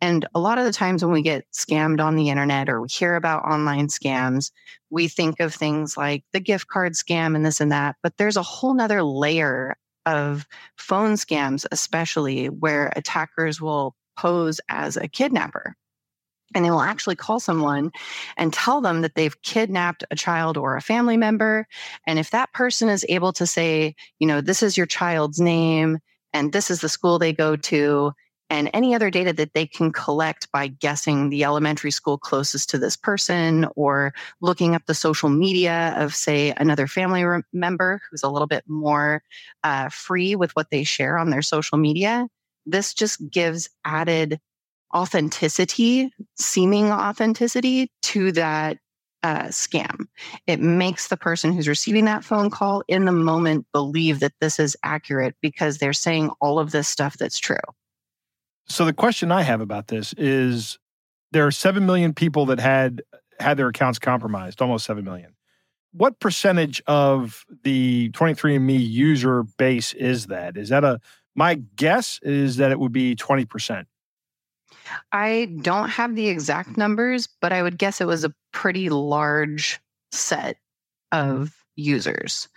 And 0.00 0.26
a 0.34 0.40
lot 0.40 0.58
of 0.58 0.64
the 0.64 0.72
times 0.72 1.02
when 1.02 1.12
we 1.12 1.22
get 1.22 1.46
scammed 1.52 2.00
on 2.00 2.16
the 2.16 2.28
internet 2.28 2.68
or 2.68 2.82
we 2.82 2.88
hear 2.88 3.14
about 3.14 3.44
online 3.44 3.88
scams, 3.88 4.50
we 4.90 5.08
think 5.08 5.40
of 5.40 5.54
things 5.54 5.96
like 5.96 6.24
the 6.32 6.40
gift 6.40 6.68
card 6.68 6.92
scam 6.92 7.34
and 7.34 7.46
this 7.46 7.60
and 7.60 7.72
that. 7.72 7.96
But 8.02 8.16
there's 8.18 8.36
a 8.36 8.42
whole 8.42 8.74
nother 8.74 9.02
layer 9.02 9.76
of 10.04 10.46
phone 10.76 11.14
scams, 11.14 11.66
especially 11.72 12.46
where 12.46 12.92
attackers 12.94 13.60
will 13.60 13.96
pose 14.16 14.60
as 14.68 14.96
a 14.96 15.08
kidnapper. 15.08 15.74
And 16.54 16.64
they 16.64 16.70
will 16.70 16.80
actually 16.80 17.16
call 17.16 17.40
someone 17.40 17.90
and 18.36 18.52
tell 18.52 18.80
them 18.80 19.02
that 19.02 19.14
they've 19.14 19.42
kidnapped 19.42 20.04
a 20.10 20.16
child 20.16 20.56
or 20.56 20.76
a 20.76 20.82
family 20.82 21.16
member. 21.16 21.66
And 22.06 22.18
if 22.18 22.30
that 22.30 22.52
person 22.52 22.88
is 22.88 23.04
able 23.08 23.32
to 23.32 23.46
say, 23.46 23.96
you 24.20 24.26
know, 24.26 24.40
this 24.40 24.62
is 24.62 24.76
your 24.76 24.86
child's 24.86 25.40
name 25.40 25.98
and 26.32 26.52
this 26.52 26.70
is 26.70 26.80
the 26.80 26.88
school 26.88 27.18
they 27.18 27.32
go 27.32 27.56
to, 27.56 28.12
and 28.48 28.70
any 28.72 28.94
other 28.94 29.10
data 29.10 29.32
that 29.32 29.54
they 29.54 29.66
can 29.66 29.92
collect 29.92 30.50
by 30.52 30.68
guessing 30.68 31.30
the 31.30 31.44
elementary 31.44 31.90
school 31.90 32.16
closest 32.16 32.70
to 32.70 32.78
this 32.78 32.96
person 32.96 33.66
or 33.74 34.14
looking 34.40 34.74
up 34.74 34.86
the 34.86 34.94
social 34.94 35.28
media 35.28 35.94
of, 35.98 36.14
say, 36.14 36.54
another 36.56 36.86
family 36.86 37.24
member 37.52 38.00
who's 38.08 38.22
a 38.22 38.28
little 38.28 38.46
bit 38.46 38.64
more 38.68 39.22
uh, 39.64 39.88
free 39.88 40.36
with 40.36 40.54
what 40.54 40.70
they 40.70 40.84
share 40.84 41.18
on 41.18 41.30
their 41.30 41.42
social 41.42 41.78
media. 41.78 42.28
This 42.66 42.94
just 42.94 43.30
gives 43.30 43.68
added 43.84 44.40
authenticity, 44.94 46.10
seeming 46.36 46.90
authenticity 46.90 47.90
to 48.02 48.32
that 48.32 48.78
uh, 49.22 49.44
scam. 49.46 50.06
It 50.46 50.60
makes 50.60 51.08
the 51.08 51.16
person 51.16 51.52
who's 51.52 51.66
receiving 51.66 52.04
that 52.04 52.24
phone 52.24 52.48
call 52.48 52.84
in 52.86 53.06
the 53.06 53.12
moment 53.12 53.66
believe 53.72 54.20
that 54.20 54.34
this 54.40 54.60
is 54.60 54.76
accurate 54.84 55.34
because 55.40 55.78
they're 55.78 55.92
saying 55.92 56.30
all 56.40 56.60
of 56.60 56.70
this 56.70 56.86
stuff 56.86 57.18
that's 57.18 57.38
true. 57.38 57.56
So 58.68 58.84
the 58.84 58.92
question 58.92 59.30
I 59.30 59.42
have 59.42 59.60
about 59.60 59.88
this 59.88 60.12
is 60.14 60.78
there 61.32 61.46
are 61.46 61.52
7 61.52 61.84
million 61.86 62.12
people 62.12 62.46
that 62.46 62.60
had 62.60 63.02
had 63.38 63.56
their 63.56 63.68
accounts 63.68 63.98
compromised, 63.98 64.62
almost 64.62 64.86
7 64.86 65.04
million. 65.04 65.34
What 65.92 66.18
percentage 66.20 66.82
of 66.86 67.44
the 67.62 68.10
23andme 68.10 68.78
user 68.88 69.44
base 69.44 69.92
is 69.94 70.26
that? 70.26 70.56
Is 70.56 70.68
that 70.70 70.84
a 70.84 71.00
my 71.34 71.56
guess 71.76 72.18
is 72.22 72.56
that 72.56 72.72
it 72.72 72.80
would 72.80 72.92
be 72.92 73.14
20%. 73.14 73.84
I 75.12 75.54
don't 75.60 75.90
have 75.90 76.14
the 76.14 76.28
exact 76.28 76.76
numbers, 76.76 77.28
but 77.40 77.52
I 77.52 77.62
would 77.62 77.76
guess 77.78 78.00
it 78.00 78.06
was 78.06 78.24
a 78.24 78.34
pretty 78.52 78.88
large 78.88 79.80
set 80.12 80.56
of 81.12 81.54
users. 81.76 82.48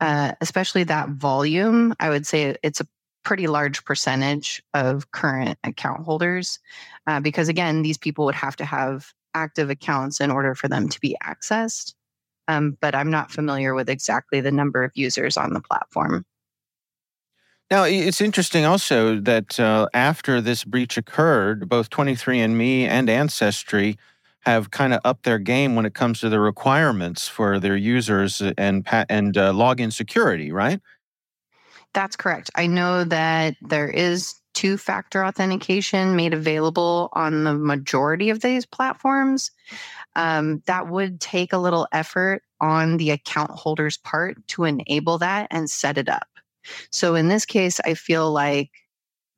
Uh, 0.00 0.32
especially 0.40 0.84
that 0.84 1.10
volume, 1.10 1.94
I 2.00 2.10
would 2.10 2.26
say 2.26 2.56
it's 2.62 2.80
a 2.80 2.86
pretty 3.26 3.48
large 3.48 3.84
percentage 3.84 4.62
of 4.72 5.10
current 5.10 5.58
account 5.64 6.04
holders 6.04 6.60
uh, 7.08 7.18
because 7.18 7.48
again 7.48 7.82
these 7.82 7.98
people 7.98 8.24
would 8.24 8.36
have 8.36 8.54
to 8.54 8.64
have 8.64 9.12
active 9.34 9.68
accounts 9.68 10.20
in 10.20 10.30
order 10.30 10.54
for 10.54 10.68
them 10.68 10.88
to 10.88 11.00
be 11.00 11.16
accessed 11.24 11.94
um, 12.46 12.78
but 12.80 12.94
i'm 12.94 13.10
not 13.10 13.32
familiar 13.32 13.74
with 13.74 13.90
exactly 13.90 14.40
the 14.40 14.52
number 14.52 14.84
of 14.84 14.92
users 14.94 15.36
on 15.36 15.52
the 15.52 15.60
platform. 15.60 16.24
Now 17.68 17.82
it's 17.82 18.20
interesting 18.20 18.64
also 18.64 19.18
that 19.18 19.58
uh, 19.58 19.88
after 19.92 20.40
this 20.40 20.62
breach 20.62 20.96
occurred 20.96 21.68
both 21.68 21.90
23andme 21.90 22.86
and 22.86 23.10
ancestry 23.10 23.98
have 24.42 24.70
kind 24.70 24.94
of 24.94 25.00
upped 25.04 25.24
their 25.24 25.40
game 25.40 25.74
when 25.74 25.84
it 25.84 25.94
comes 25.94 26.20
to 26.20 26.28
the 26.28 26.38
requirements 26.38 27.26
for 27.26 27.58
their 27.58 27.76
users 27.76 28.40
and 28.56 28.86
and 29.08 29.36
uh, 29.36 29.52
login 29.52 29.92
security 29.92 30.52
right 30.52 30.80
that's 31.94 32.16
correct. 32.16 32.50
I 32.54 32.66
know 32.66 33.04
that 33.04 33.56
there 33.62 33.88
is 33.88 34.34
two 34.54 34.78
factor 34.78 35.24
authentication 35.24 36.16
made 36.16 36.32
available 36.32 37.10
on 37.12 37.44
the 37.44 37.54
majority 37.54 38.30
of 38.30 38.40
these 38.40 38.64
platforms. 38.64 39.50
Um, 40.14 40.62
that 40.66 40.88
would 40.88 41.20
take 41.20 41.52
a 41.52 41.58
little 41.58 41.86
effort 41.92 42.42
on 42.58 42.96
the 42.96 43.10
account 43.10 43.50
holder's 43.50 43.98
part 43.98 44.38
to 44.48 44.64
enable 44.64 45.18
that 45.18 45.48
and 45.50 45.68
set 45.68 45.98
it 45.98 46.08
up. 46.08 46.26
So 46.90 47.14
in 47.14 47.28
this 47.28 47.44
case, 47.44 47.80
I 47.84 47.94
feel 47.94 48.32
like 48.32 48.70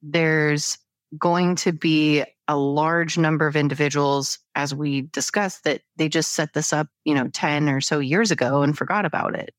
there's 0.02 0.78
going 1.18 1.56
to 1.56 1.72
be 1.72 2.24
a 2.46 2.56
large 2.56 3.18
number 3.18 3.46
of 3.46 3.56
individuals, 3.56 4.38
as 4.54 4.74
we 4.74 5.02
discussed, 5.02 5.64
that 5.64 5.82
they 5.96 6.08
just 6.08 6.32
set 6.32 6.54
this 6.54 6.72
up, 6.72 6.86
you 7.04 7.14
know, 7.14 7.28
10 7.28 7.68
or 7.68 7.80
so 7.80 7.98
years 7.98 8.30
ago 8.30 8.62
and 8.62 8.78
forgot 8.78 9.04
about 9.04 9.34
it 9.34 9.52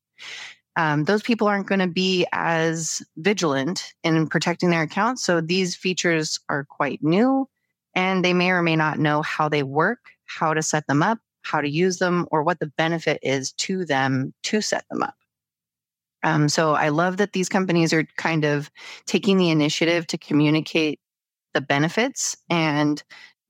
um, 0.80 1.04
those 1.04 1.22
people 1.22 1.46
aren't 1.46 1.66
going 1.66 1.80
to 1.80 1.86
be 1.86 2.26
as 2.32 3.02
vigilant 3.18 3.92
in 4.02 4.26
protecting 4.26 4.70
their 4.70 4.80
accounts. 4.80 5.22
So 5.22 5.42
these 5.42 5.76
features 5.76 6.40
are 6.48 6.64
quite 6.64 7.02
new 7.02 7.46
and 7.94 8.24
they 8.24 8.32
may 8.32 8.50
or 8.50 8.62
may 8.62 8.76
not 8.76 8.98
know 8.98 9.20
how 9.20 9.50
they 9.50 9.62
work, 9.62 9.98
how 10.24 10.54
to 10.54 10.62
set 10.62 10.86
them 10.86 11.02
up, 11.02 11.18
how 11.42 11.60
to 11.60 11.68
use 11.68 11.98
them, 11.98 12.26
or 12.30 12.42
what 12.42 12.60
the 12.60 12.72
benefit 12.78 13.18
is 13.22 13.52
to 13.52 13.84
them 13.84 14.32
to 14.44 14.62
set 14.62 14.86
them 14.88 15.02
up. 15.02 15.16
Um, 16.22 16.48
so 16.48 16.72
I 16.72 16.88
love 16.88 17.18
that 17.18 17.34
these 17.34 17.50
companies 17.50 17.92
are 17.92 18.04
kind 18.16 18.46
of 18.46 18.70
taking 19.04 19.36
the 19.36 19.50
initiative 19.50 20.06
to 20.06 20.18
communicate 20.18 20.98
the 21.52 21.60
benefits 21.60 22.38
and 22.48 23.02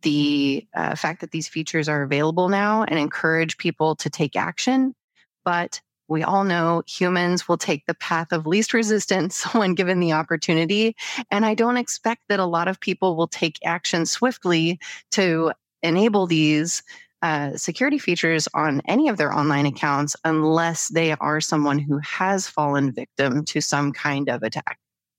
the 0.02 0.66
uh, 0.74 0.96
fact 0.96 1.20
that 1.20 1.30
these 1.30 1.46
features 1.46 1.88
are 1.88 2.02
available 2.02 2.48
now 2.48 2.82
and 2.82 2.98
encourage 2.98 3.56
people 3.56 3.94
to 3.96 4.10
take 4.10 4.34
action. 4.34 4.96
But 5.44 5.80
we 6.10 6.24
all 6.24 6.44
know 6.44 6.82
humans 6.86 7.48
will 7.48 7.56
take 7.56 7.86
the 7.86 7.94
path 7.94 8.32
of 8.32 8.46
least 8.46 8.74
resistance 8.74 9.44
when 9.54 9.74
given 9.74 10.00
the 10.00 10.12
opportunity. 10.12 10.96
And 11.30 11.46
I 11.46 11.54
don't 11.54 11.76
expect 11.76 12.22
that 12.28 12.40
a 12.40 12.44
lot 12.44 12.68
of 12.68 12.80
people 12.80 13.16
will 13.16 13.28
take 13.28 13.58
action 13.64 14.04
swiftly 14.04 14.78
to 15.12 15.52
enable 15.82 16.26
these 16.26 16.82
uh, 17.22 17.56
security 17.56 17.98
features 17.98 18.48
on 18.54 18.82
any 18.86 19.08
of 19.08 19.18
their 19.18 19.32
online 19.32 19.66
accounts 19.66 20.16
unless 20.24 20.88
they 20.88 21.12
are 21.12 21.40
someone 21.40 21.78
who 21.78 21.98
has 21.98 22.48
fallen 22.48 22.92
victim 22.92 23.44
to 23.44 23.60
some 23.60 23.92
kind 23.92 24.28
of 24.28 24.42
attack. 24.42 24.78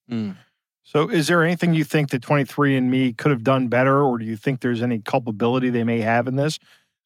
Mm. 0.10 0.36
So, 0.84 1.08
is 1.08 1.28
there 1.28 1.44
anything 1.44 1.74
you 1.74 1.84
think 1.84 2.10
that 2.10 2.24
23andMe 2.24 3.18
could 3.18 3.32
have 3.32 3.44
done 3.44 3.68
better, 3.68 4.02
or 4.04 4.18
do 4.18 4.26
you 4.26 4.36
think 4.36 4.60
there's 4.60 4.82
any 4.82 5.00
culpability 5.00 5.70
they 5.70 5.84
may 5.84 6.02
have 6.02 6.28
in 6.28 6.36
this? 6.36 6.58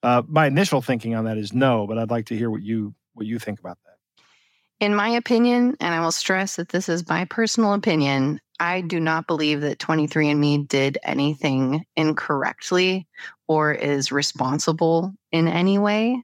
Uh, 0.02 0.24
my 0.28 0.48
initial 0.48 0.82
thinking 0.82 1.14
on 1.14 1.26
that 1.26 1.38
is 1.38 1.54
no, 1.54 1.86
but 1.86 1.98
I'd 1.98 2.10
like 2.10 2.26
to 2.28 2.38
hear 2.38 2.50
what 2.50 2.64
you 2.64 2.96
what 3.16 3.26
you 3.26 3.40
think 3.40 3.60
about 3.60 3.78
that. 3.86 3.96
In 4.80 4.94
my 4.94 5.10
opinion, 5.10 5.76
and 5.80 5.96
I 5.96 6.02
will 6.02 6.12
stress 6.12 6.58
that 6.58 6.70
this 6.70 6.90
is 6.90 7.08
my 7.08 7.26
personal 7.26 7.74
opinion, 7.74 8.40
I 8.60 8.82
do 8.82 9.00
not 9.00 9.28
believe 9.28 9.62
that 9.62 9.80
23andMe 9.80 10.68
did 10.68 10.98
anything 11.04 11.86
incorrectly 11.96 13.08
or 13.48 13.74
is 13.74 14.12
responsible 14.12 15.14
in 15.32 15.48
any 15.48 15.78
way. 15.78 16.22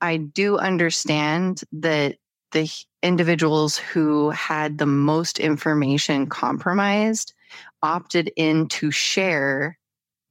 I 0.00 0.16
do 0.18 0.58
understand 0.58 1.62
that 1.72 2.16
the 2.52 2.70
individuals 3.02 3.76
who 3.76 4.30
had 4.30 4.78
the 4.78 4.86
most 4.86 5.40
information 5.40 6.26
compromised 6.26 7.34
opted 7.82 8.30
in 8.36 8.68
to 8.68 8.90
share 8.90 9.78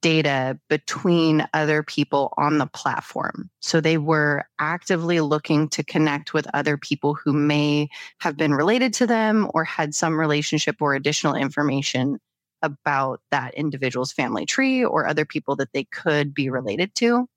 data 0.04 0.60
between 0.70 1.48
other 1.54 1.82
people 1.82 2.34
on 2.38 2.58
the 2.60 2.68
platform. 2.68 3.50
So 3.62 3.80
they 3.80 3.98
were 3.98 4.44
actively 4.60 5.22
looking 5.22 5.70
to 5.70 5.84
connect 5.84 6.34
with 6.34 6.46
other 6.54 6.78
people 6.78 7.16
who 7.16 7.32
may 7.34 7.88
have 8.20 8.38
been 8.38 8.54
related 8.54 8.94
to 8.96 9.08
them 9.08 9.50
or 9.54 9.64
had 9.64 9.96
some 9.96 10.20
relationship 10.20 10.76
or 10.82 10.94
additional 10.94 11.34
information 11.34 12.20
about 12.62 13.22
that 13.32 13.54
individual's 13.56 14.12
family 14.12 14.46
tree 14.46 14.84
or 14.84 15.08
other 15.08 15.26
people 15.26 15.56
that 15.56 15.72
they 15.74 15.86
could 15.86 16.34
be 16.34 16.50
related 16.50 16.94
to. 16.96 17.28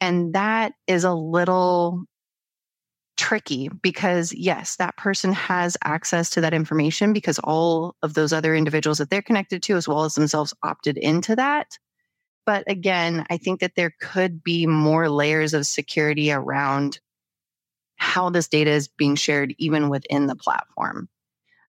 And 0.00 0.34
that 0.34 0.72
is 0.88 1.04
a 1.04 1.14
little 1.14 2.04
tricky 3.16 3.68
because 3.82 4.32
yes 4.32 4.76
that 4.76 4.96
person 4.96 5.32
has 5.32 5.76
access 5.82 6.30
to 6.30 6.40
that 6.40 6.54
information 6.54 7.12
because 7.12 7.40
all 7.40 7.96
of 8.02 8.14
those 8.14 8.32
other 8.32 8.54
individuals 8.54 8.98
that 8.98 9.10
they're 9.10 9.20
connected 9.20 9.60
to 9.60 9.76
as 9.76 9.88
well 9.88 10.04
as 10.04 10.14
themselves 10.14 10.54
opted 10.62 10.96
into 10.96 11.34
that 11.34 11.78
but 12.48 12.64
again, 12.66 13.26
I 13.28 13.36
think 13.36 13.60
that 13.60 13.74
there 13.76 13.92
could 14.00 14.42
be 14.42 14.66
more 14.66 15.10
layers 15.10 15.52
of 15.52 15.66
security 15.66 16.32
around 16.32 16.98
how 17.96 18.30
this 18.30 18.48
data 18.48 18.70
is 18.70 18.88
being 18.88 19.16
shared, 19.16 19.54
even 19.58 19.90
within 19.90 20.28
the 20.28 20.34
platform. 20.34 21.10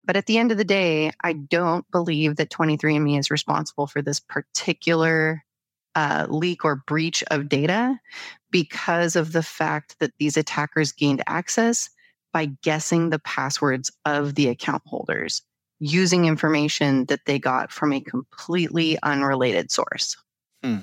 But 0.04 0.16
at 0.16 0.26
the 0.26 0.38
end 0.38 0.52
of 0.52 0.56
the 0.56 0.64
day, 0.64 1.10
I 1.20 1.32
don't 1.32 1.84
believe 1.90 2.36
that 2.36 2.50
23andMe 2.50 3.18
is 3.18 3.28
responsible 3.28 3.88
for 3.88 4.02
this 4.02 4.20
particular 4.20 5.44
uh, 5.96 6.26
leak 6.28 6.64
or 6.64 6.76
breach 6.86 7.24
of 7.28 7.48
data 7.48 7.98
because 8.52 9.16
of 9.16 9.32
the 9.32 9.42
fact 9.42 9.96
that 9.98 10.12
these 10.20 10.36
attackers 10.36 10.92
gained 10.92 11.24
access 11.26 11.90
by 12.32 12.52
guessing 12.62 13.10
the 13.10 13.18
passwords 13.18 13.90
of 14.04 14.36
the 14.36 14.46
account 14.46 14.84
holders 14.86 15.42
using 15.80 16.26
information 16.26 17.06
that 17.06 17.24
they 17.26 17.40
got 17.40 17.72
from 17.72 17.92
a 17.92 18.00
completely 18.00 18.96
unrelated 19.02 19.72
source. 19.72 20.16
Hmm. 20.62 20.78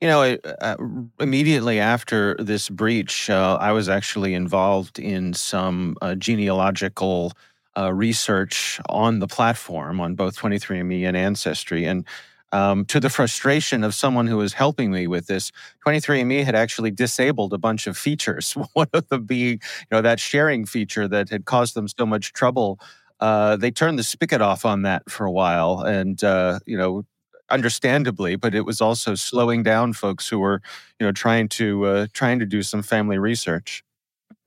You 0.00 0.08
know, 0.08 0.36
uh, 0.60 0.76
immediately 1.18 1.80
after 1.80 2.36
this 2.38 2.68
breach, 2.68 3.28
uh, 3.28 3.58
I 3.60 3.72
was 3.72 3.88
actually 3.88 4.34
involved 4.34 4.98
in 5.00 5.34
some 5.34 5.96
uh, 6.00 6.14
genealogical 6.14 7.32
uh, 7.76 7.92
research 7.92 8.80
on 8.88 9.18
the 9.18 9.26
platform 9.26 10.00
on 10.00 10.14
both 10.14 10.36
23andMe 10.36 11.02
and 11.04 11.16
Ancestry. 11.16 11.84
And 11.84 12.06
um, 12.52 12.84
to 12.86 13.00
the 13.00 13.10
frustration 13.10 13.82
of 13.82 13.92
someone 13.92 14.28
who 14.28 14.36
was 14.36 14.52
helping 14.52 14.92
me 14.92 15.08
with 15.08 15.26
this, 15.26 15.50
23andMe 15.84 16.44
had 16.44 16.54
actually 16.54 16.92
disabled 16.92 17.52
a 17.52 17.58
bunch 17.58 17.88
of 17.88 17.98
features. 17.98 18.52
One 18.74 18.88
of 18.92 19.08
them 19.08 19.24
being, 19.24 19.54
you 19.54 19.86
know, 19.90 20.00
that 20.02 20.20
sharing 20.20 20.64
feature 20.64 21.08
that 21.08 21.28
had 21.28 21.44
caused 21.44 21.74
them 21.74 21.88
so 21.88 22.06
much 22.06 22.32
trouble. 22.32 22.78
Uh, 23.18 23.56
they 23.56 23.72
turned 23.72 23.98
the 23.98 24.04
spigot 24.04 24.40
off 24.40 24.64
on 24.64 24.82
that 24.82 25.10
for 25.10 25.26
a 25.26 25.32
while, 25.32 25.80
and 25.80 26.22
uh, 26.22 26.60
you 26.66 26.78
know, 26.78 27.04
understandably, 27.50 28.36
but 28.36 28.54
it 28.54 28.62
was 28.62 28.80
also 28.80 29.14
slowing 29.14 29.62
down 29.62 29.92
folks 29.92 30.28
who 30.28 30.38
were, 30.38 30.62
you 30.98 31.06
know, 31.06 31.12
trying 31.12 31.48
to 31.48 31.84
uh, 31.84 32.06
trying 32.12 32.38
to 32.38 32.46
do 32.46 32.62
some 32.62 32.82
family 32.82 33.18
research. 33.18 33.84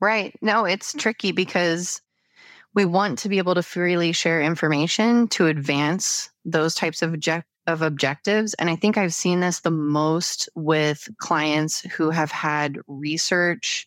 Right. 0.00 0.34
No, 0.42 0.64
it's 0.64 0.92
tricky 0.94 1.32
because 1.32 2.00
we 2.74 2.84
want 2.84 3.20
to 3.20 3.28
be 3.28 3.38
able 3.38 3.54
to 3.54 3.62
freely 3.62 4.12
share 4.12 4.40
information 4.40 5.28
to 5.28 5.46
advance 5.46 6.30
those 6.44 6.74
types 6.74 7.02
of 7.02 7.12
object- 7.12 7.46
of 7.68 7.82
objectives. 7.82 8.54
And 8.54 8.68
I 8.68 8.76
think 8.76 8.96
I've 8.96 9.14
seen 9.14 9.40
this 9.40 9.60
the 9.60 9.70
most 9.70 10.48
with 10.56 11.08
clients 11.18 11.82
who 11.82 12.10
have 12.10 12.32
had 12.32 12.78
research 12.88 13.86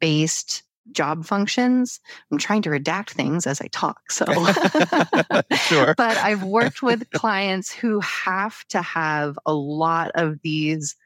based 0.00 0.63
job 0.92 1.24
functions. 1.24 2.00
I'm 2.30 2.38
trying 2.38 2.62
to 2.62 2.70
redact 2.70 3.10
things 3.10 3.46
as 3.46 3.60
I 3.60 3.68
talk. 3.68 4.10
So, 4.10 4.26
sure. 5.56 5.94
but 5.96 6.16
I've 6.16 6.42
worked 6.42 6.82
with 6.82 7.10
clients 7.14 7.72
who 7.72 8.00
have 8.00 8.64
to 8.68 8.82
have 8.82 9.38
a 9.46 9.54
lot 9.54 10.10
of 10.14 10.40
these 10.42 10.96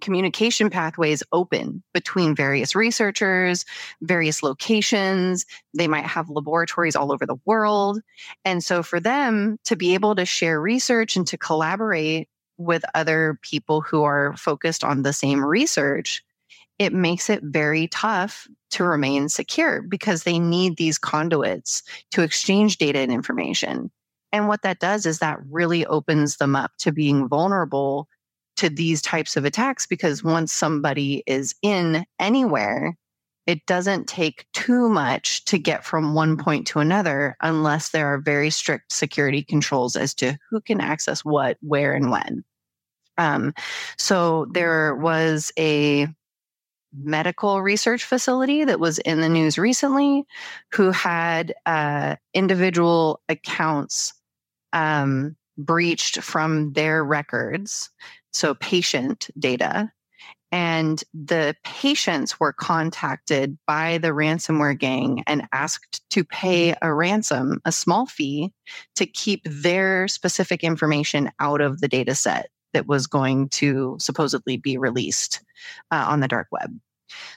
communication 0.00 0.68
pathways 0.68 1.22
open 1.30 1.82
between 1.94 2.34
various 2.34 2.74
researchers, 2.74 3.64
various 4.02 4.42
locations. 4.42 5.46
They 5.74 5.86
might 5.86 6.04
have 6.06 6.28
laboratories 6.28 6.96
all 6.96 7.12
over 7.12 7.24
the 7.24 7.36
world. 7.44 8.00
And 8.44 8.64
so 8.64 8.82
for 8.82 8.98
them 8.98 9.58
to 9.64 9.76
be 9.76 9.94
able 9.94 10.16
to 10.16 10.26
share 10.26 10.60
research 10.60 11.16
and 11.16 11.26
to 11.28 11.38
collaborate 11.38 12.28
with 12.58 12.84
other 12.94 13.38
people 13.42 13.80
who 13.80 14.02
are 14.02 14.36
focused 14.36 14.82
on 14.84 15.02
the 15.02 15.12
same 15.12 15.44
research, 15.44 16.22
it 16.82 16.92
makes 16.92 17.30
it 17.30 17.42
very 17.42 17.88
tough 17.88 18.48
to 18.70 18.84
remain 18.84 19.28
secure 19.28 19.82
because 19.82 20.22
they 20.22 20.38
need 20.38 20.76
these 20.76 20.98
conduits 20.98 21.82
to 22.10 22.22
exchange 22.22 22.78
data 22.78 22.98
and 22.98 23.12
information. 23.12 23.90
And 24.32 24.48
what 24.48 24.62
that 24.62 24.80
does 24.80 25.04
is 25.04 25.18
that 25.18 25.38
really 25.50 25.84
opens 25.86 26.38
them 26.38 26.56
up 26.56 26.72
to 26.78 26.92
being 26.92 27.28
vulnerable 27.28 28.08
to 28.56 28.68
these 28.68 29.02
types 29.02 29.36
of 29.36 29.44
attacks 29.44 29.86
because 29.86 30.24
once 30.24 30.52
somebody 30.52 31.22
is 31.26 31.54
in 31.62 32.04
anywhere, 32.18 32.96
it 33.46 33.66
doesn't 33.66 34.06
take 34.06 34.46
too 34.52 34.88
much 34.88 35.44
to 35.46 35.58
get 35.58 35.84
from 35.84 36.14
one 36.14 36.36
point 36.36 36.66
to 36.68 36.78
another 36.78 37.36
unless 37.42 37.90
there 37.90 38.06
are 38.06 38.18
very 38.18 38.50
strict 38.50 38.92
security 38.92 39.42
controls 39.42 39.96
as 39.96 40.14
to 40.14 40.38
who 40.50 40.60
can 40.60 40.80
access 40.80 41.24
what, 41.24 41.58
where, 41.60 41.92
and 41.92 42.10
when. 42.10 42.44
Um, 43.18 43.52
so 43.98 44.46
there 44.52 44.94
was 44.94 45.52
a 45.58 46.06
medical 46.94 47.62
research 47.62 48.04
facility 48.04 48.64
that 48.64 48.80
was 48.80 48.98
in 48.98 49.20
the 49.20 49.28
news 49.28 49.58
recently 49.58 50.24
who 50.72 50.90
had 50.90 51.54
uh, 51.66 52.16
individual 52.34 53.20
accounts 53.28 54.12
um, 54.72 55.36
breached 55.56 56.22
from 56.22 56.72
their 56.72 57.04
records 57.04 57.90
so 58.32 58.54
patient 58.54 59.28
data. 59.38 59.90
And 60.50 61.02
the 61.14 61.56
patients 61.64 62.38
were 62.38 62.52
contacted 62.52 63.56
by 63.66 63.96
the 63.98 64.08
ransomware 64.08 64.78
gang 64.78 65.24
and 65.26 65.48
asked 65.52 66.02
to 66.10 66.24
pay 66.24 66.74
a 66.82 66.92
ransom, 66.92 67.60
a 67.64 67.72
small 67.72 68.04
fee, 68.04 68.52
to 68.96 69.06
keep 69.06 69.40
their 69.46 70.08
specific 70.08 70.62
information 70.62 71.30
out 71.40 71.62
of 71.62 71.80
the 71.80 71.88
data 71.88 72.14
set 72.14 72.50
that 72.72 72.86
was 72.86 73.06
going 73.06 73.48
to 73.50 73.96
supposedly 73.98 74.56
be 74.56 74.78
released 74.78 75.42
uh, 75.90 76.06
on 76.08 76.20
the 76.20 76.28
dark 76.28 76.48
web. 76.50 76.78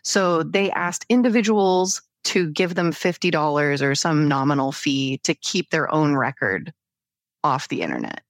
So 0.03 0.43
they 0.43 0.71
asked 0.71 1.05
individuals 1.09 2.01
to 2.25 2.49
give 2.49 2.75
them 2.75 2.91
$50 2.91 3.81
or 3.81 3.95
some 3.95 4.27
nominal 4.27 4.71
fee 4.71 5.19
to 5.19 5.33
keep 5.35 5.69
their 5.69 5.93
own 5.93 6.15
record 6.15 6.73
off 7.43 7.67
the 7.67 7.81
internet. 7.81 8.21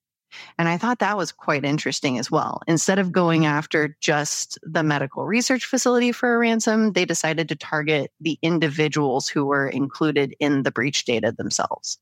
And 0.58 0.68
I 0.68 0.78
thought 0.78 1.00
that 1.00 1.18
was 1.18 1.32
quite 1.32 1.64
interesting 1.64 2.20
as 2.20 2.30
well. 2.30 2.62
Instead 2.68 3.00
of 3.00 3.14
going 3.14 3.46
after 3.46 3.96
just 4.02 4.60
the 4.64 4.84
medical 4.84 5.26
research 5.26 5.66
facility 5.66 6.12
for 6.12 6.36
a 6.36 6.38
ransom, 6.38 6.92
they 6.92 7.06
decided 7.06 7.48
to 7.50 7.56
target 7.56 8.12
the 8.20 8.38
individuals 8.42 9.30
who 9.30 9.46
were 9.46 9.68
included 9.68 10.36
in 10.40 10.64
the 10.64 10.72
breach 10.72 11.06
data 11.06 11.32
themselves. 11.32 11.98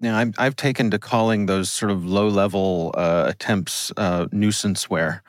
Now, 0.00 0.16
I've, 0.18 0.34
I've 0.38 0.56
taken 0.56 0.90
to 0.92 0.98
calling 0.98 1.46
those 1.46 1.70
sort 1.70 1.92
of 1.92 2.06
low 2.06 2.28
level 2.28 2.94
uh, 2.96 3.26
attempts 3.28 3.92
uh, 3.96 4.26
nuisanceware. 4.26 5.20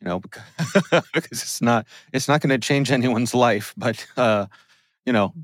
You 0.00 0.08
know, 0.08 0.20
because 1.14 1.42
it's 1.42 1.60
not 1.62 1.86
it's 2.12 2.26
not 2.26 2.40
going 2.40 2.50
to 2.50 2.58
change 2.58 2.90
anyone's 2.90 3.34
life, 3.34 3.74
but 3.76 4.04
uh, 4.16 4.46
you 5.06 5.12
know, 5.12 5.34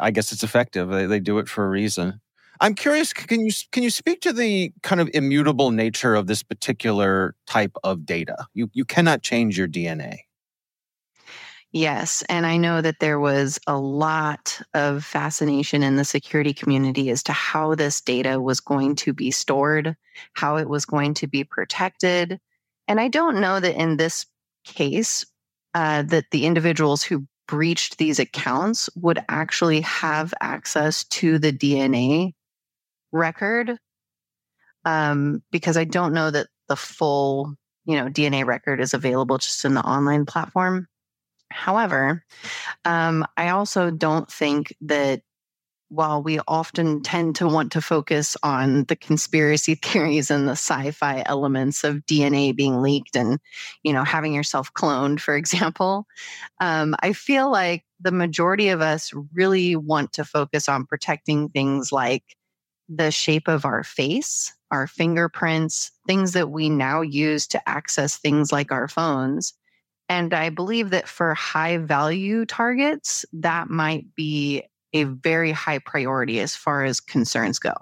I 0.00 0.10
guess 0.10 0.32
it's 0.32 0.42
effective. 0.42 0.88
They, 0.88 1.06
they 1.06 1.20
do 1.20 1.38
it 1.38 1.48
for 1.48 1.64
a 1.64 1.68
reason. 1.68 2.20
I'm 2.60 2.74
curious. 2.74 3.12
Can 3.12 3.40
you 3.40 3.52
can 3.70 3.82
you 3.82 3.90
speak 3.90 4.20
to 4.22 4.32
the 4.32 4.72
kind 4.82 5.00
of 5.00 5.10
immutable 5.14 5.70
nature 5.70 6.14
of 6.14 6.26
this 6.26 6.42
particular 6.42 7.34
type 7.46 7.76
of 7.84 8.06
data? 8.06 8.46
You 8.54 8.70
you 8.72 8.84
cannot 8.84 9.22
change 9.22 9.58
your 9.58 9.68
DNA. 9.68 10.20
Yes. 11.72 12.22
And 12.30 12.46
I 12.46 12.56
know 12.56 12.80
that 12.80 13.00
there 13.00 13.20
was 13.20 13.58
a 13.66 13.78
lot 13.78 14.60
of 14.72 15.04
fascination 15.04 15.82
in 15.82 15.96
the 15.96 16.04
security 16.04 16.54
community 16.54 17.10
as 17.10 17.22
to 17.24 17.32
how 17.32 17.74
this 17.74 18.00
data 18.00 18.40
was 18.40 18.58
going 18.60 18.96
to 18.96 19.12
be 19.12 19.30
stored, 19.30 19.94
how 20.32 20.56
it 20.56 20.68
was 20.68 20.86
going 20.86 21.12
to 21.14 21.26
be 21.26 21.44
protected. 21.44 22.40
And 22.86 22.98
I 22.98 23.08
don't 23.08 23.40
know 23.40 23.60
that 23.60 23.78
in 23.78 23.98
this 23.98 24.24
case, 24.64 25.26
uh, 25.74 26.02
that 26.04 26.24
the 26.30 26.46
individuals 26.46 27.02
who 27.02 27.26
breached 27.46 27.98
these 27.98 28.18
accounts 28.18 28.88
would 28.96 29.22
actually 29.28 29.82
have 29.82 30.32
access 30.40 31.04
to 31.04 31.38
the 31.38 31.52
DNA 31.52 32.32
record 33.12 33.78
um, 34.84 35.42
because 35.50 35.76
I 35.76 35.84
don't 35.84 36.14
know 36.14 36.30
that 36.30 36.46
the 36.68 36.76
full, 36.76 37.54
you 37.84 37.96
know, 37.96 38.08
DNA 38.08 38.46
record 38.46 38.80
is 38.80 38.94
available 38.94 39.36
just 39.36 39.64
in 39.66 39.74
the 39.74 39.82
online 39.82 40.24
platform. 40.24 40.86
However, 41.50 42.24
um, 42.84 43.26
I 43.36 43.50
also 43.50 43.90
don't 43.90 44.30
think 44.30 44.74
that 44.82 45.22
while 45.90 46.22
we 46.22 46.38
often 46.46 47.02
tend 47.02 47.36
to 47.36 47.48
want 47.48 47.72
to 47.72 47.80
focus 47.80 48.36
on 48.42 48.84
the 48.84 48.96
conspiracy 48.96 49.74
theories 49.82 50.30
and 50.30 50.46
the 50.46 50.52
sci-fi 50.52 51.22
elements 51.26 51.84
of 51.84 52.04
DNA 52.06 52.52
being 52.52 52.82
leaked 52.82 53.16
and 53.16 53.40
you 53.82 53.92
know 53.92 54.04
having 54.04 54.34
yourself 54.34 54.72
cloned, 54.74 55.20
for 55.20 55.36
example, 55.38 56.06
um, 56.60 56.94
I 57.00 57.12
feel 57.12 57.50
like 57.50 57.84
the 58.00 58.12
majority 58.12 58.68
of 58.68 58.80
us 58.80 59.12
really 59.34 59.76
want 59.76 60.12
to 60.14 60.24
focus 60.24 60.68
on 60.68 60.86
protecting 60.86 61.48
things 61.48 61.92
like 61.92 62.24
the 62.88 63.10
shape 63.10 63.48
of 63.48 63.64
our 63.64 63.84
face, 63.84 64.54
our 64.70 64.86
fingerprints, 64.86 65.90
things 66.06 66.32
that 66.32 66.50
we 66.50 66.68
now 66.70 67.00
use 67.02 67.46
to 67.48 67.68
access 67.68 68.16
things 68.16 68.52
like 68.52 68.72
our 68.72 68.88
phones. 68.88 69.54
And 70.08 70.32
I 70.32 70.50
believe 70.50 70.90
that 70.90 71.08
for 71.08 71.34
high 71.34 71.78
value 71.78 72.46
targets, 72.46 73.24
that 73.32 73.68
might 73.68 74.14
be 74.14 74.62
a 74.94 75.04
very 75.04 75.52
high 75.52 75.78
priority 75.78 76.40
as 76.40 76.56
far 76.56 76.84
as 76.84 77.00
concerns 77.00 77.58
go. 77.58 77.74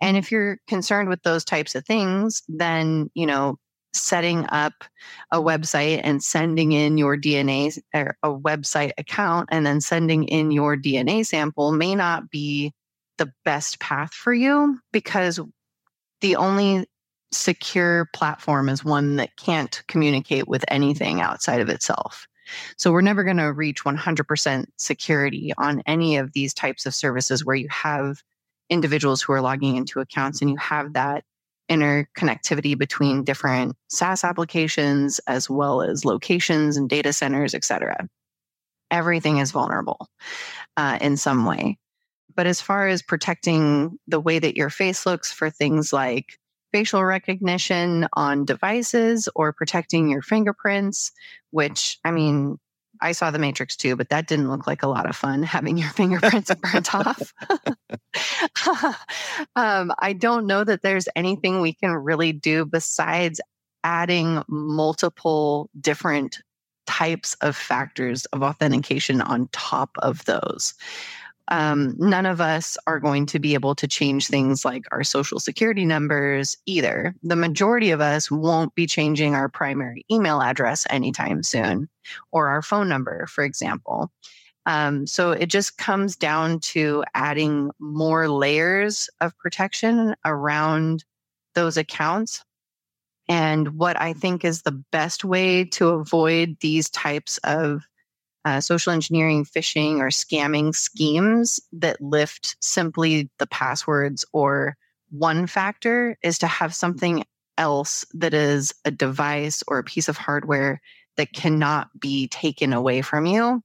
And 0.00 0.16
if 0.16 0.32
you're 0.32 0.58
concerned 0.66 1.08
with 1.08 1.22
those 1.22 1.44
types 1.44 1.74
of 1.74 1.84
things, 1.84 2.42
then, 2.48 3.10
you 3.14 3.26
know, 3.26 3.58
setting 3.92 4.46
up 4.50 4.84
a 5.32 5.38
website 5.38 6.00
and 6.04 6.22
sending 6.22 6.72
in 6.72 6.98
your 6.98 7.16
DNA 7.16 7.78
or 7.94 8.00
er, 8.00 8.16
a 8.22 8.30
website 8.30 8.92
account 8.98 9.48
and 9.50 9.66
then 9.66 9.80
sending 9.80 10.24
in 10.24 10.50
your 10.50 10.76
DNA 10.76 11.24
sample 11.24 11.72
may 11.72 11.94
not 11.94 12.30
be 12.30 12.72
the 13.16 13.32
best 13.44 13.80
path 13.80 14.12
for 14.12 14.32
you 14.32 14.78
because 14.92 15.40
the 16.20 16.36
only 16.36 16.86
secure 17.32 18.08
platform 18.14 18.68
is 18.68 18.84
one 18.84 19.16
that 19.16 19.36
can't 19.36 19.82
communicate 19.88 20.48
with 20.48 20.64
anything 20.68 21.20
outside 21.20 21.60
of 21.60 21.68
itself. 21.68 22.26
So 22.76 22.92
we're 22.92 23.02
never 23.02 23.24
going 23.24 23.36
to 23.36 23.52
reach 23.52 23.84
100% 23.84 24.66
security 24.76 25.52
on 25.58 25.82
any 25.86 26.16
of 26.16 26.32
these 26.32 26.54
types 26.54 26.86
of 26.86 26.94
services 26.94 27.44
where 27.44 27.56
you 27.56 27.68
have 27.70 28.22
individuals 28.70 29.22
who 29.22 29.32
are 29.32 29.40
logging 29.40 29.76
into 29.76 30.00
accounts 30.00 30.40
and 30.40 30.50
you 30.50 30.56
have 30.56 30.94
that 30.94 31.24
interconnectivity 31.70 32.76
between 32.76 33.24
different 33.24 33.76
SaaS 33.88 34.24
applications 34.24 35.18
as 35.26 35.50
well 35.50 35.82
as 35.82 36.04
locations 36.04 36.76
and 36.76 36.88
data 36.88 37.12
centers, 37.12 37.54
et 37.54 37.64
cetera. 37.64 38.08
Everything 38.90 39.38
is 39.38 39.50
vulnerable 39.50 40.08
uh, 40.78 40.98
in 41.00 41.16
some 41.18 41.44
way. 41.44 41.78
But 42.34 42.46
as 42.46 42.60
far 42.60 42.88
as 42.88 43.02
protecting 43.02 43.98
the 44.06 44.20
way 44.20 44.38
that 44.38 44.56
your 44.56 44.70
face 44.70 45.04
looks 45.04 45.30
for 45.30 45.50
things 45.50 45.92
like 45.92 46.38
facial 46.72 47.04
recognition 47.04 48.08
on 48.12 48.44
devices 48.44 49.28
or 49.34 49.52
protecting 49.52 50.10
your 50.10 50.22
fingerprints, 50.22 51.12
which 51.50 51.98
I 52.04 52.10
mean, 52.10 52.58
I 53.00 53.12
saw 53.12 53.30
The 53.30 53.38
Matrix 53.38 53.76
too, 53.76 53.96
but 53.96 54.08
that 54.08 54.26
didn't 54.26 54.50
look 54.50 54.66
like 54.66 54.82
a 54.82 54.88
lot 54.88 55.08
of 55.08 55.16
fun 55.16 55.42
having 55.44 55.78
your 55.78 55.90
fingerprints 55.90 56.52
burnt 56.72 56.94
off. 56.94 57.32
um, 59.56 59.92
I 59.98 60.12
don't 60.18 60.46
know 60.46 60.64
that 60.64 60.82
there's 60.82 61.08
anything 61.14 61.60
we 61.60 61.72
can 61.72 61.92
really 61.92 62.32
do 62.32 62.64
besides 62.64 63.40
adding 63.84 64.42
multiple 64.48 65.70
different 65.80 66.38
types 66.86 67.34
of 67.42 67.54
factors 67.54 68.24
of 68.26 68.42
authentication 68.42 69.20
on 69.20 69.48
top 69.52 69.90
of 69.98 70.24
those 70.24 70.74
um, 71.50 71.94
none 71.98 72.26
of 72.26 72.40
us 72.40 72.76
are 72.86 73.00
going 73.00 73.26
to 73.26 73.38
be 73.38 73.54
able 73.54 73.74
to 73.74 73.88
change 73.88 74.26
things 74.26 74.64
like 74.64 74.84
our 74.92 75.02
social 75.02 75.40
security 75.40 75.84
numbers 75.84 76.56
either. 76.66 77.14
The 77.22 77.36
majority 77.36 77.90
of 77.90 78.00
us 78.00 78.30
won't 78.30 78.74
be 78.74 78.86
changing 78.86 79.34
our 79.34 79.48
primary 79.48 80.04
email 80.10 80.42
address 80.42 80.86
anytime 80.90 81.42
soon 81.42 81.88
or 82.32 82.48
our 82.48 82.62
phone 82.62 82.88
number, 82.88 83.26
for 83.26 83.44
example. 83.44 84.12
Um, 84.66 85.06
so 85.06 85.30
it 85.32 85.46
just 85.46 85.78
comes 85.78 86.14
down 86.14 86.60
to 86.60 87.02
adding 87.14 87.70
more 87.80 88.28
layers 88.28 89.08
of 89.22 89.36
protection 89.38 90.14
around 90.26 91.04
those 91.54 91.78
accounts. 91.78 92.44
And 93.28 93.78
what 93.78 93.98
I 93.98 94.12
think 94.12 94.44
is 94.44 94.62
the 94.62 94.82
best 94.92 95.24
way 95.24 95.64
to 95.64 95.88
avoid 95.88 96.58
these 96.60 96.90
types 96.90 97.38
of 97.38 97.87
uh, 98.48 98.60
social 98.62 98.94
engineering, 98.94 99.44
phishing, 99.44 99.98
or 99.98 100.08
scamming 100.08 100.74
schemes 100.74 101.60
that 101.70 102.00
lift 102.00 102.56
simply 102.62 103.28
the 103.38 103.46
passwords 103.46 104.24
or 104.32 104.74
one 105.10 105.46
factor 105.46 106.16
is 106.22 106.38
to 106.38 106.46
have 106.46 106.74
something 106.74 107.24
else 107.58 108.06
that 108.14 108.32
is 108.32 108.74
a 108.86 108.90
device 108.90 109.62
or 109.68 109.78
a 109.78 109.84
piece 109.84 110.08
of 110.08 110.16
hardware 110.16 110.80
that 111.18 111.34
cannot 111.34 111.88
be 112.00 112.28
taken 112.28 112.72
away 112.72 113.02
from 113.02 113.26
you, 113.26 113.62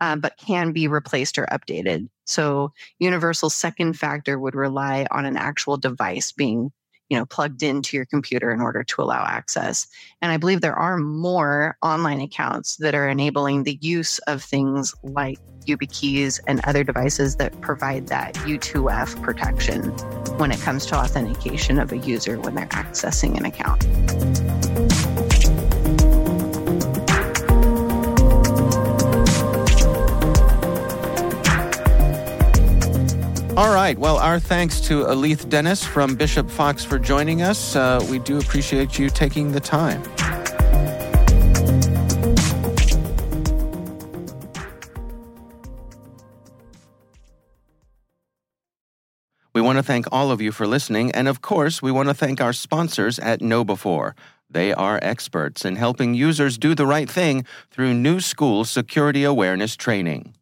uh, 0.00 0.16
but 0.16 0.36
can 0.36 0.72
be 0.72 0.88
replaced 0.88 1.38
or 1.38 1.46
updated. 1.46 2.08
So, 2.24 2.72
universal 2.98 3.50
second 3.50 3.92
factor 3.92 4.36
would 4.36 4.56
rely 4.56 5.06
on 5.12 5.26
an 5.26 5.36
actual 5.36 5.76
device 5.76 6.32
being 6.32 6.72
you 7.08 7.18
know 7.18 7.26
plugged 7.26 7.62
into 7.62 7.96
your 7.96 8.06
computer 8.06 8.50
in 8.50 8.60
order 8.60 8.82
to 8.82 9.02
allow 9.02 9.24
access 9.24 9.86
and 10.22 10.32
i 10.32 10.36
believe 10.36 10.60
there 10.60 10.74
are 10.74 10.96
more 10.96 11.76
online 11.82 12.20
accounts 12.20 12.76
that 12.76 12.94
are 12.94 13.08
enabling 13.08 13.64
the 13.64 13.78
use 13.80 14.18
of 14.20 14.42
things 14.42 14.94
like 15.02 15.38
YubiKeys 15.66 16.40
and 16.46 16.60
other 16.64 16.84
devices 16.84 17.36
that 17.36 17.58
provide 17.60 18.08
that 18.08 18.34
U2F 18.34 19.22
protection 19.22 19.90
when 20.38 20.52
it 20.52 20.60
comes 20.60 20.86
to 20.86 20.96
authentication 20.96 21.78
of 21.78 21.92
a 21.92 21.98
user 21.98 22.38
when 22.38 22.54
they're 22.54 22.66
accessing 22.66 23.36
an 23.38 23.46
account. 23.46 24.63
All 33.56 33.72
right. 33.72 33.96
Well, 33.96 34.16
our 34.16 34.40
thanks 34.40 34.80
to 34.80 35.04
Alethe 35.04 35.48
Denis 35.48 35.84
from 35.84 36.16
Bishop 36.16 36.50
Fox 36.50 36.84
for 36.84 36.98
joining 36.98 37.40
us. 37.40 37.76
Uh, 37.76 38.04
we 38.10 38.18
do 38.18 38.38
appreciate 38.38 38.98
you 38.98 39.08
taking 39.08 39.52
the 39.52 39.60
time. 39.60 40.02
We 49.54 49.60
want 49.60 49.78
to 49.78 49.84
thank 49.84 50.06
all 50.10 50.32
of 50.32 50.40
you 50.40 50.50
for 50.50 50.66
listening, 50.66 51.12
and 51.12 51.28
of 51.28 51.40
course, 51.40 51.80
we 51.80 51.92
want 51.92 52.08
to 52.08 52.14
thank 52.14 52.40
our 52.40 52.52
sponsors 52.52 53.20
at 53.20 53.38
KnowBe4. 53.38 54.14
They 54.50 54.74
are 54.74 54.98
experts 55.00 55.64
in 55.64 55.76
helping 55.76 56.14
users 56.14 56.58
do 56.58 56.74
the 56.74 56.86
right 56.86 57.08
thing 57.08 57.46
through 57.70 57.94
new 57.94 58.18
school 58.18 58.64
security 58.64 59.22
awareness 59.22 59.76
training. 59.76 60.34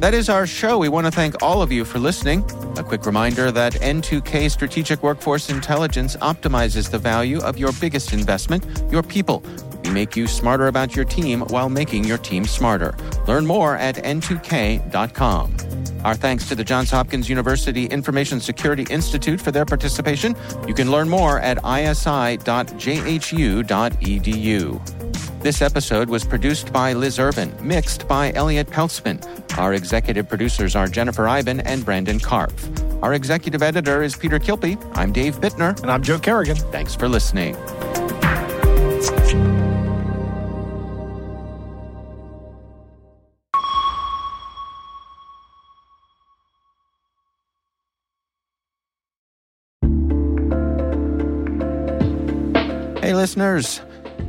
That 0.00 0.14
is 0.14 0.30
our 0.30 0.46
show. 0.46 0.78
We 0.78 0.88
want 0.88 1.06
to 1.06 1.10
thank 1.10 1.42
all 1.42 1.60
of 1.60 1.70
you 1.70 1.84
for 1.84 1.98
listening. 1.98 2.42
A 2.78 2.82
quick 2.82 3.04
reminder 3.04 3.50
that 3.52 3.74
N2K 3.74 4.50
Strategic 4.50 5.02
Workforce 5.02 5.50
Intelligence 5.50 6.16
optimizes 6.16 6.90
the 6.90 6.98
value 6.98 7.38
of 7.42 7.58
your 7.58 7.70
biggest 7.72 8.14
investment, 8.14 8.64
your 8.90 9.02
people. 9.02 9.42
We 9.84 9.90
make 9.90 10.16
you 10.16 10.26
smarter 10.26 10.68
about 10.68 10.96
your 10.96 11.04
team 11.04 11.42
while 11.42 11.68
making 11.68 12.04
your 12.04 12.16
team 12.16 12.46
smarter. 12.46 12.94
Learn 13.28 13.44
more 13.44 13.76
at 13.76 13.96
n2k.com. 13.96 15.56
Our 16.02 16.14
thanks 16.14 16.48
to 16.48 16.54
the 16.54 16.64
Johns 16.64 16.90
Hopkins 16.90 17.28
University 17.28 17.84
Information 17.84 18.40
Security 18.40 18.86
Institute 18.88 19.38
for 19.38 19.50
their 19.52 19.66
participation. 19.66 20.34
You 20.66 20.72
can 20.72 20.90
learn 20.90 21.10
more 21.10 21.40
at 21.40 21.58
isi.jhu.edu. 21.58 22.40
This 25.40 25.62
episode 25.62 26.10
was 26.10 26.22
produced 26.22 26.70
by 26.70 26.92
Liz 26.92 27.18
Irvin, 27.18 27.54
mixed 27.66 28.06
by 28.06 28.30
Elliott 28.34 28.66
Peltzman. 28.66 29.18
Our 29.56 29.72
executive 29.72 30.28
producers 30.28 30.76
are 30.76 30.86
Jennifer 30.86 31.26
Eiben 31.26 31.60
and 31.60 31.82
Brandon 31.82 32.18
Karpf. 32.18 33.02
Our 33.02 33.14
executive 33.14 33.62
editor 33.62 34.02
is 34.02 34.14
Peter 34.14 34.38
Kilpe. 34.38 34.76
I'm 34.98 35.12
Dave 35.14 35.40
Bittner. 35.40 35.80
And 35.80 35.90
I'm 35.90 36.02
Joe 36.02 36.18
Carrigan. 36.18 36.56
Thanks 36.56 36.94
for 36.94 37.08
listening. 37.08 37.56
Hey, 53.00 53.14
listeners. 53.14 53.80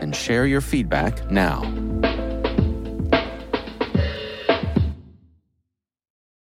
and 0.00 0.14
share 0.14 0.46
your 0.46 0.60
feedback 0.60 1.30
now. 1.30 1.62